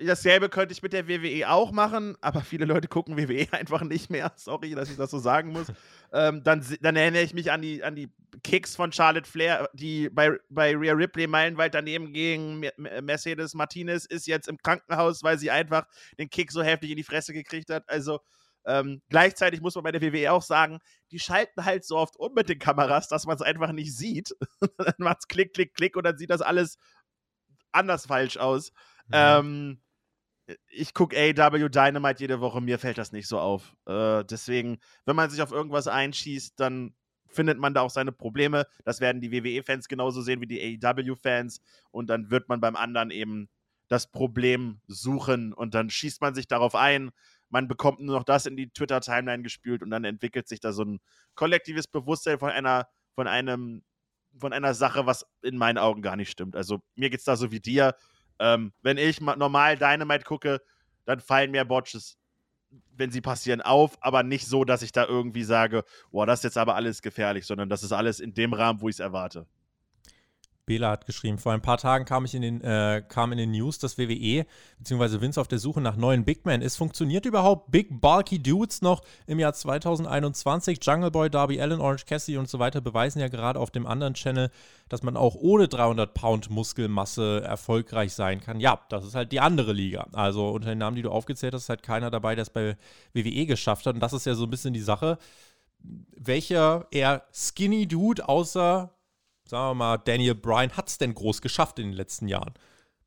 Dasselbe 0.00 0.48
könnte 0.48 0.72
ich 0.72 0.82
mit 0.82 0.92
der 0.92 1.08
WWE 1.08 1.48
auch 1.48 1.72
machen, 1.72 2.16
aber 2.20 2.42
viele 2.42 2.64
Leute 2.64 2.88
gucken 2.88 3.16
WWE 3.16 3.46
einfach 3.52 3.82
nicht 3.82 4.10
mehr. 4.10 4.32
Sorry, 4.36 4.74
dass 4.74 4.90
ich 4.90 4.96
das 4.96 5.10
so 5.10 5.18
sagen 5.18 5.52
muss. 5.52 5.66
ähm, 6.12 6.42
dann, 6.44 6.64
dann 6.80 6.96
erinnere 6.96 7.22
ich 7.22 7.34
mich 7.34 7.50
an 7.50 7.62
die, 7.62 7.82
an 7.82 7.94
die 7.94 8.08
Kicks 8.44 8.76
von 8.76 8.92
Charlotte 8.92 9.28
Flair, 9.28 9.68
die 9.72 10.08
bei, 10.10 10.38
bei 10.48 10.76
Rhea 10.76 10.92
Ripley 10.92 11.26
meilenweit 11.26 11.74
daneben 11.74 12.12
gegen 12.12 12.60
Mercedes 12.76 13.54
Martinez 13.54 14.04
ist 14.04 14.26
jetzt 14.26 14.48
im 14.48 14.58
Krankenhaus, 14.58 15.22
weil 15.22 15.38
sie 15.38 15.50
einfach 15.50 15.86
den 16.18 16.30
Kick 16.30 16.52
so 16.52 16.62
heftig 16.62 16.90
in 16.90 16.96
die 16.96 17.04
Fresse 17.04 17.32
gekriegt 17.32 17.70
hat. 17.70 17.88
Also 17.88 18.20
ähm, 18.68 19.00
gleichzeitig 19.08 19.62
muss 19.62 19.74
man 19.74 19.84
bei 19.84 19.92
der 19.92 20.02
WWE 20.02 20.30
auch 20.30 20.42
sagen, 20.42 20.78
die 21.10 21.18
schalten 21.18 21.64
halt 21.64 21.84
so 21.84 21.96
oft 21.96 22.16
um 22.18 22.34
mit 22.34 22.48
den 22.50 22.58
Kameras, 22.58 23.08
dass 23.08 23.24
man 23.26 23.34
es 23.34 23.42
einfach 23.42 23.72
nicht 23.72 23.96
sieht. 23.96 24.36
dann 24.78 24.94
macht 24.98 25.18
es 25.20 25.28
Klick, 25.28 25.54
Klick, 25.54 25.74
Klick 25.74 25.96
und 25.96 26.04
dann 26.04 26.18
sieht 26.18 26.30
das 26.30 26.42
alles 26.42 26.76
anders 27.72 28.06
falsch 28.06 28.36
aus. 28.36 28.72
Mhm. 29.06 29.12
Ähm, 29.12 29.80
ich 30.70 30.94
gucke 30.94 31.16
AW 31.16 31.68
Dynamite 31.68 32.20
jede 32.20 32.40
Woche, 32.40 32.60
mir 32.60 32.78
fällt 32.78 32.98
das 32.98 33.12
nicht 33.12 33.28
so 33.28 33.38
auf. 33.38 33.74
Äh, 33.86 34.24
deswegen, 34.24 34.78
wenn 35.04 35.16
man 35.16 35.30
sich 35.30 35.42
auf 35.42 35.52
irgendwas 35.52 35.88
einschießt, 35.88 36.58
dann 36.58 36.94
findet 37.26 37.58
man 37.58 37.74
da 37.74 37.82
auch 37.82 37.90
seine 37.90 38.12
Probleme. 38.12 38.66
Das 38.84 39.00
werden 39.00 39.20
die 39.20 39.30
WWE-Fans 39.30 39.88
genauso 39.88 40.22
sehen 40.22 40.40
wie 40.40 40.46
die 40.46 40.80
AEW-Fans. 40.82 41.60
Und 41.90 42.08
dann 42.08 42.30
wird 42.30 42.48
man 42.48 42.60
beim 42.60 42.76
anderen 42.76 43.10
eben 43.10 43.48
das 43.88 44.10
Problem 44.10 44.80
suchen 44.86 45.52
und 45.52 45.74
dann 45.74 45.90
schießt 45.90 46.20
man 46.20 46.34
sich 46.34 46.46
darauf 46.46 46.74
ein. 46.74 47.10
Man 47.48 47.68
bekommt 47.68 48.00
nur 48.00 48.16
noch 48.16 48.24
das 48.24 48.44
in 48.46 48.56
die 48.56 48.70
Twitter-Timeline 48.70 49.42
gespült 49.42 49.82
und 49.82 49.90
dann 49.90 50.04
entwickelt 50.04 50.46
sich 50.46 50.60
da 50.60 50.72
so 50.72 50.84
ein 50.84 51.00
kollektives 51.34 51.86
Bewusstsein 51.86 52.38
von 52.38 52.50
einer, 52.50 52.86
von 53.14 53.26
einem, 53.26 53.82
von 54.38 54.52
einer 54.52 54.74
Sache, 54.74 55.06
was 55.06 55.24
in 55.42 55.56
meinen 55.56 55.78
Augen 55.78 56.02
gar 56.02 56.16
nicht 56.16 56.30
stimmt. 56.30 56.54
Also 56.54 56.80
mir 56.96 57.08
geht 57.08 57.20
es 57.20 57.24
da 57.24 57.36
so 57.36 57.50
wie 57.50 57.60
dir. 57.60 57.94
Ähm, 58.38 58.72
wenn 58.82 58.98
ich 58.98 59.20
normal 59.20 59.76
Dynamite 59.76 60.24
gucke, 60.24 60.60
dann 61.04 61.20
fallen 61.20 61.50
mir 61.50 61.64
Botches, 61.64 62.18
wenn 62.96 63.10
sie 63.10 63.20
passieren, 63.20 63.60
auf, 63.62 63.96
aber 64.02 64.22
nicht 64.22 64.46
so, 64.46 64.64
dass 64.64 64.82
ich 64.82 64.92
da 64.92 65.06
irgendwie 65.06 65.44
sage, 65.44 65.84
boah, 66.10 66.26
das 66.26 66.40
ist 66.40 66.44
jetzt 66.44 66.58
aber 66.58 66.74
alles 66.74 67.02
gefährlich, 67.02 67.46
sondern 67.46 67.68
das 67.68 67.82
ist 67.82 67.92
alles 67.92 68.20
in 68.20 68.34
dem 68.34 68.52
Rahmen, 68.52 68.80
wo 68.80 68.88
ich 68.88 68.96
es 68.96 69.00
erwarte. 69.00 69.46
Bela 70.68 70.90
hat 70.90 71.06
geschrieben, 71.06 71.38
vor 71.38 71.52
ein 71.52 71.62
paar 71.62 71.78
Tagen 71.78 72.04
kam 72.04 72.26
ich 72.26 72.34
in 72.34 72.42
den, 72.42 72.60
äh, 72.60 73.02
kam 73.08 73.32
in 73.32 73.38
den 73.38 73.50
News, 73.50 73.78
dass 73.78 73.98
WWE 73.98 74.46
bzw. 74.78 75.20
Vince 75.20 75.40
auf 75.40 75.48
der 75.48 75.58
Suche 75.58 75.80
nach 75.80 75.96
neuen 75.96 76.24
Big 76.24 76.44
Men 76.44 76.62
ist. 76.62 76.76
Funktioniert 76.76 77.24
überhaupt 77.24 77.70
Big 77.72 78.00
Bulky 78.00 78.38
Dudes 78.40 78.82
noch 78.82 79.02
im 79.26 79.38
Jahr 79.40 79.54
2021? 79.54 80.78
Jungle 80.82 81.10
Boy, 81.10 81.30
Darby 81.30 81.60
Allen, 81.60 81.80
Orange 81.80 82.04
Cassidy 82.04 82.36
und 82.36 82.48
so 82.48 82.58
weiter 82.58 82.80
beweisen 82.80 83.18
ja 83.18 83.28
gerade 83.28 83.58
auf 83.58 83.70
dem 83.70 83.86
anderen 83.86 84.14
Channel, 84.14 84.50
dass 84.90 85.02
man 85.02 85.16
auch 85.16 85.34
ohne 85.34 85.68
300 85.68 86.12
Pound 86.12 86.50
Muskelmasse 86.50 87.42
erfolgreich 87.42 88.12
sein 88.12 88.40
kann. 88.40 88.60
Ja, 88.60 88.80
das 88.90 89.06
ist 89.06 89.14
halt 89.14 89.32
die 89.32 89.40
andere 89.40 89.72
Liga. 89.72 90.06
Also 90.12 90.50
unter 90.50 90.68
den 90.68 90.78
Namen, 90.78 90.96
die 90.96 91.02
du 91.02 91.10
aufgezählt 91.10 91.54
hast, 91.54 91.62
ist 91.62 91.68
halt 91.70 91.82
keiner 91.82 92.10
dabei, 92.10 92.34
der 92.34 92.42
es 92.42 92.50
bei 92.50 92.76
WWE 93.14 93.46
geschafft 93.46 93.86
hat. 93.86 93.94
Und 93.94 94.00
das 94.00 94.12
ist 94.12 94.26
ja 94.26 94.34
so 94.34 94.44
ein 94.44 94.50
bisschen 94.50 94.74
die 94.74 94.80
Sache. 94.80 95.16
Welcher 95.80 96.86
eher 96.90 97.24
skinny 97.32 97.88
Dude 97.88 98.28
außer 98.28 98.92
sagen 99.48 99.70
wir 99.70 99.74
mal, 99.74 99.96
Daniel 99.98 100.34
Bryan 100.34 100.70
hat 100.76 100.88
es 100.88 100.98
denn 100.98 101.14
groß 101.14 101.40
geschafft 101.40 101.78
in 101.78 101.88
den 101.88 101.94
letzten 101.94 102.28
Jahren? 102.28 102.54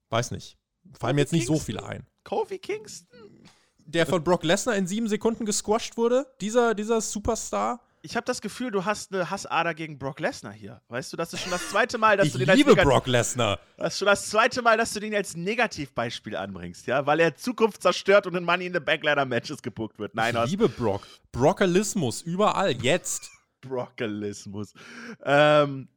Weiß 0.09 0.31
nicht. 0.31 0.57
Fallen 0.99 1.15
mir 1.15 1.21
jetzt 1.21 1.31
nicht 1.31 1.47
Kingston? 1.47 1.57
so 1.57 1.63
viele 1.63 1.83
ein. 1.85 2.05
Kofi 2.23 2.57
Kingston? 2.57 3.47
Der 3.77 4.05
von 4.05 4.23
Brock 4.23 4.43
Lesnar 4.43 4.75
in 4.75 4.87
sieben 4.87 5.07
Sekunden 5.07 5.45
gesquasht 5.45 5.97
wurde? 5.97 6.25
Dieser, 6.39 6.73
dieser 6.73 7.01
Superstar? 7.01 7.81
Ich 8.03 8.15
habe 8.15 8.25
das 8.25 8.41
Gefühl, 8.41 8.71
du 8.71 8.83
hast 8.83 9.13
eine 9.13 9.29
Hassader 9.29 9.75
gegen 9.75 9.99
Brock 9.99 10.19
Lesnar 10.19 10.53
hier. 10.53 10.81
Weißt 10.87 11.13
du, 11.13 11.17
das 11.17 11.33
ist 11.33 11.41
schon 11.41 11.51
das 11.51 11.69
zweite 11.69 11.99
Mal, 11.99 12.17
dass 12.17 12.27
ich 12.27 12.33
du 12.33 12.39
den 12.39 12.49
als 12.49 12.57
liebe 12.57 12.75
Brock 12.75 13.05
Lesnar. 13.05 13.59
Das 13.77 13.93
ist 13.93 13.99
schon 13.99 14.07
das 14.07 14.27
zweite 14.27 14.63
Mal, 14.63 14.77
dass 14.77 14.93
du 14.93 14.99
den 14.99 15.13
als 15.13 15.35
Negativbeispiel 15.35 16.35
anbringst, 16.35 16.87
ja, 16.87 17.05
weil 17.05 17.19
er 17.19 17.35
Zukunft 17.35 17.83
zerstört 17.83 18.25
und 18.25 18.35
in 18.35 18.43
Money 18.43 18.65
in 18.65 18.73
the 18.73 18.79
Backladder 18.79 19.25
Matches 19.25 19.61
gebuckt 19.61 19.99
wird. 19.99 20.15
Nein, 20.15 20.35
ich 20.45 20.51
liebe 20.51 20.67
Brock. 20.67 21.05
Brockalismus 21.31 22.23
überall 22.23 22.71
jetzt. 22.71 23.29
Brockalismus. 23.61 24.73
Ähm, 25.23 25.87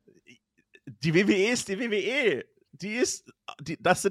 die 0.86 1.14
WWE 1.14 1.50
ist 1.52 1.68
die 1.68 1.78
WWE. 1.78 2.44
Die 2.72 2.94
ist, 2.94 3.32
die, 3.60 3.80
das, 3.80 4.10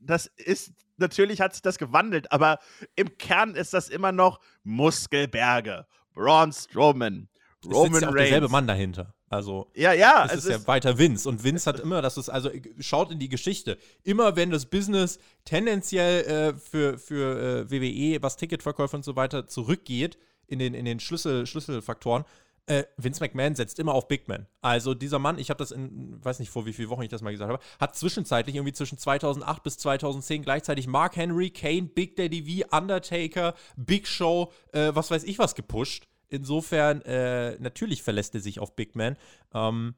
das 0.00 0.26
ist, 0.36 0.72
natürlich 0.96 1.40
hat 1.40 1.52
sich 1.52 1.62
das 1.62 1.78
gewandelt, 1.78 2.32
aber 2.32 2.58
im 2.96 3.16
Kern 3.18 3.54
ist 3.54 3.72
das 3.72 3.88
immer 3.88 4.10
noch 4.10 4.40
Muskelberge, 4.64 5.86
Braun 6.12 6.52
Strowman, 6.52 7.28
Roman 7.64 7.94
ist 7.94 8.02
ja 8.02 8.08
auch 8.08 8.14
Reigns. 8.14 8.22
derselbe 8.22 8.48
Mann 8.48 8.66
dahinter. 8.66 9.14
Also, 9.28 9.70
ja, 9.74 9.92
ja, 9.92 10.24
es, 10.26 10.32
es 10.32 10.44
ist 10.44 10.50
ja 10.50 10.66
weiter 10.66 10.98
Vince. 10.98 11.28
Und 11.28 11.44
Vince 11.44 11.66
hat 11.66 11.78
immer, 11.78 12.02
das 12.02 12.16
ist, 12.16 12.28
also 12.28 12.50
schaut 12.80 13.12
in 13.12 13.18
die 13.18 13.28
Geschichte. 13.28 13.78
Immer 14.02 14.34
wenn 14.34 14.50
das 14.50 14.66
Business 14.66 15.18
tendenziell 15.44 16.24
äh, 16.24 16.54
für, 16.54 16.98
für 16.98 17.68
äh, 17.68 17.70
WWE, 17.70 18.22
was 18.22 18.36
Ticketverkäufe 18.36 18.96
und 18.96 19.04
so 19.04 19.14
weiter 19.14 19.46
zurückgeht, 19.46 20.18
in 20.46 20.58
den, 20.58 20.74
in 20.74 20.84
den 20.84 20.98
Schlüssel, 20.98 21.46
Schlüsselfaktoren, 21.46 22.24
äh, 22.66 22.84
Vince 22.96 23.20
McMahon 23.20 23.54
setzt 23.54 23.78
immer 23.78 23.94
auf 23.94 24.08
Big 24.08 24.28
Man. 24.28 24.46
Also 24.60 24.94
dieser 24.94 25.18
Mann, 25.18 25.38
ich 25.38 25.50
habe 25.50 25.58
das 25.58 25.70
in, 25.70 26.24
weiß 26.24 26.38
nicht 26.38 26.50
vor 26.50 26.66
wie 26.66 26.72
vielen 26.72 26.88
Wochen 26.90 27.02
ich 27.02 27.08
das 27.08 27.22
mal 27.22 27.32
gesagt 27.32 27.50
habe, 27.50 27.62
hat 27.78 27.96
zwischenzeitlich 27.96 28.56
irgendwie 28.56 28.72
zwischen 28.72 28.98
2008 28.98 29.62
bis 29.62 29.78
2010 29.78 30.42
gleichzeitig 30.42 30.86
Mark 30.86 31.16
Henry, 31.16 31.50
Kane, 31.50 31.82
Big 31.82 32.16
Daddy 32.16 32.62
V, 32.62 32.76
Undertaker, 32.76 33.54
Big 33.76 34.06
Show, 34.06 34.52
äh, 34.72 34.90
was 34.94 35.10
weiß 35.10 35.24
ich 35.24 35.38
was 35.38 35.54
gepusht. 35.54 36.06
Insofern, 36.28 37.02
äh, 37.02 37.58
natürlich 37.58 38.02
verlässt 38.02 38.34
er 38.34 38.40
sich 38.40 38.60
auf 38.60 38.76
Big 38.76 38.94
Man. 38.94 39.16
Ähm, 39.52 39.94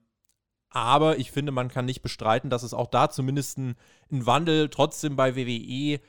aber 0.71 1.19
ich 1.19 1.31
finde, 1.31 1.53
man 1.53 1.69
kann 1.69 1.85
nicht 1.85 2.01
bestreiten, 2.01 2.49
dass 2.49 2.63
es 2.63 2.73
auch 2.73 2.87
da 2.87 3.11
zumindest 3.11 3.59
ein, 3.59 3.75
ein 4.11 4.25
Wandel 4.25 4.71
trotzdem 4.71 5.17
bei 5.17 5.37
WWE 5.37 6.01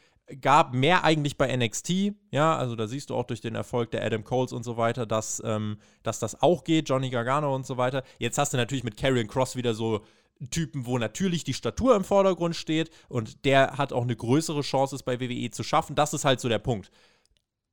gab, 0.41 0.73
mehr 0.73 1.03
eigentlich 1.03 1.37
bei 1.37 1.55
NXT, 1.55 2.13
ja, 2.31 2.55
also 2.55 2.75
da 2.75 2.87
siehst 2.87 3.09
du 3.09 3.15
auch 3.15 3.25
durch 3.25 3.41
den 3.41 3.55
Erfolg 3.55 3.91
der 3.91 4.03
Adam 4.03 4.23
Coles 4.23 4.53
und 4.53 4.63
so 4.63 4.77
weiter, 4.77 5.05
dass, 5.05 5.41
ähm, 5.45 5.77
dass 6.01 6.19
das 6.19 6.41
auch 6.41 6.63
geht, 6.63 6.89
Johnny 6.89 7.09
Gargano 7.09 7.53
und 7.53 7.65
so 7.65 7.77
weiter. 7.77 8.03
Jetzt 8.19 8.37
hast 8.37 8.53
du 8.53 8.57
natürlich 8.57 8.83
mit 8.83 8.97
Karrion 8.97 9.27
Cross 9.27 9.55
wieder 9.55 9.73
so 9.73 10.01
Typen, 10.49 10.85
wo 10.85 10.97
natürlich 10.97 11.43
die 11.43 11.53
Statur 11.53 11.95
im 11.95 12.03
Vordergrund 12.03 12.55
steht 12.55 12.89
und 13.09 13.45
der 13.45 13.77
hat 13.77 13.93
auch 13.93 14.03
eine 14.03 14.15
größere 14.15 14.61
Chance, 14.61 14.95
es 14.95 15.03
bei 15.03 15.19
WWE 15.19 15.51
zu 15.51 15.63
schaffen. 15.63 15.95
Das 15.95 16.13
ist 16.13 16.25
halt 16.25 16.39
so 16.39 16.49
der 16.49 16.59
Punkt. 16.59 16.91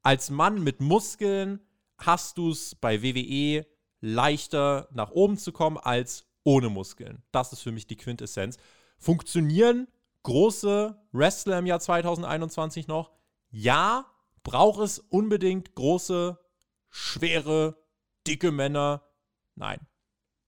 Als 0.02 0.30
Mann 0.30 0.62
mit 0.62 0.80
Muskeln 0.80 1.60
hast 1.98 2.38
du 2.38 2.50
es 2.50 2.74
bei 2.74 3.02
WWE 3.02 3.66
leichter 4.00 4.88
nach 4.92 5.10
oben 5.10 5.36
zu 5.36 5.52
kommen 5.52 5.78
als 5.78 6.26
ohne 6.44 6.68
Muskeln. 6.68 7.22
Das 7.32 7.52
ist 7.52 7.62
für 7.62 7.72
mich 7.72 7.86
die 7.86 7.96
Quintessenz. 7.96 8.56
Funktionieren 8.98 9.88
große 10.22 10.96
Wrestler 11.12 11.58
im 11.58 11.66
Jahr 11.66 11.80
2021 11.80 12.88
noch. 12.88 13.12
Ja, 13.50 14.06
braucht 14.42 14.80
es 14.80 14.98
unbedingt 14.98 15.74
große, 15.74 16.38
schwere, 16.88 17.76
dicke 18.26 18.52
Männer? 18.52 19.02
Nein. 19.54 19.80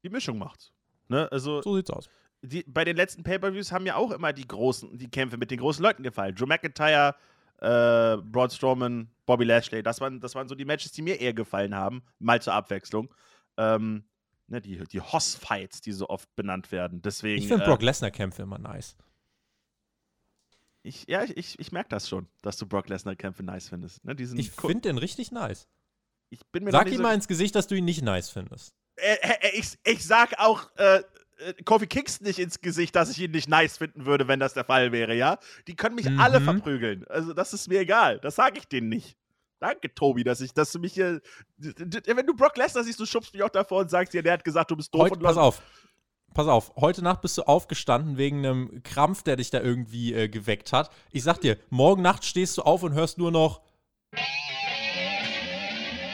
Die 0.03 0.09
Mischung 0.11 0.39
macht's. 0.39 0.73
Ne? 1.09 1.31
Also, 1.31 1.63
so 1.63 1.77
sieht's 1.77 1.91
aus. 1.91 2.09
Die, 2.43 2.65
bei 2.65 2.85
den 2.85 2.97
letzten 2.97 3.23
Pay-Per-Views 3.23 3.71
haben 3.71 3.87
ja 3.87 3.97
auch 3.97 4.11
immer 4.11 4.33
die 4.33 4.47
großen, 4.47 4.99
die 4.99 5.11
Kämpfe 5.11 5.37
mit 5.37 5.51
den 5.51 5.59
großen 5.59 5.83
Leuten 5.83 6.03
gefallen. 6.03 6.35
Joe 6.35 6.49
McIntyre, 6.49 7.15
äh, 7.59 8.17
Braun 8.17 8.51
Strowman, 8.51 9.11
Bobby 9.27 9.45
Lashley. 9.45 9.83
Das 9.83 10.01
waren, 10.01 10.19
das 10.21 10.35
waren 10.35 10.49
so 10.49 10.57
die 10.57 10.65
Matches, 10.65 10.91
die 10.91 11.03
mir 11.03 11.21
eher 11.21 11.35
gefallen 11.35 11.75
haben, 11.77 12.03
mal 12.19 12.43
zur 12.43 12.55
Abwechslung. 12.55 13.15
Ähm, 13.57 14.05
ne, 14.49 14.61
die, 14.61 14.79
die 14.79 15.01
Hoss-Fights, 15.01 15.83
die 15.83 15.93
so 15.93 16.09
oft 16.09 16.35
benannt 16.35 16.73
werden. 16.73 17.01
Deswegen, 17.03 17.41
Ich 17.41 17.47
finde 17.47 17.65
äh, 17.65 17.69
Brock 17.69 17.83
Lesnar-Kämpfe 17.83 18.43
immer 18.43 18.59
nice. 18.59 18.97
Ich, 20.83 21.05
ja, 21.09 21.23
ich, 21.25 21.59
ich, 21.59 21.73
merke 21.73 21.89
das 21.91 22.09
schon, 22.09 22.27
dass 22.43 22.57
du 22.57 22.67
Brock 22.67 22.89
Lesnar-Kämpfe 22.89 23.43
nice 23.43 23.69
findest. 23.69 24.05
Ne, 24.05 24.15
Ich 24.19 24.51
finde 24.51 24.81
den 24.81 24.99
richtig 24.99 25.31
nice. 25.33 25.69
ich 26.31 26.45
bin 26.47 26.65
mir 26.65 26.71
noch 26.73 26.81
Sag 26.81 26.89
ihm 26.91 26.97
so- 26.97 27.03
mal 27.03 27.15
ins 27.15 27.29
Gesicht, 27.29 27.55
dass 27.55 27.67
du 27.67 27.75
ihn 27.77 27.85
nicht 27.85 28.03
nice 28.03 28.31
findest. 28.31 28.75
äh, 28.97 29.17
äh, 29.21 29.51
ich, 29.59 29.79
ich 29.85 30.05
sag 30.05 30.39
auch 30.39 30.71
äh, 30.77 31.03
äh, 31.39 31.55
Kofi 31.65 31.87
Kingston 31.87 32.27
nicht 32.27 32.39
ins 32.39 32.61
Gesicht, 32.61 32.95
dass 32.97 33.11
ich 33.11 33.19
ihn 33.21 33.31
nicht 33.31 33.49
nice 33.49 33.79
finden 33.79 34.07
würde, 34.07 34.29
wenn 34.29 34.41
das 34.41 34.55
der 34.55 34.65
Fall 34.65 34.93
wäre, 34.93 35.15
ja? 35.15 35.39
Die 35.67 35.75
können 35.77 35.95
mich 35.95 36.09
Mhm. 36.11 36.21
alle 36.21 36.41
verprügeln. 36.41 37.05
Also, 37.09 37.33
das 37.33 37.53
ist 37.55 37.69
mir 37.69 37.81
egal. 37.81 38.19
Das 38.21 38.35
sage 38.37 38.59
ich 38.59 38.67
denen 38.67 38.89
nicht. 38.89 39.17
Danke, 39.61 39.95
Tobi, 39.95 40.25
dass 40.25 40.41
ich, 40.41 40.53
dass 40.53 40.73
du 40.73 40.81
mich 40.81 40.95
hier. 40.95 41.21
Wenn 41.57 42.27
du 42.27 42.35
Brock 42.35 42.57
Lesnar 42.57 42.83
siehst, 42.83 42.99
du 42.99 43.07
schubst 43.07 43.33
mich 43.33 43.43
auch 43.45 43.49
davor 43.49 43.81
und 43.83 43.91
sagst 43.91 44.13
dir, 44.13 44.23
der 44.23 44.33
hat 44.33 44.45
gesagt, 44.45 44.71
du 44.73 44.77
bist 44.77 44.93
doof 44.93 45.03
Heute, 45.03 45.15
und 45.15 45.23
pass 45.23 45.37
auf. 45.37 45.63
Pass 46.35 46.47
auf, 46.47 46.73
heute 46.77 47.03
Nacht 47.03 47.21
bist 47.21 47.37
du 47.39 47.43
aufgestanden 47.43 48.17
wegen 48.17 48.39
einem 48.39 48.83
Krampf, 48.83 49.23
der 49.23 49.37
dich 49.37 49.51
da 49.51 49.61
irgendwie 49.61 50.15
äh, 50.15 50.29
geweckt 50.29 50.73
hat. 50.73 50.91
Ich 51.11 51.23
sag 51.23 51.41
dir, 51.41 51.59
morgen 51.71 52.03
Nacht 52.03 52.25
stehst 52.25 52.57
du 52.59 52.63
auf 52.63 52.83
und 52.83 52.95
hörst 52.95 53.19
nur 53.19 53.31
noch. 53.31 53.61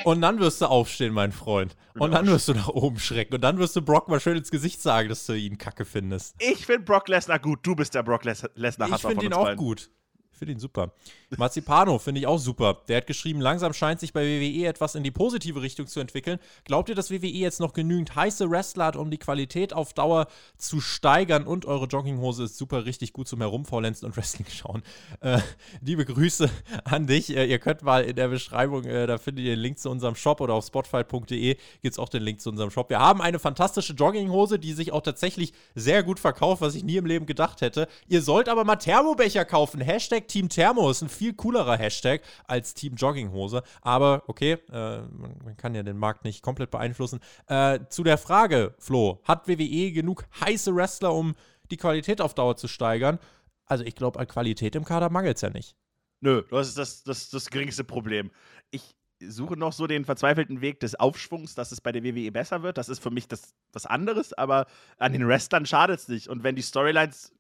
Und 0.05 0.21
dann 0.23 0.39
wirst 0.39 0.61
du 0.61 0.67
aufstehen, 0.67 1.13
mein 1.13 1.33
Freund. 1.33 1.77
Und 1.99 2.13
dann 2.13 2.27
wirst 2.27 2.49
du 2.49 2.55
nach 2.55 2.69
oben 2.69 2.99
schrecken. 2.99 3.35
Und 3.35 3.43
dann 3.43 3.59
wirst 3.59 3.77
du 3.77 3.83
Brock 3.83 4.09
mal 4.09 4.21
schön 4.21 4.37
ins 4.37 4.51
Gesicht 4.51 4.81
sagen, 4.81 5.09
dass 5.09 5.27
du 5.27 5.35
ihn 5.35 5.59
kacke 5.59 5.85
findest. 5.85 6.35
Ich 6.39 6.65
finde 6.65 6.85
Brock 6.85 7.09
Lesnar 7.09 7.39
gut. 7.39 7.61
Du 7.63 7.75
bist 7.75 7.95
der 7.95 8.03
Brock 8.03 8.25
Les 8.25 8.45
Ich 8.55 9.01
finde 9.03 9.27
ihn 9.27 9.33
auch 9.33 9.45
beiden. 9.45 9.59
gut. 9.59 9.91
Finde 10.39 10.53
ihn 10.53 10.61
super. 10.61 10.93
Marzipano 11.37 11.99
finde 11.99 12.21
ich 12.21 12.27
auch 12.27 12.39
super. 12.39 12.83
Der 12.89 12.99
hat 12.99 13.07
geschrieben, 13.07 13.41
langsam 13.41 13.73
scheint 13.73 14.01
sich 14.01 14.13
bei 14.13 14.25
WWE 14.25 14.67
etwas 14.67 14.95
in 14.95 15.03
die 15.03 15.11
positive 15.11 15.61
Richtung 15.61 15.87
zu 15.87 16.01
entwickeln. 16.01 16.39
Glaubt 16.65 16.89
ihr, 16.89 16.95
dass 16.95 17.11
WWE 17.11 17.27
jetzt 17.27 17.61
noch 17.61 17.73
genügend 17.73 18.15
heiße 18.15 18.49
Wrestler 18.51 18.87
hat, 18.87 18.97
um 18.97 19.11
die 19.11 19.19
Qualität 19.19 19.73
auf 19.73 19.93
Dauer 19.93 20.29
zu 20.57 20.81
steigern? 20.81 21.47
Und 21.47 21.67
eure 21.67 21.87
Jogginghose 21.87 22.45
ist 22.45 22.57
super 22.57 22.85
richtig 22.85 23.13
gut 23.13 23.29
zum 23.29 23.41
Herumfaulenzen 23.41 24.07
und 24.07 24.17
Wrestling 24.17 24.47
schauen. 24.49 24.83
Äh, 25.21 25.41
liebe 25.83 26.05
Grüße 26.05 26.49
an 26.85 27.07
dich. 27.07 27.37
Äh, 27.37 27.47
ihr 27.47 27.59
könnt 27.59 27.83
mal 27.83 28.05
in 28.05 28.17
der 28.17 28.29
Beschreibung, 28.29 28.85
äh, 28.85 29.07
da 29.07 29.19
findet 29.19 29.45
ihr 29.45 29.57
den 29.57 29.61
Link 29.61 29.79
zu 29.79 29.91
unserem 29.91 30.15
Shop 30.15 30.41
oder 30.41 30.55
auf 30.55 30.65
spotfight.de 30.65 31.57
gibt 31.83 31.93
es 31.93 31.99
auch 31.99 32.09
den 32.09 32.23
Link 32.23 32.41
zu 32.41 32.51
unserem 32.51 32.71
Shop. 32.71 32.91
Wir 32.91 33.01
haben 33.01 33.21
eine 33.21 33.39
fantastische 33.39 33.93
Jogginghose, 33.93 34.59
die 34.59 34.73
sich 34.73 34.93
auch 34.93 35.03
tatsächlich 35.03 35.53
sehr 35.75 36.03
gut 36.03 36.21
verkauft, 36.21 36.63
was 36.63 36.75
ich 36.75 36.85
nie 36.85 36.97
im 36.97 37.07
Leben 37.07 37.27
gedacht 37.27 37.61
hätte. 37.61 37.89
Ihr 38.07 38.23
sollt 38.23 38.49
aber 38.49 38.65
mal 38.65 38.77
Thermobecher 38.77 39.45
kaufen. 39.45 39.81
Hashtag 39.81 40.28
Team 40.29 40.49
Thermo 40.49 40.91
ist 40.91 41.03
ein 41.03 41.09
viel 41.09 41.35
coolerer 41.35 41.77
Hashtag 41.77 42.23
als 42.47 42.75
Team 42.75 42.95
Jogginghose. 42.95 43.63
Aber 43.83 44.23
okay, 44.27 44.59
äh, 44.71 45.01
man, 45.01 45.57
kann 45.57 45.75
ja 45.75 45.83
den 45.83 45.99
Markt 45.99 46.25
nicht 46.25 46.43
komplett 46.43 46.71
beeinflussen. 46.71 47.21
Äh, 47.47 47.81
zu 47.89 48.05
der 48.05 48.19
Frage, 48.19 48.75
Flo, 48.79 49.21
hat 49.25 49.49
WWE 49.49 49.93
genug 49.93 50.25
heiße 50.41 50.75
Wrestler, 50.75 51.15
um 51.15 51.35
die 51.71 51.77
Qualität 51.77 52.21
auf 52.21 52.35
Dauer 52.35 52.57
zu 52.57 52.69
steigern? 52.69 53.19
Also 53.67 53.85
ich 53.85 53.95
glaube, 53.95 54.19
an 54.19 54.27
Qualität 54.27 54.77
im 54.77 54.85
Kader 54.85 55.11
mangelt 55.11 55.37
es 55.37 55.43
ja 55.43 55.51
nicht. 55.51 55.77
Nö, 56.21 56.43
das 56.51 56.69
ist 56.69 56.79
das, 56.79 57.03
das, 57.05 57.31
das 57.31 57.51
geringste 57.51 57.85
Problem. 57.85 58.31
Ich 58.71 58.97
suche 59.21 59.57
noch 59.57 59.73
so 59.73 59.87
den 59.87 60.05
verzweifelten 60.05 60.61
Weg 60.61 60.81
des 60.81 60.95
Aufschwungs, 60.95 61.55
dass 61.55 61.73
es 61.73 61.81
bei 61.81 61.93
der 61.93 62.05
WWE 62.05 62.31
besser 62.33 62.63
wird. 62.63 62.79
Das 62.79 62.89
ist 62.89 63.03
für 63.03 63.11
mich 63.11 63.29
das, 63.29 63.55
was 63.73 63.87
anderes, 63.87 64.33
aber 64.33 64.67
an 64.99 65.13
den 65.13 65.27
Wrestlern 65.27 65.67
schadet 65.67 66.01
es 66.01 66.09
nicht. 66.09 66.29
Und 66.29 66.43
wenn 66.45 66.57
die 66.57 66.63
Storylines 66.63 67.33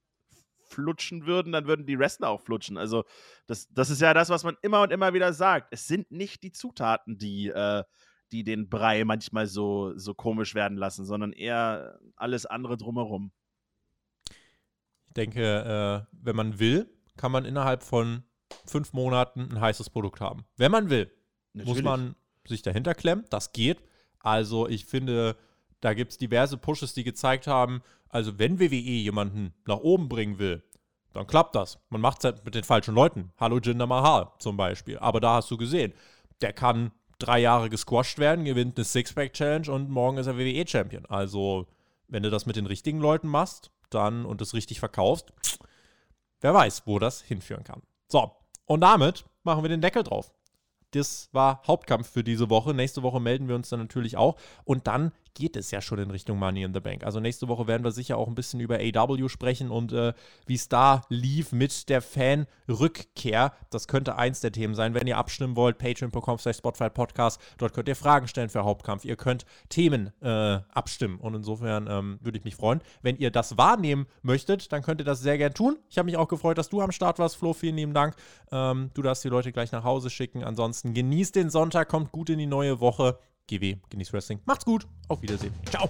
flutschen 0.68 1.26
würden, 1.26 1.52
dann 1.52 1.66
würden 1.66 1.86
die 1.86 1.98
Wrestler 1.98 2.28
auch 2.28 2.40
flutschen. 2.40 2.76
Also, 2.76 3.04
das, 3.46 3.68
das 3.72 3.90
ist 3.90 4.00
ja 4.00 4.14
das, 4.14 4.28
was 4.28 4.44
man 4.44 4.56
immer 4.62 4.82
und 4.82 4.92
immer 4.92 5.14
wieder 5.14 5.32
sagt. 5.32 5.68
Es 5.72 5.86
sind 5.86 6.10
nicht 6.10 6.42
die 6.42 6.52
Zutaten, 6.52 7.18
die, 7.18 7.48
äh, 7.48 7.84
die 8.32 8.44
den 8.44 8.68
Brei 8.68 9.04
manchmal 9.04 9.46
so, 9.46 9.96
so 9.96 10.14
komisch 10.14 10.54
werden 10.54 10.76
lassen, 10.76 11.04
sondern 11.04 11.32
eher 11.32 11.98
alles 12.16 12.46
andere 12.46 12.76
drumherum. 12.76 13.32
Ich 15.06 15.14
denke, 15.14 16.06
äh, 16.10 16.12
wenn 16.12 16.36
man 16.36 16.58
will, 16.58 16.90
kann 17.16 17.32
man 17.32 17.44
innerhalb 17.44 17.82
von 17.82 18.22
fünf 18.66 18.92
Monaten 18.92 19.48
ein 19.50 19.60
heißes 19.60 19.90
Produkt 19.90 20.20
haben. 20.20 20.44
Wenn 20.56 20.70
man 20.70 20.90
will, 20.90 21.10
muss 21.52 21.66
Natürlich. 21.66 21.84
man 21.84 22.16
sich 22.46 22.62
dahinter 22.62 22.94
klemmen. 22.94 23.24
Das 23.30 23.52
geht. 23.52 23.82
Also 24.20 24.68
ich 24.68 24.86
finde, 24.86 25.36
da 25.80 25.94
gibt 25.94 26.12
es 26.12 26.18
diverse 26.18 26.56
Pushes, 26.56 26.94
die 26.94 27.04
gezeigt 27.04 27.46
haben, 27.46 27.82
also 28.08 28.38
wenn 28.38 28.58
WWE 28.58 28.74
jemanden 28.74 29.54
nach 29.66 29.78
oben 29.78 30.08
bringen 30.08 30.38
will, 30.38 30.62
dann 31.12 31.26
klappt 31.26 31.54
das. 31.54 31.78
Man 31.88 32.00
macht 32.00 32.18
es 32.18 32.24
halt 32.24 32.44
mit 32.44 32.54
den 32.54 32.64
falschen 32.64 32.94
Leuten. 32.94 33.32
Hallo 33.38 33.58
Jinder 33.58 33.86
Mahal 33.86 34.30
zum 34.38 34.56
Beispiel. 34.56 34.98
Aber 34.98 35.20
da 35.20 35.34
hast 35.34 35.50
du 35.50 35.56
gesehen, 35.56 35.92
der 36.40 36.52
kann 36.52 36.92
drei 37.18 37.40
Jahre 37.40 37.70
gesquasht 37.70 38.18
werden, 38.18 38.44
gewinnt 38.44 38.76
eine 38.76 38.84
Six-Pack-Challenge 38.84 39.70
und 39.70 39.90
morgen 39.90 40.18
ist 40.18 40.26
er 40.26 40.38
WWE-Champion. 40.38 41.06
Also 41.06 41.66
wenn 42.06 42.22
du 42.22 42.30
das 42.30 42.46
mit 42.46 42.56
den 42.56 42.66
richtigen 42.66 43.00
Leuten 43.00 43.28
machst, 43.28 43.70
dann 43.90 44.24
und 44.24 44.40
es 44.40 44.54
richtig 44.54 44.80
verkaufst, 44.80 45.32
wer 46.40 46.54
weiß, 46.54 46.82
wo 46.86 46.98
das 46.98 47.22
hinführen 47.22 47.64
kann. 47.64 47.82
So, 48.06 48.30
und 48.66 48.80
damit 48.80 49.24
machen 49.42 49.64
wir 49.64 49.68
den 49.68 49.80
Deckel 49.80 50.02
drauf. 50.02 50.32
Das 50.92 51.28
war 51.32 51.62
Hauptkampf 51.66 52.08
für 52.08 52.24
diese 52.24 52.48
Woche. 52.48 52.72
Nächste 52.72 53.02
Woche 53.02 53.20
melden 53.20 53.48
wir 53.48 53.56
uns 53.56 53.68
dann 53.68 53.80
natürlich 53.80 54.16
auch. 54.16 54.36
Und 54.64 54.86
dann 54.86 55.12
geht 55.38 55.56
es 55.56 55.70
ja 55.70 55.80
schon 55.80 56.00
in 56.00 56.10
Richtung 56.10 56.36
Money 56.36 56.64
in 56.64 56.74
the 56.74 56.80
Bank. 56.80 57.04
Also 57.04 57.20
nächste 57.20 57.46
Woche 57.46 57.68
werden 57.68 57.84
wir 57.84 57.92
sicher 57.92 58.18
auch 58.18 58.26
ein 58.26 58.34
bisschen 58.34 58.58
über 58.58 58.78
AW 58.80 59.28
sprechen 59.28 59.70
und 59.70 59.92
äh, 59.92 60.12
wie 60.46 60.54
es 60.54 60.68
da 60.68 61.02
lief 61.08 61.52
mit 61.52 61.88
der 61.88 62.02
Fan-Rückkehr. 62.02 63.52
Das 63.70 63.86
könnte 63.86 64.16
eins 64.16 64.40
der 64.40 64.50
Themen 64.50 64.74
sein. 64.74 64.94
Wenn 64.94 65.06
ihr 65.06 65.16
abstimmen 65.16 65.54
wollt, 65.54 65.78
patreon.com 65.78 66.38
slash 66.38 66.56
Spotify 66.56 66.90
Podcast. 66.90 67.40
Dort 67.56 67.72
könnt 67.72 67.88
ihr 67.88 67.94
Fragen 67.94 68.26
stellen 68.26 68.48
für 68.48 68.64
Hauptkampf. 68.64 69.04
Ihr 69.04 69.14
könnt 69.14 69.46
Themen 69.68 70.12
äh, 70.20 70.58
abstimmen. 70.72 71.20
Und 71.20 71.34
insofern 71.34 71.86
ähm, 71.88 72.18
würde 72.20 72.38
ich 72.38 72.44
mich 72.44 72.56
freuen. 72.56 72.80
Wenn 73.02 73.16
ihr 73.16 73.30
das 73.30 73.56
wahrnehmen 73.56 74.06
möchtet, 74.22 74.72
dann 74.72 74.82
könnt 74.82 75.00
ihr 75.00 75.04
das 75.04 75.20
sehr 75.20 75.38
gern 75.38 75.54
tun. 75.54 75.78
Ich 75.88 75.98
habe 75.98 76.06
mich 76.06 76.16
auch 76.16 76.28
gefreut, 76.28 76.58
dass 76.58 76.68
du 76.68 76.80
am 76.80 76.90
Start 76.90 77.20
warst, 77.20 77.36
Flo. 77.36 77.52
Vielen 77.52 77.76
lieben 77.76 77.94
Dank. 77.94 78.16
Ähm, 78.50 78.90
du 78.94 79.02
darfst 79.02 79.22
die 79.22 79.28
Leute 79.28 79.52
gleich 79.52 79.70
nach 79.70 79.84
Hause 79.84 80.10
schicken. 80.10 80.42
Ansonsten 80.42 80.94
genießt 80.94 81.36
den 81.36 81.48
Sonntag, 81.48 81.88
kommt 81.88 82.10
gut 82.10 82.28
in 82.28 82.38
die 82.38 82.46
neue 82.46 82.80
Woche. 82.80 83.18
GW, 83.48 83.76
genießt 83.90 84.12
Wrestling. 84.12 84.40
Macht's 84.44 84.64
gut. 84.64 84.86
Auf 85.08 85.22
Wiedersehen. 85.22 85.52
Ciao. 85.70 85.88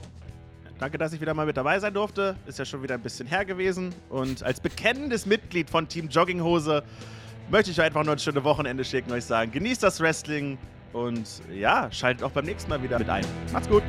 Danke, 0.78 0.96
dass 0.96 1.12
ich 1.12 1.20
wieder 1.20 1.34
mal 1.34 1.44
mit 1.44 1.56
dabei 1.56 1.80
sein 1.80 1.92
durfte. 1.92 2.36
Ist 2.46 2.58
ja 2.58 2.64
schon 2.64 2.82
wieder 2.82 2.94
ein 2.94 3.02
bisschen 3.02 3.26
her 3.26 3.44
gewesen. 3.44 3.92
Und 4.08 4.44
als 4.44 4.60
bekennendes 4.60 5.26
Mitglied 5.26 5.68
von 5.68 5.88
Team 5.88 6.08
Jogginghose 6.08 6.84
möchte 7.50 7.72
ich 7.72 7.80
euch 7.80 7.86
einfach 7.86 8.04
nur 8.04 8.14
ein 8.14 8.18
schönes 8.18 8.44
Wochenende 8.44 8.84
schicken 8.84 9.10
und 9.10 9.16
euch 9.16 9.24
sagen, 9.24 9.50
genießt 9.50 9.82
das 9.82 10.00
Wrestling 10.00 10.56
und 10.92 11.42
ja, 11.52 11.90
schaltet 11.90 12.22
auch 12.22 12.30
beim 12.30 12.44
nächsten 12.44 12.70
Mal 12.70 12.82
wieder 12.82 12.98
mit 12.98 13.08
ein. 13.08 13.24
Macht's 13.52 13.68
gut. 13.68 13.82